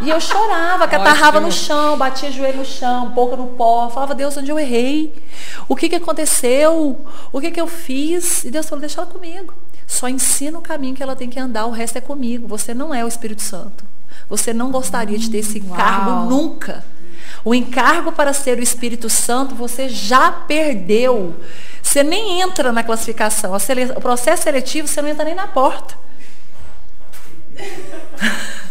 [0.00, 4.36] E eu chorava, catarrava no chão, batia joelho no chão, boca no pó, falava, Deus,
[4.36, 5.14] onde eu errei?
[5.68, 7.04] O que, que aconteceu?
[7.32, 8.44] O que, que eu fiz?
[8.44, 9.54] E Deus falou, deixa ela comigo.
[9.86, 12.48] Só ensina o caminho que ela tem que andar, o resto é comigo.
[12.48, 13.84] Você não é o Espírito Santo.
[14.28, 16.26] Você não gostaria de ter esse encargo Uau.
[16.26, 16.84] nunca.
[17.44, 21.34] O encargo para ser o Espírito Santo você já perdeu.
[21.82, 23.52] Você nem entra na classificação.
[23.96, 25.94] O processo seletivo você não entra nem na porta.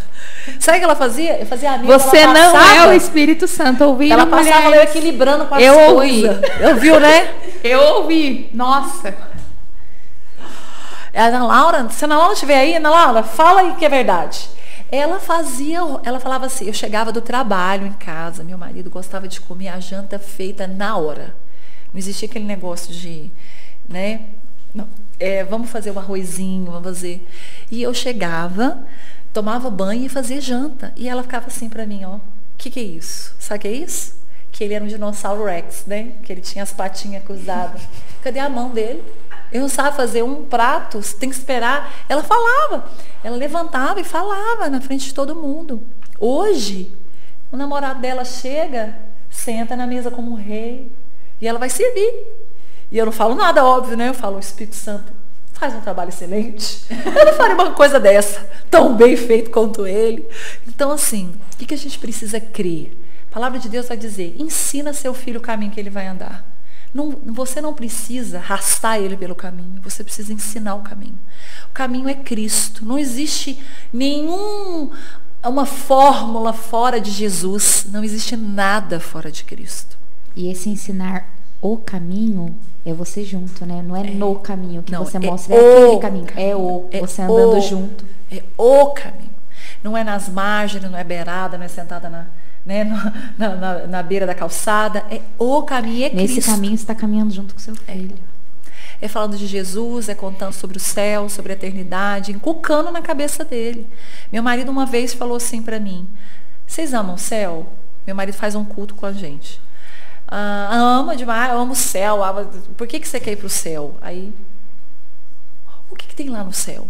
[0.60, 1.40] Sabe o que ela fazia?
[1.40, 1.98] Eu fazia amiga.
[1.98, 3.84] Você não é o Espírito Santo.
[3.84, 4.90] Ouvi Ela passava mulheres.
[4.90, 6.36] equilibrando com as eu coisas.
[6.38, 6.52] Ouvi.
[6.60, 7.34] Eu viu, né?
[7.64, 8.50] Eu ouvi.
[8.54, 9.16] Nossa.
[11.14, 13.86] É a Ana Laura, se a Ana Laura estiver aí, Ana Laura, fala aí que
[13.86, 14.50] é verdade.
[14.92, 19.40] Ela fazia, ela falava assim, eu chegava do trabalho em casa, meu marido gostava de
[19.40, 21.36] comer a janta feita na hora.
[21.94, 23.32] Não existia aquele negócio de,
[23.88, 24.22] né?
[24.74, 24.88] Não,
[25.20, 27.28] é, vamos fazer o um arrozinho, vamos fazer.
[27.70, 28.80] E eu chegava,
[29.34, 30.94] tomava banho e fazia janta.
[30.96, 32.22] E ela ficava assim para mim, ó, o
[32.58, 33.36] que, que é isso?
[33.40, 34.16] Sabe o que é isso?
[34.52, 36.14] Que ele era um dinossauro Rex, né?
[36.24, 37.82] Que ele tinha as patinhas cruzadas.
[38.22, 39.04] Cadê a mão dele?
[39.52, 41.92] Eu não sabe fazer um prato, tem que esperar.
[42.08, 42.88] Ela falava.
[43.24, 45.82] Ela levantava e falava na frente de todo mundo.
[46.20, 46.92] Hoje,
[47.52, 48.96] o namorado dela chega,
[49.30, 50.92] senta na mesa como um rei.
[51.42, 52.14] E ela vai servir.
[52.92, 54.10] E eu não falo nada, óbvio, né?
[54.10, 55.12] Eu falo, o Espírito Santo
[55.64, 56.84] faz um trabalho excelente.
[56.90, 60.28] Eu não faria uma coisa dessa, tão bem feito quanto ele.
[60.68, 62.98] Então, assim, o que, que a gente precisa crer?
[63.32, 66.46] A palavra de Deus vai dizer: ensina seu filho o caminho que ele vai andar.
[66.94, 71.18] Não, você não precisa arrastar ele pelo caminho, você precisa ensinar o caminho.
[71.70, 72.86] O caminho é Cristo.
[72.86, 73.58] Não existe
[73.92, 74.92] nenhum
[75.46, 77.88] uma fórmula fora de Jesus.
[77.90, 79.98] Não existe nada fora de Cristo.
[80.36, 81.33] E esse ensinar
[81.64, 82.54] o caminho
[82.86, 83.82] é você junto, né?
[83.82, 84.12] Não é, é.
[84.12, 86.28] no caminho que não, você é mostra, é, é aquele caminho.
[86.36, 88.06] É o, é você andando o, junto.
[88.30, 89.32] É o caminho.
[89.82, 92.26] Não é nas margens, não é beirada, não é sentada na,
[92.66, 92.84] né,
[93.38, 95.06] na, na, na, beira da calçada.
[95.10, 96.52] É o caminho, é Nesse Cristo.
[96.52, 98.18] caminho você está caminhando junto com seu filho.
[99.00, 99.06] É.
[99.06, 103.46] é falando de Jesus, é contando sobre o céu, sobre a eternidade, inculcando na cabeça
[103.46, 103.88] dele.
[104.30, 106.06] Meu marido uma vez falou assim para mim:
[106.68, 107.72] Vocês amam o céu?
[108.06, 109.62] Meu marido faz um culto com a gente.
[110.36, 112.22] Ah, ama demais, eu amo o céu.
[112.76, 113.96] Por que, que você quer ir para o céu?
[114.02, 114.34] Aí,
[115.92, 116.88] o que, que tem lá no céu?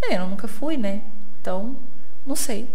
[0.00, 1.02] É, eu nunca fui, né?
[1.40, 1.74] Então,
[2.24, 2.70] não sei.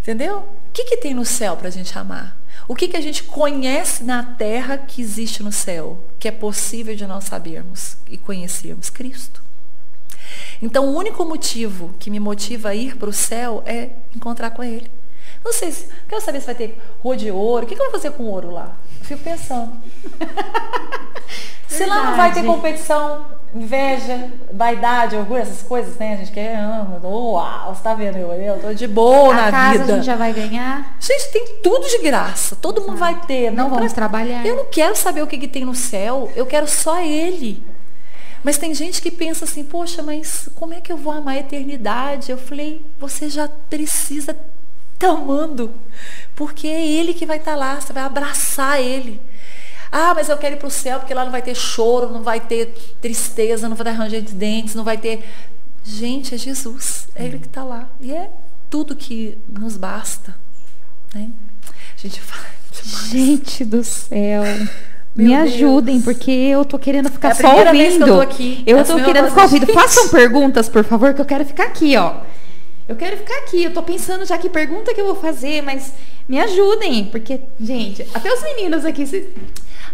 [0.00, 0.38] Entendeu?
[0.38, 2.36] O que, que tem no céu para a gente amar?
[2.66, 6.96] O que, que a gente conhece na terra que existe no céu, que é possível
[6.96, 8.90] de nós sabermos e conhecermos?
[8.90, 9.40] Cristo.
[10.60, 14.64] Então, o único motivo que me motiva a ir para o céu é encontrar com
[14.64, 14.90] Ele.
[15.44, 15.88] Não sei se.
[16.08, 17.64] Quero saber se vai ter rua de ouro.
[17.64, 18.76] O que, que eu vou fazer com ouro lá?
[19.04, 19.72] Fico pensando.
[21.68, 23.24] se lá não vai ter competição,
[23.54, 26.14] inveja, vaidade, orgulho, essas coisas, né?
[26.14, 29.50] A gente quer, ama, uau, você tá vendo eu, eu tô de boa a na
[29.50, 29.92] casa vida.
[29.92, 30.96] a gente já vai ganhar?
[31.00, 32.56] Gente, tem tudo de graça.
[32.56, 33.50] Todo mundo vai ter.
[33.50, 34.46] Não vamos pra- trabalhar.
[34.46, 36.30] Eu não quero saber o que, que tem no céu.
[36.36, 37.62] Eu quero só Ele.
[38.42, 41.38] Mas tem gente que pensa assim, poxa, mas como é que eu vou amar a
[41.38, 42.30] eternidade?
[42.30, 44.36] Eu falei, você já precisa
[44.94, 45.72] estar amando.
[46.34, 47.80] Porque é Ele que vai estar lá.
[47.80, 49.20] Você vai abraçar Ele.
[49.92, 52.22] Ah, mas eu quero ir para o céu porque lá não vai ter choro, não
[52.22, 55.22] vai ter tristeza, não vai ter ranger de dentes, não vai ter.
[55.84, 57.06] Gente, é Jesus.
[57.14, 57.88] É Ele que está lá.
[58.00, 58.30] E é
[58.68, 60.34] tudo que nos basta.
[61.14, 61.28] Né?
[61.96, 62.44] A gente fala
[62.82, 63.08] demais.
[63.10, 64.42] Gente do céu.
[65.14, 65.54] Meu Me Deus.
[65.54, 67.70] ajudem, porque eu tô querendo ficar É a só ouvindo.
[67.70, 68.64] vez que eu tô aqui.
[68.66, 69.66] Eu tô querendo ficar ouvindo.
[69.72, 72.16] Façam perguntas, por favor, que eu quero ficar aqui, ó.
[72.88, 73.64] Eu quero ficar aqui.
[73.64, 75.92] Eu tô pensando já que pergunta que eu vou fazer, mas
[76.28, 79.34] me ajudem, porque, gente, até os meninos aqui se- estão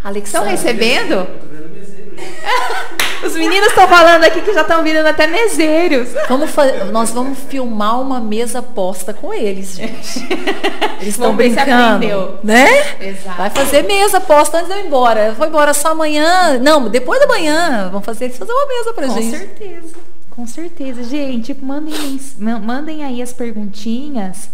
[0.04, 0.50] Alexandre.
[0.50, 1.26] recebendo.
[3.22, 6.08] Os meninos estão falando aqui que já estão virando até meseiros.
[6.28, 6.50] Vamos
[6.90, 10.26] nós vamos filmar uma mesa posta com eles, gente.
[11.00, 12.66] Eles estão brincando, né?
[13.00, 13.36] Exato.
[13.38, 15.28] Vai fazer mesa posta antes de eu ir embora.
[15.28, 16.58] Eu vou embora só amanhã.
[16.58, 17.88] Não, depois da manhã.
[17.90, 19.36] Vamos fazer eles fazer uma mesa pra Com gente.
[19.38, 19.94] certeza.
[20.40, 21.04] Com certeza.
[21.04, 22.18] Gente, mandem,
[22.64, 24.50] mandem aí as perguntinhas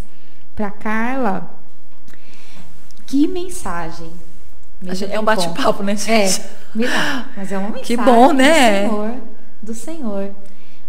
[0.56, 1.48] pra Carla.
[3.06, 4.10] Que mensagem.
[4.82, 6.42] Do É um bate-papo, né, É, gente?
[6.74, 7.28] melhor.
[7.36, 8.82] Mas é uma mensagem Que bom, né?
[8.82, 9.14] do Senhor.
[9.62, 10.30] Do Senhor.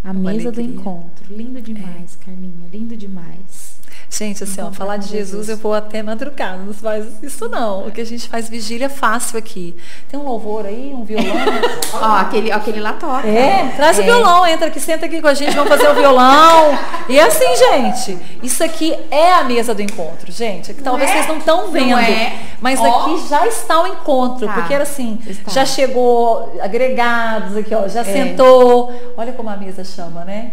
[0.04, 0.80] A Uma mesa do alegria.
[0.80, 1.26] encontro.
[1.30, 2.68] Lindo demais, Carlinha.
[2.74, 3.67] Lindo demais.
[4.10, 7.88] Gente, assim, ó, Encontrar falar de Jesus eu vou até madrugada, não faz isso não.
[7.88, 9.76] O que a gente faz vigília é fácil aqui.
[10.10, 11.26] Tem um louvor aí, um violão.
[11.94, 13.28] Ó, aquele, aquele lá toca.
[13.28, 14.06] É, traz o É.
[14.06, 16.78] violão, entra aqui, senta aqui com a gente, vamos fazer o violão.
[17.10, 20.74] E é assim, gente, isso aqui é a mesa do encontro, gente.
[20.74, 21.14] Que talvez é?
[21.14, 22.34] vocês não estão Não vendo, é?
[22.62, 22.86] mas Ó.
[23.02, 24.54] aqui já está o encontro, Tá.
[24.54, 25.52] porque era assim, Está.
[25.52, 28.04] já chegou agregados aqui, ó, já É.
[28.06, 28.94] sentou.
[29.18, 30.52] Olha como a mesa chama, né?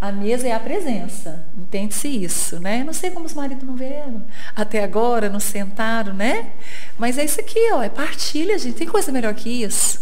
[0.00, 2.82] A mesa é a presença, entende-se isso, né?
[2.82, 4.24] Não sei como os maridos não vieram
[4.56, 6.52] até agora, não sentaram, né?
[6.98, 8.76] Mas é isso aqui, ó, é partilha, gente.
[8.76, 10.00] Tem coisa melhor que isso?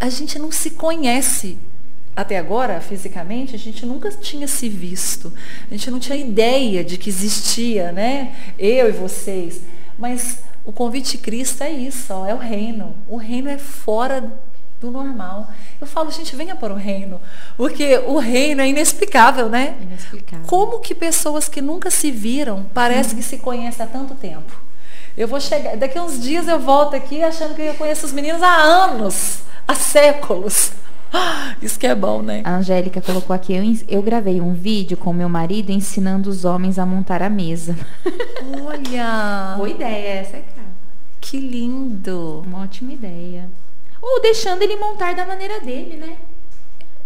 [0.00, 1.58] A gente não se conhece
[2.16, 5.32] até agora, fisicamente, a gente nunca tinha se visto.
[5.70, 8.34] A gente não tinha ideia de que existia, né?
[8.58, 9.60] Eu e vocês.
[9.96, 12.96] Mas o convite de Cristo é isso, ó, é o reino.
[13.08, 14.28] O reino é fora
[14.80, 15.48] do normal.
[15.80, 17.20] Eu falo, gente, venha para o reino.
[17.56, 19.76] Porque o reino é inexplicável, né?
[19.80, 20.46] Inexplicável.
[20.46, 24.52] Como que pessoas que nunca se viram parece que se conhecem há tanto tempo?
[25.16, 28.12] Eu vou chegar, daqui a uns dias eu volto aqui achando que eu conheço os
[28.12, 30.70] meninos há anos, há séculos.
[31.60, 32.42] Isso que é bom, né?
[32.44, 36.78] A Angélica colocou aqui, eu, eu gravei um vídeo com meu marido ensinando os homens
[36.78, 37.76] a montar a mesa.
[38.62, 40.68] Olha, Boa ideia essa, é cara.
[41.20, 42.44] que lindo.
[42.46, 43.48] Uma ótima ideia.
[44.10, 46.16] Ou deixando ele montar da maneira dele, né?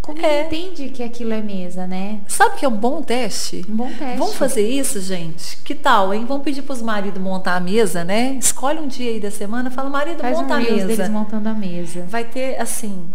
[0.01, 0.41] Como É.
[0.41, 2.21] ele entende que aquilo é mesa, né?
[2.27, 3.65] Sabe que é um bom teste?
[3.69, 4.17] Um bom teste.
[4.19, 5.57] Vamos fazer isso, gente?
[5.59, 6.25] Que tal, hein?
[6.27, 8.37] Vamos pedir para os maridos montar a mesa, né?
[8.41, 10.87] Escolhe um dia aí da semana, fala, marido, Faz monta um a mesa.
[10.87, 12.05] deles montando a mesa.
[12.09, 13.09] Vai ter assim.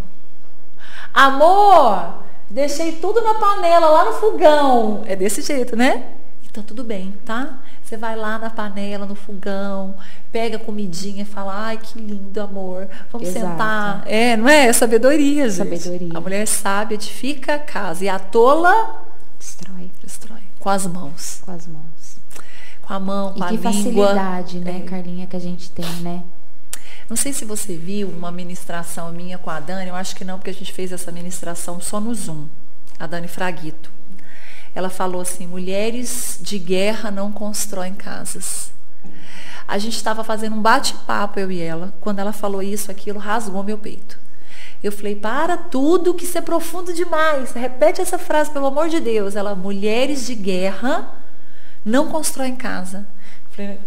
[1.14, 5.04] Amor, deixei tudo na panela lá no fogão.
[5.06, 6.04] É desse jeito, né?
[6.50, 7.60] Então tudo bem, tá?
[7.88, 9.96] Você vai lá na panela, no fogão,
[10.30, 12.86] pega a comidinha e fala, ai, que lindo, amor.
[13.10, 13.48] Vamos Exato.
[13.52, 14.04] sentar.
[14.06, 14.68] É, não é?
[14.68, 15.80] É sabedoria, gente.
[15.80, 16.18] Sabedoria.
[16.18, 19.06] A mulher sábia edifica a casa e a tola
[19.40, 20.40] Destrói destrói.
[20.60, 21.42] Com as mãos.
[21.46, 22.18] com as mãos.
[22.82, 23.72] Com a mão, com E a que língua.
[23.72, 24.90] facilidade, né, É.
[24.90, 26.24] Carlinha, que a gente tem, né?
[27.10, 30.38] Não sei se você viu uma ministração minha com a Dani, eu acho que não,
[30.38, 32.48] porque a gente fez essa ministração só no Zoom,
[33.00, 33.90] a Dani Fraguito.
[34.78, 38.72] Ela falou assim: mulheres de guerra não constroem casas.
[39.68, 41.92] A gente estava fazendo um bate-papo, eu e ela.
[42.00, 44.20] Quando ela falou isso, aquilo rasgou meu peito.
[44.84, 47.54] Eu falei, para tudo que isso é profundo demais.
[47.54, 49.36] Repete essa frase, pelo amor de Deus.
[49.36, 51.12] Ela, mulheres de guerra
[51.84, 53.00] não constroem casa.
[53.00, 53.80] Eu falei,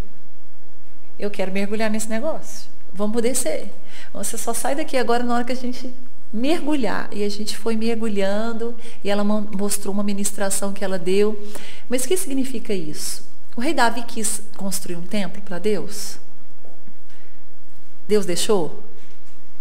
[1.20, 2.68] eu quero mergulhar nesse negócio.
[2.92, 3.72] Vamos descer.
[4.12, 5.94] Você só sai daqui agora na hora que a gente
[6.32, 7.08] mergulhar.
[7.12, 11.40] E a gente foi mergulhando e ela mo- mostrou uma ministração que ela deu.
[11.88, 13.28] Mas o que significa isso?
[13.56, 16.18] O rei Davi quis construir um templo para Deus?
[18.08, 18.82] Deus deixou?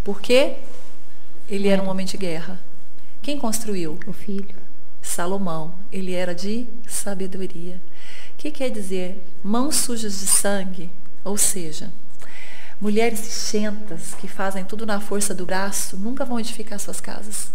[0.03, 0.55] Por quê?
[1.49, 2.59] Ele era um homem de guerra.
[3.21, 3.99] Quem construiu?
[4.07, 4.55] O filho.
[5.01, 7.81] Salomão, ele era de sabedoria.
[8.33, 10.89] O que quer dizer mãos sujas de sangue?
[11.23, 11.91] Ou seja,
[12.80, 17.51] mulheres exentas que fazem tudo na força do braço nunca vão edificar suas casas.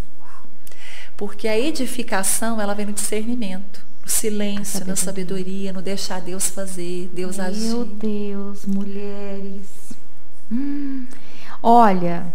[1.16, 3.84] Porque a edificação, ela vem no discernimento.
[4.02, 4.86] No silêncio, sabedoria.
[4.86, 7.68] na sabedoria, no deixar Deus fazer, Deus Meu agir.
[7.68, 9.66] Meu Deus, mulheres.
[10.52, 11.06] Hum.
[11.62, 12.26] Olha,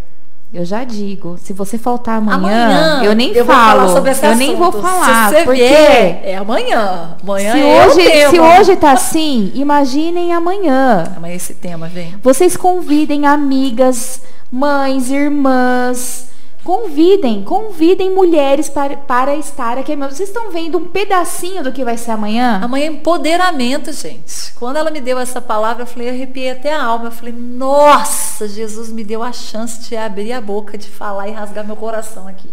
[0.52, 3.82] eu já digo, se você faltar amanhã, amanhã eu nem eu falo.
[3.82, 4.36] eu assunto.
[4.36, 5.30] nem vou falar.
[5.30, 7.16] Se porque vier, é amanhã.
[7.22, 11.14] Amanhã se é hoje, Se hoje tá assim, imaginem amanhã.
[11.16, 12.16] Amanhã esse tema vem.
[12.24, 16.30] Vocês convidem amigas, mães, irmãs,
[16.64, 19.96] Convidem, convidem mulheres para, para estar aqui.
[19.96, 22.60] Vocês estão vendo um pedacinho do que vai ser amanhã?
[22.62, 24.54] Amanhã é empoderamento, gente.
[24.56, 27.06] Quando ela me deu essa palavra, eu falei, eu arrepiei até a alma.
[27.06, 31.32] Eu falei, nossa, Jesus me deu a chance de abrir a boca, de falar e
[31.32, 32.50] rasgar meu coração aqui.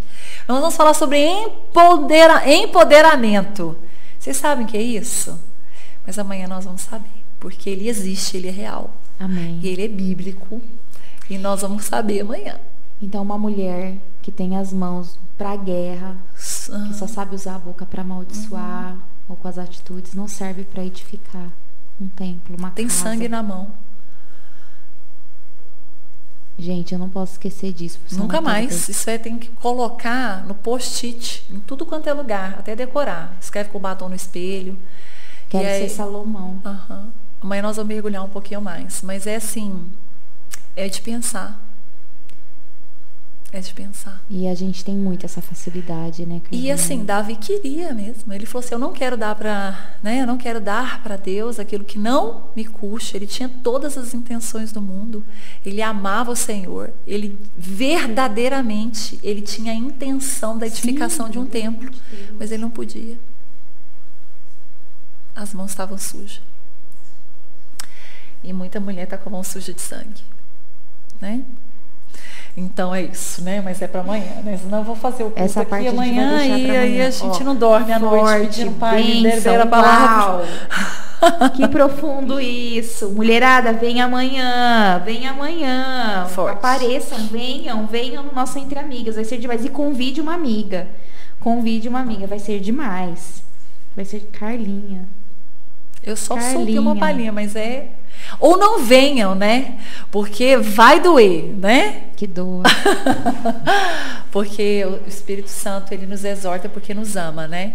[0.46, 3.76] Nós vamos falar sobre empodera, empoderamento.
[4.18, 5.38] Vocês sabem o que é isso?
[6.06, 7.10] Mas amanhã nós vamos saber.
[7.40, 8.90] Porque ele existe, ele é real.
[9.18, 9.58] Amém.
[9.62, 10.62] E ele é bíblico.
[11.28, 12.58] E nós vamos saber amanhã.
[13.00, 17.58] Então, uma mulher que tem as mãos para a guerra, que só sabe usar a
[17.58, 19.00] boca para amaldiçoar uhum.
[19.28, 21.50] ou com as atitudes, não serve para edificar
[22.00, 23.02] um templo, uma tem casa.
[23.02, 23.70] Tem sangue na mão.
[26.58, 27.98] Gente, eu não posso esquecer disso.
[28.12, 28.88] Nunca mais.
[28.88, 33.36] Isso é tem que colocar no post-it, em tudo quanto é lugar, até decorar.
[33.38, 34.76] Escreve com o batom no espelho.
[35.50, 36.60] Quero aí, ser Salomão.
[36.64, 37.10] Uhum.
[37.42, 39.02] Amanhã nós vamos mergulhar um pouquinho mais.
[39.02, 39.86] Mas é assim,
[40.74, 41.60] é de pensar.
[43.56, 44.22] É de pensar.
[44.28, 46.42] E a gente tem muito essa facilidade, né?
[46.52, 48.30] E assim, Davi queria mesmo.
[48.30, 50.20] Ele falou assim: eu não quero dar para, né?
[50.20, 53.16] Eu não quero dar para Deus aquilo que não me custa.
[53.16, 55.24] Ele tinha todas as intenções do mundo.
[55.64, 56.92] Ele amava o Senhor.
[57.06, 61.90] Ele verdadeiramente, ele tinha a intenção da edificação Sim, de um templo,
[62.38, 63.18] mas ele não podia.
[65.34, 66.42] As mãos estavam sujas.
[68.44, 70.22] E muita mulher está com a mão suja de sangue,
[71.22, 71.42] né?
[72.56, 73.60] Então é isso, né?
[73.60, 74.56] Mas é para amanhã, né?
[74.56, 77.44] Senão eu vou fazer o curso Essa aqui parte amanhã e aí a gente Ó,
[77.44, 80.46] não dorme à noite pedindo para beber a palavra.
[81.54, 83.10] que profundo isso.
[83.10, 86.26] Mulherada, vem amanhã, vem amanhã.
[86.30, 86.54] Forte.
[86.54, 89.16] Apareçam, venham, venham no nosso Entre Amigas.
[89.16, 89.62] Vai ser demais.
[89.62, 90.88] E convide uma amiga.
[91.38, 93.42] Convide uma amiga, vai ser demais.
[93.94, 95.06] Vai ser Carlinha.
[96.02, 96.80] Eu só Carlinha.
[96.80, 97.88] uma palhinha, mas é
[98.38, 99.78] ou não venham, né?
[100.10, 102.04] Porque vai doer, né?
[102.16, 102.62] Que doa.
[104.30, 107.74] porque o Espírito Santo, ele nos exorta porque nos ama, né?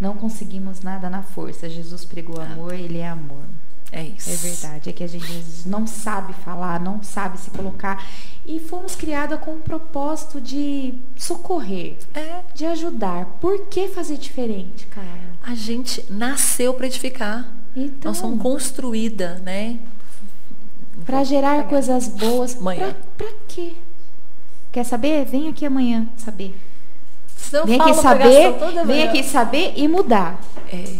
[0.00, 1.68] Não conseguimos nada na força.
[1.68, 3.44] Jesus pregou amor, ele é amor.
[3.92, 4.30] É isso.
[4.30, 4.90] É verdade.
[4.90, 5.26] É que a gente
[5.64, 8.04] não sabe falar, não sabe se colocar.
[8.44, 12.42] E fomos criadas com o propósito de socorrer, é.
[12.54, 13.26] de ajudar.
[13.40, 15.36] Por que fazer diferente, cara?
[15.42, 17.48] A gente nasceu para edificar.
[17.76, 19.78] Então, Nós somos construída, né?
[21.04, 22.56] Para gerar coisas boas.
[22.56, 22.96] Amanhã.
[23.18, 23.74] Pra, quê?
[24.72, 25.26] Quer saber?
[25.26, 26.54] Vem aqui amanhã saber.
[27.64, 28.54] Vem aqui saber,
[28.86, 30.40] vem aqui saber e mudar.
[30.72, 30.96] É.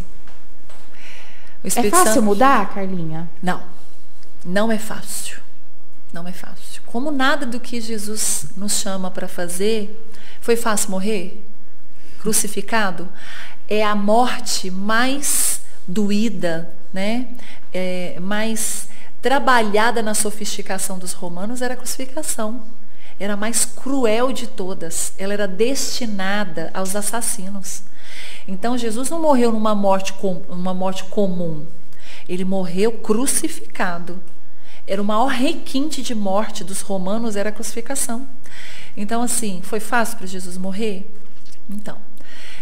[1.65, 2.23] é fácil Santo...
[2.23, 3.29] mudar, Carlinha?
[3.43, 3.63] Não.
[4.45, 5.41] Não é fácil.
[6.13, 6.83] Não é fácil.
[6.87, 10.09] Como nada do que Jesus nos chama para fazer,
[10.41, 11.43] foi fácil morrer?
[12.21, 13.09] Crucificado?
[13.69, 15.46] É a morte mais
[15.87, 17.29] doída, né?
[17.73, 18.89] É, mais
[19.23, 22.63] trabalhada na sofisticação dos romanos era a crucificação.
[23.19, 25.13] Era a mais cruel de todas.
[25.17, 27.83] Ela era destinada aos assassinos.
[28.47, 31.67] Então Jesus não morreu numa morte, com, numa morte comum.
[32.29, 34.23] Ele morreu crucificado.
[34.87, 38.27] Era o maior requinte de morte dos romanos era a crucificação.
[38.97, 41.11] Então assim, foi fácil para Jesus morrer?
[41.69, 41.99] Então,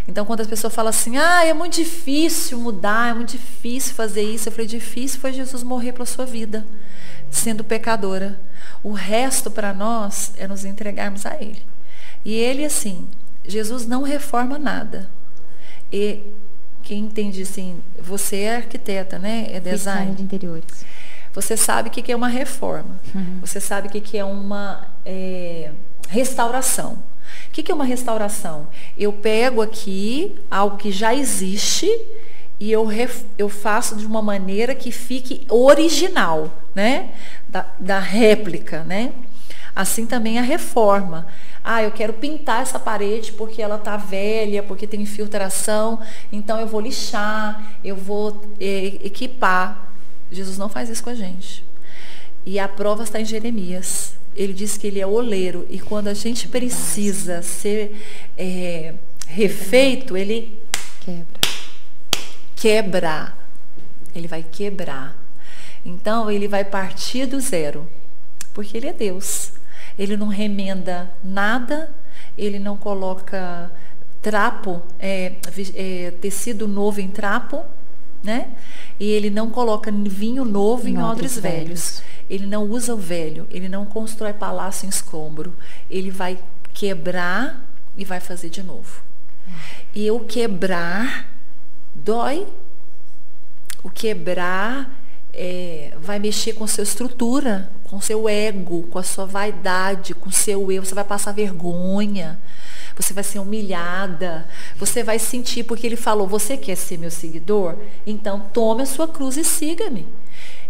[0.06, 4.22] então, quando as pessoas falam assim, ah, é muito difícil mudar, é muito difícil fazer
[4.22, 6.66] isso, eu falei, difícil foi Jesus morrer pela sua vida,
[7.31, 8.39] sendo pecadora.
[8.82, 11.62] O resto para nós é nos entregarmos a Ele.
[12.24, 13.09] E Ele, assim,
[13.47, 15.10] Jesus não reforma nada.
[15.90, 16.20] E
[16.82, 19.47] quem entende assim, você é arquiteta, né?
[19.51, 19.76] É design.
[19.76, 20.85] Design de interiores.
[21.32, 23.01] Você sabe o que é uma reforma.
[23.14, 23.39] Uhum.
[23.40, 25.72] Você sabe o que é uma é,
[26.09, 27.02] restauração.
[27.55, 28.66] O que é uma restauração?
[28.98, 31.89] Eu pego aqui algo que já existe
[32.59, 37.12] e eu, ref, eu faço de uma maneira que fique original, né?
[37.48, 39.12] Da, da réplica, né?
[39.74, 41.28] Assim também a reforma.
[41.62, 46.01] Ah, eu quero pintar essa parede porque ela está velha, porque tem infiltração,
[46.32, 49.90] então eu vou lixar, eu vou é, equipar.
[50.28, 51.64] Jesus não faz isso com a gente.
[52.44, 56.15] E a prova está em Jeremias ele diz que ele é oleiro e quando a
[56.15, 57.97] gente precisa ser
[58.36, 58.94] é,
[59.27, 60.59] refeito, ele
[61.01, 61.40] quebra.
[62.56, 63.35] Quebra.
[64.15, 65.16] Ele vai quebrar.
[65.85, 67.86] Então ele vai partir do zero,
[68.52, 69.52] porque ele é Deus.
[69.98, 71.94] Ele não remenda nada,
[72.36, 73.70] ele não coloca
[74.23, 75.32] trapo, é,
[75.74, 77.62] é, tecido novo em trapo,
[78.23, 78.48] né?
[78.98, 81.66] E ele não coloca vinho novo em, em odres velhos.
[81.66, 82.02] velhos.
[82.29, 85.55] Ele não usa o velho, ele não constrói palácio em escombro.
[85.91, 86.39] Ele vai
[86.73, 87.65] quebrar
[87.97, 89.03] e vai fazer de novo.
[89.95, 91.29] E o quebrar
[91.95, 92.47] dói.
[93.83, 94.91] O quebrar
[95.33, 100.73] é, vai mexer com sua estrutura, com seu ego, com a sua vaidade, com seu
[100.73, 100.85] eu.
[100.85, 102.39] Você vai passar vergonha.
[102.97, 104.49] Você vai ser humilhada.
[104.77, 107.77] Você vai sentir, porque ele falou: Você quer ser meu seguidor?
[108.07, 110.07] Então tome a sua cruz e siga-me.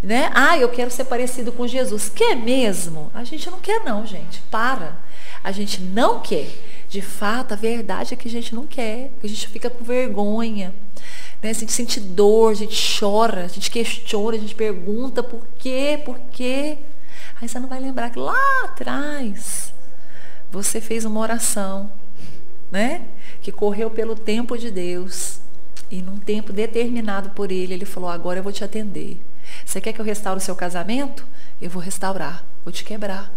[0.04, 0.30] Né?
[0.34, 2.10] Ah, eu quero ser parecido com Jesus.
[2.10, 3.10] Quer mesmo?
[3.14, 4.42] A gente não quer, não, gente.
[4.50, 4.98] Para.
[5.42, 6.46] A gente não quer.
[6.90, 9.10] De fato, a verdade é que a gente não quer.
[9.22, 10.74] A gente fica com vergonha.
[11.42, 11.48] Né?
[11.48, 15.98] A gente sente dor, a gente chora, a gente questiona, a gente pergunta por quê,
[16.04, 16.76] por quê.
[17.40, 19.72] Aí você não vai lembrar que lá atrás
[20.52, 21.90] você fez uma oração,
[22.70, 23.06] né?
[23.40, 25.40] Que correu pelo tempo de Deus.
[25.90, 29.18] E num tempo determinado por ele, ele falou: Agora eu vou te atender.
[29.64, 31.26] Você quer que eu restaure o seu casamento?
[31.60, 33.32] Eu vou restaurar, vou te quebrar.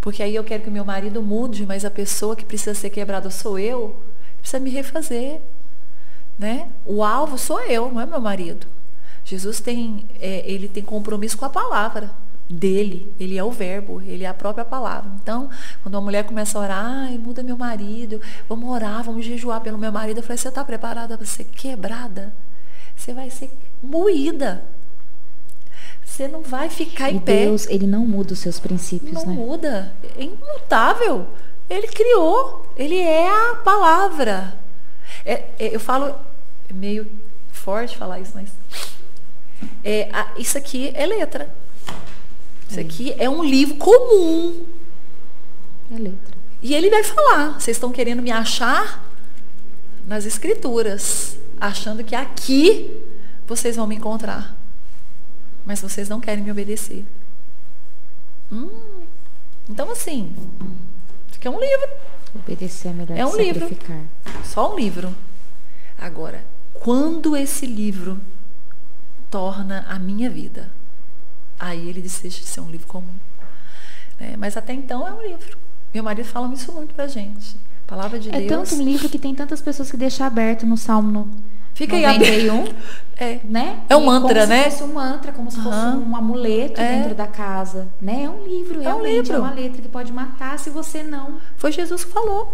[0.00, 3.30] Porque aí eu quero que meu marido mude, mas a pessoa que precisa ser quebrada
[3.30, 3.96] sou eu,
[4.40, 5.40] precisa me refazer.
[6.38, 6.70] Né?
[6.86, 8.66] O alvo sou eu, não é meu marido.
[9.24, 12.10] Jesus tem, é, ele tem compromisso com a palavra
[12.48, 13.12] dele.
[13.20, 15.10] Ele é o verbo, ele é a própria palavra.
[15.22, 15.50] Então,
[15.82, 19.76] quando uma mulher começa a orar, ai, muda meu marido, vamos orar, vamos jejuar pelo
[19.76, 22.32] meu marido, eu falei, você está preparada para ser quebrada?
[22.96, 23.50] Você vai ser
[23.82, 24.64] moída.
[26.04, 27.44] Você não vai ficar e em pé.
[27.44, 29.26] Deus, ele não muda os seus princípios, não né?
[29.28, 29.94] Não muda.
[30.16, 31.26] É imutável.
[31.68, 32.66] Ele criou.
[32.76, 34.58] Ele é a palavra.
[35.24, 36.14] É, é, eu falo
[36.68, 37.10] é meio
[37.52, 38.50] forte falar isso, mas
[39.84, 41.54] é, a, isso aqui é letra.
[42.68, 44.64] Isso aqui é um livro comum.
[45.90, 46.38] É letra.
[46.62, 49.04] E ele vai falar: vocês estão querendo me achar
[50.06, 53.07] nas escrituras, achando que aqui
[53.48, 54.54] vocês vão me encontrar.
[55.64, 57.04] Mas vocês não querem me obedecer.
[58.52, 59.02] Hum,
[59.68, 60.34] então, assim,
[61.28, 61.88] isso aqui é um livro.
[62.34, 63.68] Obedecer é melhor é um livro.
[64.44, 65.14] Só um livro.
[65.96, 66.44] Agora,
[66.74, 68.20] quando esse livro
[69.30, 70.70] torna a minha vida,
[71.58, 73.14] aí ele deixa de ser um livro comum.
[74.18, 75.56] É, mas até então é um livro.
[75.92, 77.56] Meu marido fala isso muito pra gente.
[77.86, 78.44] A palavra de é Deus.
[78.44, 81.28] É tanto um livro que tem tantas pessoas que deixam aberto no Salmo
[81.78, 82.74] Fica 91, aí
[83.16, 83.40] é.
[83.44, 83.78] né?
[83.88, 84.64] É um e mantra, né?
[84.64, 86.96] Como se fosse um mantra, como se fosse um amuleto é.
[86.96, 88.24] dentro da casa, né?
[88.24, 89.32] É um livro, é um livro.
[89.32, 91.38] É uma letra que pode matar se você não.
[91.56, 92.52] Foi Jesus que falou.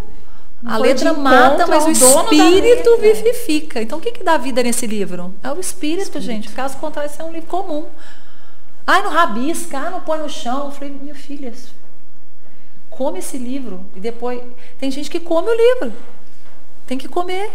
[0.62, 3.80] A letra mata, mas o espírito vivifica.
[3.80, 5.34] Então, o que, que dá vida nesse livro?
[5.42, 6.20] É o espírito, espírito.
[6.20, 6.50] gente.
[6.50, 7.86] Caso contrário, isso é um livro comum.
[8.86, 10.66] Ai, não rabisca, ah, não põe no chão.
[10.66, 11.50] Eu falei, minha filha,
[12.90, 13.86] come esse livro.
[13.96, 14.42] E depois.
[14.78, 15.94] Tem gente que come o livro.
[16.86, 17.50] Tem que comer.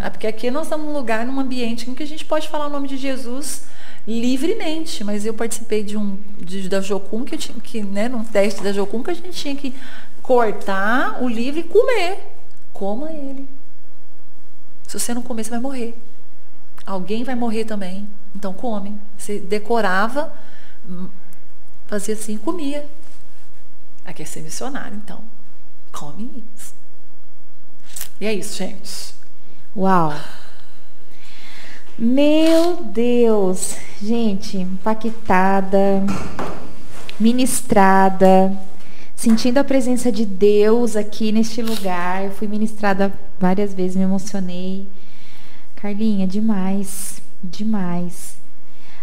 [0.00, 2.66] É porque aqui nós estamos num lugar, num ambiente em que a gente pode falar
[2.66, 3.64] o nome de Jesus
[4.06, 5.04] livremente.
[5.04, 8.72] Mas eu participei de um de, da Jocum, que tinha que, né, num teste da
[8.72, 9.74] Jocum, que a gente tinha que
[10.22, 12.18] cortar o livro e comer.
[12.72, 13.48] Coma ele.
[14.86, 15.96] Se você não comer, você vai morrer.
[16.86, 18.08] Alguém vai morrer também.
[18.34, 18.96] Então come.
[19.16, 20.32] Você decorava,
[20.88, 21.08] hum,
[21.86, 22.88] fazia assim comia.
[24.04, 25.22] Aqui é ser missionário, então.
[25.92, 26.74] Come isso.
[28.20, 29.14] E é isso, gente.
[29.76, 30.14] Uau!
[31.98, 33.76] Meu Deus!
[34.02, 36.04] Gente, impactada,
[37.18, 38.56] ministrada
[39.20, 42.24] sentindo a presença de Deus aqui neste lugar.
[42.24, 44.88] Eu fui ministrada várias vezes, me emocionei.
[45.76, 48.38] Carlinha, demais, demais.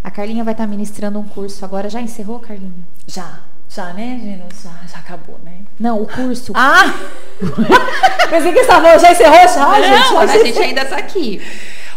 [0.03, 1.87] A Carlinha vai estar ministrando um curso agora.
[1.87, 2.73] Já encerrou, Carlinha?
[3.05, 3.41] Já.
[3.69, 4.45] Já, né, Gina?
[4.63, 5.59] Já, já acabou, né?
[5.79, 6.51] Não, o curso.
[6.55, 6.93] Ah!
[8.29, 10.11] Pensei que estava, já encerrou já, Não, gente?
[10.11, 11.41] Não, a gente ainda está aqui.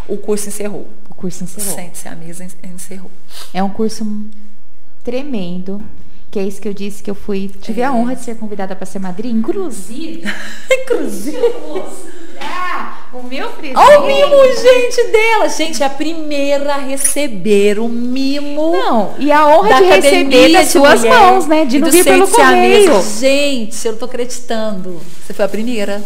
[0.07, 0.89] O curso encerrou.
[1.09, 1.75] O curso encerrou.
[1.75, 3.11] Sente-se, a mesa encerrou.
[3.55, 4.05] É um curso
[5.05, 5.83] tremendo
[6.31, 7.51] que é isso que eu disse que eu fui.
[7.61, 7.85] Tive é.
[7.85, 10.23] a honra de ser convidada para ser madrinha, inclusive.
[10.71, 11.37] inclusive.
[13.13, 13.77] O meu presente.
[13.77, 15.49] Olha o mimo, gente, dela.
[15.49, 18.73] Gente, é a primeira a receber o mimo.
[18.73, 21.65] Não, e a honra de receber das suas mulher, mãos, né?
[21.65, 23.03] De não vir pelo correio.
[23.03, 25.01] Gente, eu não tô acreditando.
[25.25, 26.03] Você foi a primeira.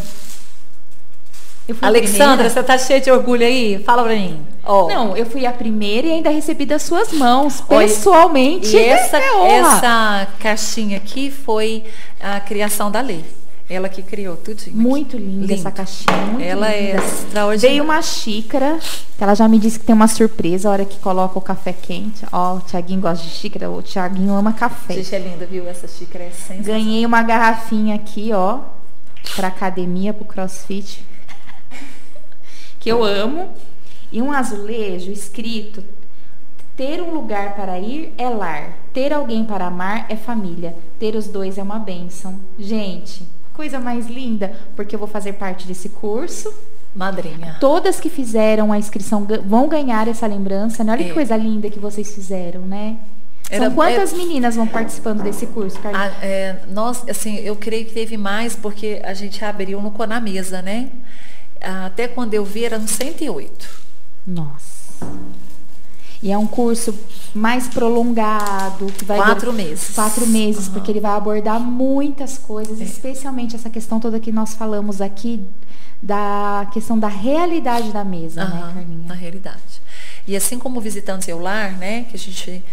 [1.80, 3.82] Alexandra, você tá cheia de orgulho aí?
[3.84, 4.46] Fala pra mim.
[4.66, 4.86] Oh.
[4.86, 8.76] Não, eu fui a primeira e ainda recebi das suas mãos, pessoalmente.
[8.76, 11.84] E essa, é essa caixinha aqui foi
[12.20, 13.24] a criação da lei.
[13.68, 14.62] Ela que criou tudo.
[14.72, 15.54] Muito linda Lindo.
[15.54, 16.16] essa caixinha.
[16.26, 17.02] Muito ela é linda.
[17.02, 17.58] é extraordinária.
[17.70, 18.78] Veio uma xícara,
[19.16, 21.72] que ela já me disse que tem uma surpresa a hora que coloca o café
[21.72, 22.26] quente.
[22.30, 24.94] Ó, o Tiaguinho gosta de xícara, o Tiaguinho ama café.
[24.94, 25.66] Gente, é linda, viu?
[25.66, 26.64] Essa xícara é sensacional.
[26.64, 28.60] Ganhei uma garrafinha aqui, ó
[29.34, 31.04] para academia, para o crossfit,
[32.78, 33.48] que eu amo,
[34.12, 35.82] e um azulejo escrito:
[36.76, 41.26] ter um lugar para ir é lar, ter alguém para amar é família, ter os
[41.26, 42.38] dois é uma bênção.
[42.58, 46.52] Gente, coisa mais linda, porque eu vou fazer parte desse curso.
[46.94, 47.56] Madrinha.
[47.60, 50.92] Todas que fizeram a inscrição vão ganhar essa lembrança, né?
[50.92, 51.04] Olha é.
[51.08, 52.98] que coisa linda que vocês fizeram, né?
[53.50, 56.12] Era, São quantas meninas vão participando desse curso, Carlinhos?
[56.20, 60.20] Ah, é, nós, assim, eu creio que teve mais porque a gente abriu no na
[60.20, 60.88] mesa, né?
[61.60, 63.68] Até quando eu vi eram 108.
[64.26, 65.06] Nossa.
[66.24, 66.98] E é um curso
[67.34, 69.94] mais prolongado, que vai quatro meses.
[69.94, 70.72] Quatro meses, uhum.
[70.72, 72.84] porque ele vai abordar muitas coisas, é.
[72.84, 75.44] especialmente essa questão toda que nós falamos aqui
[76.02, 79.08] da questão da realidade da mesa, uhum, né, Carlinha?
[79.08, 79.82] Da realidade.
[80.26, 82.64] E assim como o visitante celular, né, que a gente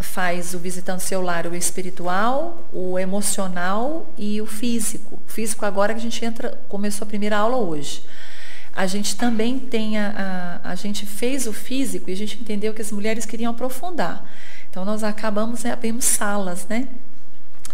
[0.00, 5.16] faz o visitante celular, o espiritual, o emocional e o físico.
[5.24, 8.02] O físico agora que a gente entra, começou a primeira aula hoje.
[8.76, 12.74] A gente também tem a, a, a gente fez o físico e a gente entendeu
[12.74, 14.24] que as mulheres queriam aprofundar.
[14.70, 16.86] Então nós acabamos né, abrimos salas, né?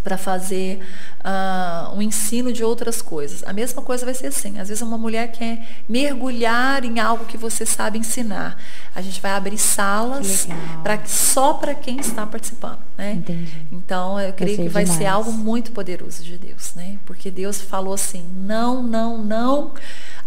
[0.03, 0.81] para fazer
[1.21, 3.43] uh, um ensino de outras coisas.
[3.45, 4.59] A mesma coisa vai ser assim.
[4.59, 8.59] Às vezes uma mulher quer mergulhar em algo que você sabe ensinar.
[8.95, 10.49] A gente vai abrir salas
[10.83, 13.13] para só para quem está participando, né?
[13.13, 13.67] Entendi.
[13.71, 14.99] Então eu creio que vai demais.
[14.99, 16.99] ser algo muito poderoso de Deus, né?
[17.07, 19.73] Porque Deus falou assim: não, não, não,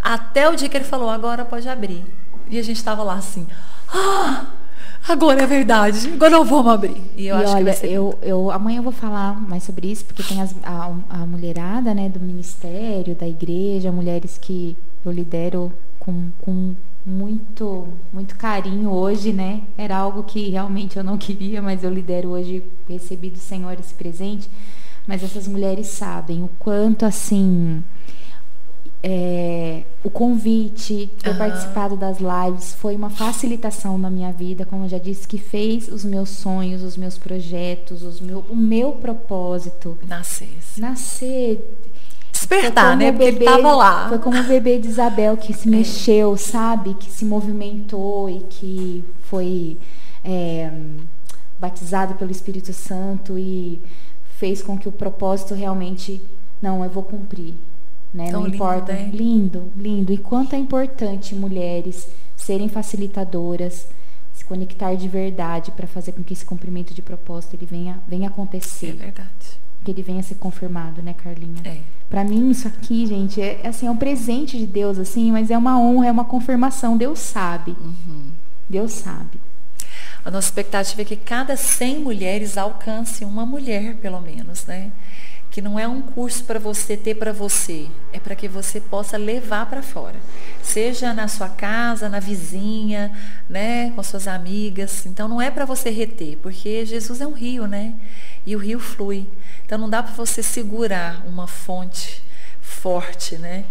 [0.06, 2.06] até o dia que Ele falou agora pode abrir.
[2.48, 3.48] E a gente estava lá assim.
[3.90, 4.45] Ah!
[5.07, 7.02] agora é verdade, agora não vamos abrir.
[7.15, 10.06] E eu e acho olha, que eu, eu amanhã eu vou falar mais sobre isso,
[10.06, 15.72] porque tem as, a, a mulherada, né, do ministério, da igreja, mulheres que eu lidero
[15.99, 16.76] com, com
[17.06, 19.61] muito, muito carinho hoje, né?
[19.77, 23.94] Era algo que realmente eu não queria, mas eu lidero hoje, recebi do Senhor esse
[23.94, 24.49] presente.
[25.07, 27.84] Mas essas mulheres sabem o quanto assim
[29.07, 31.38] é, o convite, ter uhum.
[31.38, 35.88] participado das lives foi uma facilitação na minha vida, como eu já disse, que fez
[35.90, 39.95] os meus sonhos, os meus projetos, os meu, o meu propósito.
[40.07, 40.57] Nascer.
[40.77, 41.77] Nascer.
[42.32, 43.11] Despertar, né?
[43.11, 44.10] Porque bebê, ele tava lá.
[44.10, 45.72] Foi como o bebê de Isabel que se é.
[45.72, 46.95] mexeu, sabe?
[46.95, 49.77] Que se movimentou e que foi
[50.23, 50.72] é,
[51.60, 53.80] batizado pelo Espírito Santo e
[54.40, 56.19] fez com que o propósito realmente,
[56.60, 57.53] não, eu vou cumprir
[58.16, 58.32] né?
[58.32, 58.94] Tão não lindo, importa.
[58.94, 59.10] Né?
[59.14, 60.14] Lindo, lindo.
[60.14, 63.88] E quanto é importante mulheres serem facilitadoras,
[64.34, 68.30] se conectar de verdade para fazer com que esse cumprimento de propósito ele venha, venha
[68.30, 68.92] acontecer.
[68.92, 69.30] É verdade.
[69.84, 71.62] Que ele venha ser confirmado, né, Carlinha?
[71.64, 71.78] É.
[72.10, 75.52] Para mim isso aqui, gente, é, é, assim, é um presente de Deus, assim, mas
[75.52, 76.98] é uma honra, é uma confirmação.
[76.98, 77.76] Deus sabe.
[77.80, 78.32] Uhum.
[78.70, 79.40] Deus sabe.
[80.24, 84.92] A nossa expectativa é que cada 100 mulheres alcance uma mulher, pelo menos, né?
[85.56, 89.15] Que não é um curso para você ter para você, é para que você possa
[89.15, 90.18] levar para fora.
[90.61, 93.10] Seja na sua casa, na vizinha,
[93.49, 95.06] né, com suas amigas.
[95.06, 97.95] Então não é para você reter, porque Jesus é um rio, né?
[98.45, 99.30] E o rio flui.
[99.65, 102.22] Então não dá para você segurar uma fonte
[102.60, 103.64] forte, né?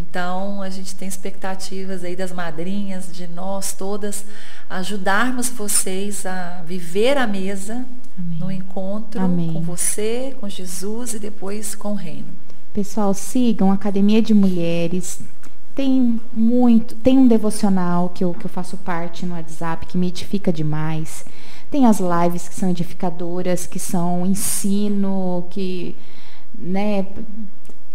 [0.00, 4.24] Então, a gente tem expectativas aí das madrinhas, de nós todas,
[4.68, 7.84] ajudarmos vocês a viver a mesa
[8.18, 8.38] Amém.
[8.38, 9.52] no encontro Amém.
[9.52, 12.28] com você, com Jesus e depois com o reino.
[12.72, 15.20] Pessoal, sigam a Academia de Mulheres.
[15.74, 20.08] Tem muito, tem um devocional que eu, que eu faço parte no WhatsApp que me
[20.08, 21.24] edifica demais.
[21.70, 25.94] Tem as lives que são edificadoras, que são ensino, que
[26.58, 27.06] né,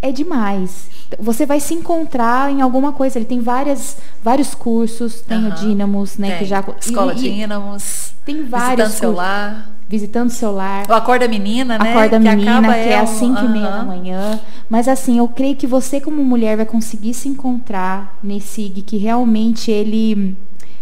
[0.10, 0.88] é demais.
[1.19, 3.18] Você vai se encontrar em alguma coisa.
[3.18, 5.49] Ele tem várias, vários cursos, tem uhum.
[5.49, 6.30] o Dínamos, né?
[6.30, 6.38] Tem.
[6.40, 8.14] Que já, Escola e, Dínamos.
[8.26, 8.88] Tem vários.
[8.88, 9.72] Visitando celular.
[9.88, 10.86] Visitando celular.
[10.90, 11.91] O Acorda Menina, né?
[11.91, 14.40] Acorda que Menina, que é às 5 e meia da manhã.
[14.69, 18.98] Mas assim, eu creio que você como mulher vai conseguir se encontrar nesse IG que
[18.98, 20.36] realmente ele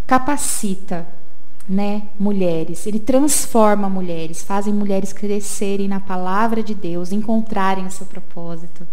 [0.08, 1.06] capacita
[1.68, 2.88] né, mulheres.
[2.88, 8.88] Ele transforma mulheres, fazem mulheres crescerem na palavra de Deus, encontrarem o seu propósito.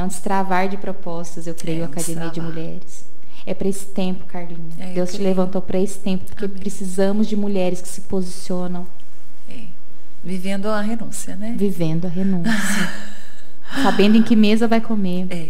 [0.00, 3.04] É um destravar de propostas, eu creio, é um a Academia de Mulheres.
[3.44, 4.60] É para esse tempo, Carlinha.
[4.78, 6.56] É, Deus te levantou para esse tempo, porque Amém.
[6.58, 8.86] precisamos de mulheres que se posicionam.
[9.48, 9.64] É.
[10.22, 11.54] Vivendo a renúncia, né?
[11.56, 12.52] Vivendo a renúncia.
[13.82, 15.26] Sabendo em que mesa vai comer.
[15.30, 15.48] É.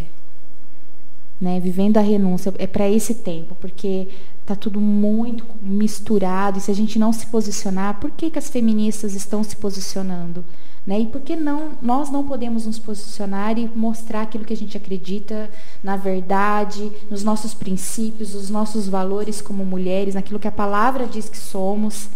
[1.39, 1.59] Né?
[1.59, 2.53] Vivendo a renúncia.
[2.57, 4.07] É para esse tempo, porque
[4.53, 6.57] tá tudo muito misturado.
[6.57, 10.43] E se a gente não se posicionar, por que, que as feministas estão se posicionando?
[10.85, 11.01] Né?
[11.01, 14.75] E por que não, nós não podemos nos posicionar e mostrar aquilo que a gente
[14.75, 15.49] acredita
[15.83, 21.29] na verdade, nos nossos princípios, nos nossos valores como mulheres, naquilo que a palavra diz
[21.29, 22.09] que somos?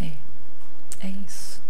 [0.00, 0.10] É,
[1.06, 1.60] é isso.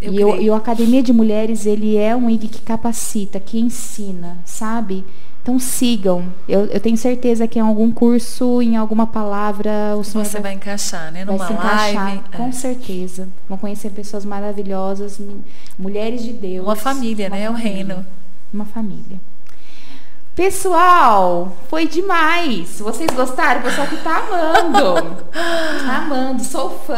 [0.00, 3.58] Eu e, o, e o Academia de Mulheres, ele é um IG que capacita, que
[3.58, 5.04] ensina, sabe?
[5.42, 6.24] Então sigam.
[6.48, 10.52] Eu, eu tenho certeza que em algum curso, em alguma palavra, o senhor Você vai
[10.52, 11.24] encaixar, né?
[11.24, 12.22] vai Numa se encaixar, live.
[12.36, 12.52] com é.
[12.52, 13.28] certeza.
[13.48, 15.20] Vão conhecer pessoas maravilhosas,
[15.76, 16.64] mulheres de Deus.
[16.64, 17.50] Uma família, né?
[17.50, 17.74] O família.
[17.74, 18.06] reino.
[18.54, 19.18] Uma família.
[20.36, 22.78] Pessoal, foi demais.
[22.80, 23.60] Vocês gostaram?
[23.60, 25.22] O pessoal que tá amando.
[25.84, 26.96] Tá amando, sou fã.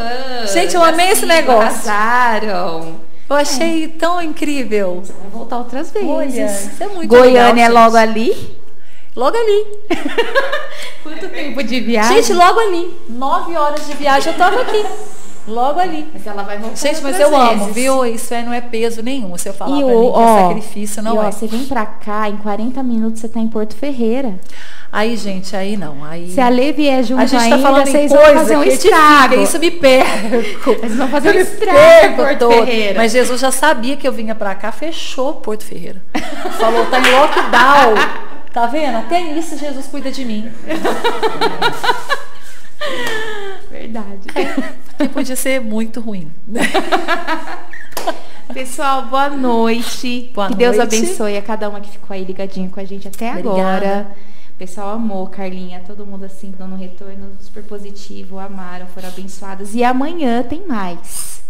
[0.53, 1.89] Gente, eu amei esse sigo, negócio.
[1.89, 2.95] Arrasaram.
[3.29, 5.01] Eu achei tão incrível.
[5.03, 6.07] Vai voltar outras vezes.
[6.07, 8.09] Olha, isso é muito Goiânia legal, é logo gente.
[8.09, 8.57] ali.
[9.15, 9.65] Logo ali.
[11.01, 12.21] Quanto tempo de viagem?
[12.21, 12.93] Gente, logo ali.
[13.09, 14.85] Nove horas de viagem eu tava aqui.
[15.47, 16.09] Logo ali.
[16.11, 17.75] mas ela vai voltar Gente, mas eu amo, vezes.
[17.75, 18.05] viu?
[18.05, 19.37] Isso aí não é peso nenhum.
[19.37, 21.31] Se eu falar E pra o, mim que ó, é sacrifício, não e, ó, é.
[21.31, 24.33] Você vem pra cá, em 40 minutos você tá em Porto Ferreira.
[24.91, 26.03] Aí, gente, aí não.
[26.03, 26.31] Aí...
[26.31, 28.63] Se a Lê vier junto a gente ainda, tá falando vocês coisa vão fazer um
[28.63, 29.41] que estrago.
[29.41, 30.35] isso me perco.
[30.79, 32.53] Vocês vão fazer um Eu estrago Porto todo.
[32.53, 32.99] Ferreira.
[32.99, 36.01] Mas Jesus já sabia que eu vinha pra cá, fechou Porto Ferreira.
[36.59, 37.93] Falou, tá em lockdown.
[38.53, 38.97] Tá vendo?
[38.97, 40.49] Até isso Jesus cuida de mim.
[43.69, 44.27] Verdade.
[44.97, 46.31] Que podia ser muito ruim.
[48.53, 50.31] Pessoal, boa noite.
[50.33, 50.95] Boa que Deus noite.
[50.95, 53.59] abençoe a cada uma que ficou aí ligadinho com a gente até Obrigada.
[53.59, 54.11] agora.
[54.57, 59.75] Pessoal amou, Carlinha, todo mundo assim, dando um retorno super positivo, amaram, foram abençoadas.
[59.75, 61.43] E amanhã tem mais.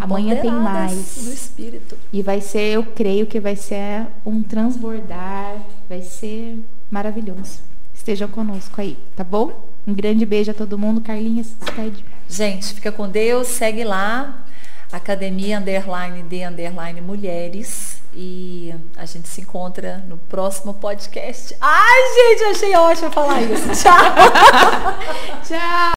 [0.00, 1.24] Amanhã tem mais.
[1.26, 1.98] No espírito.
[2.10, 5.56] E vai ser, eu creio que vai ser um transbordar,
[5.88, 6.58] vai ser
[6.90, 7.60] maravilhoso.
[7.94, 9.52] Estejam conosco aí, tá bom?
[9.86, 11.02] Um grande beijo a todo mundo.
[11.02, 12.02] Carlinha, se despede.
[12.28, 14.44] Gente, fica com Deus, segue lá,
[14.92, 17.98] Academia Underline de Underline Mulheres.
[18.14, 21.54] E a gente se encontra no próximo podcast.
[21.60, 23.68] Ai, gente, achei ótimo falar isso.
[23.82, 23.92] Tchau!
[25.46, 25.78] Tchau!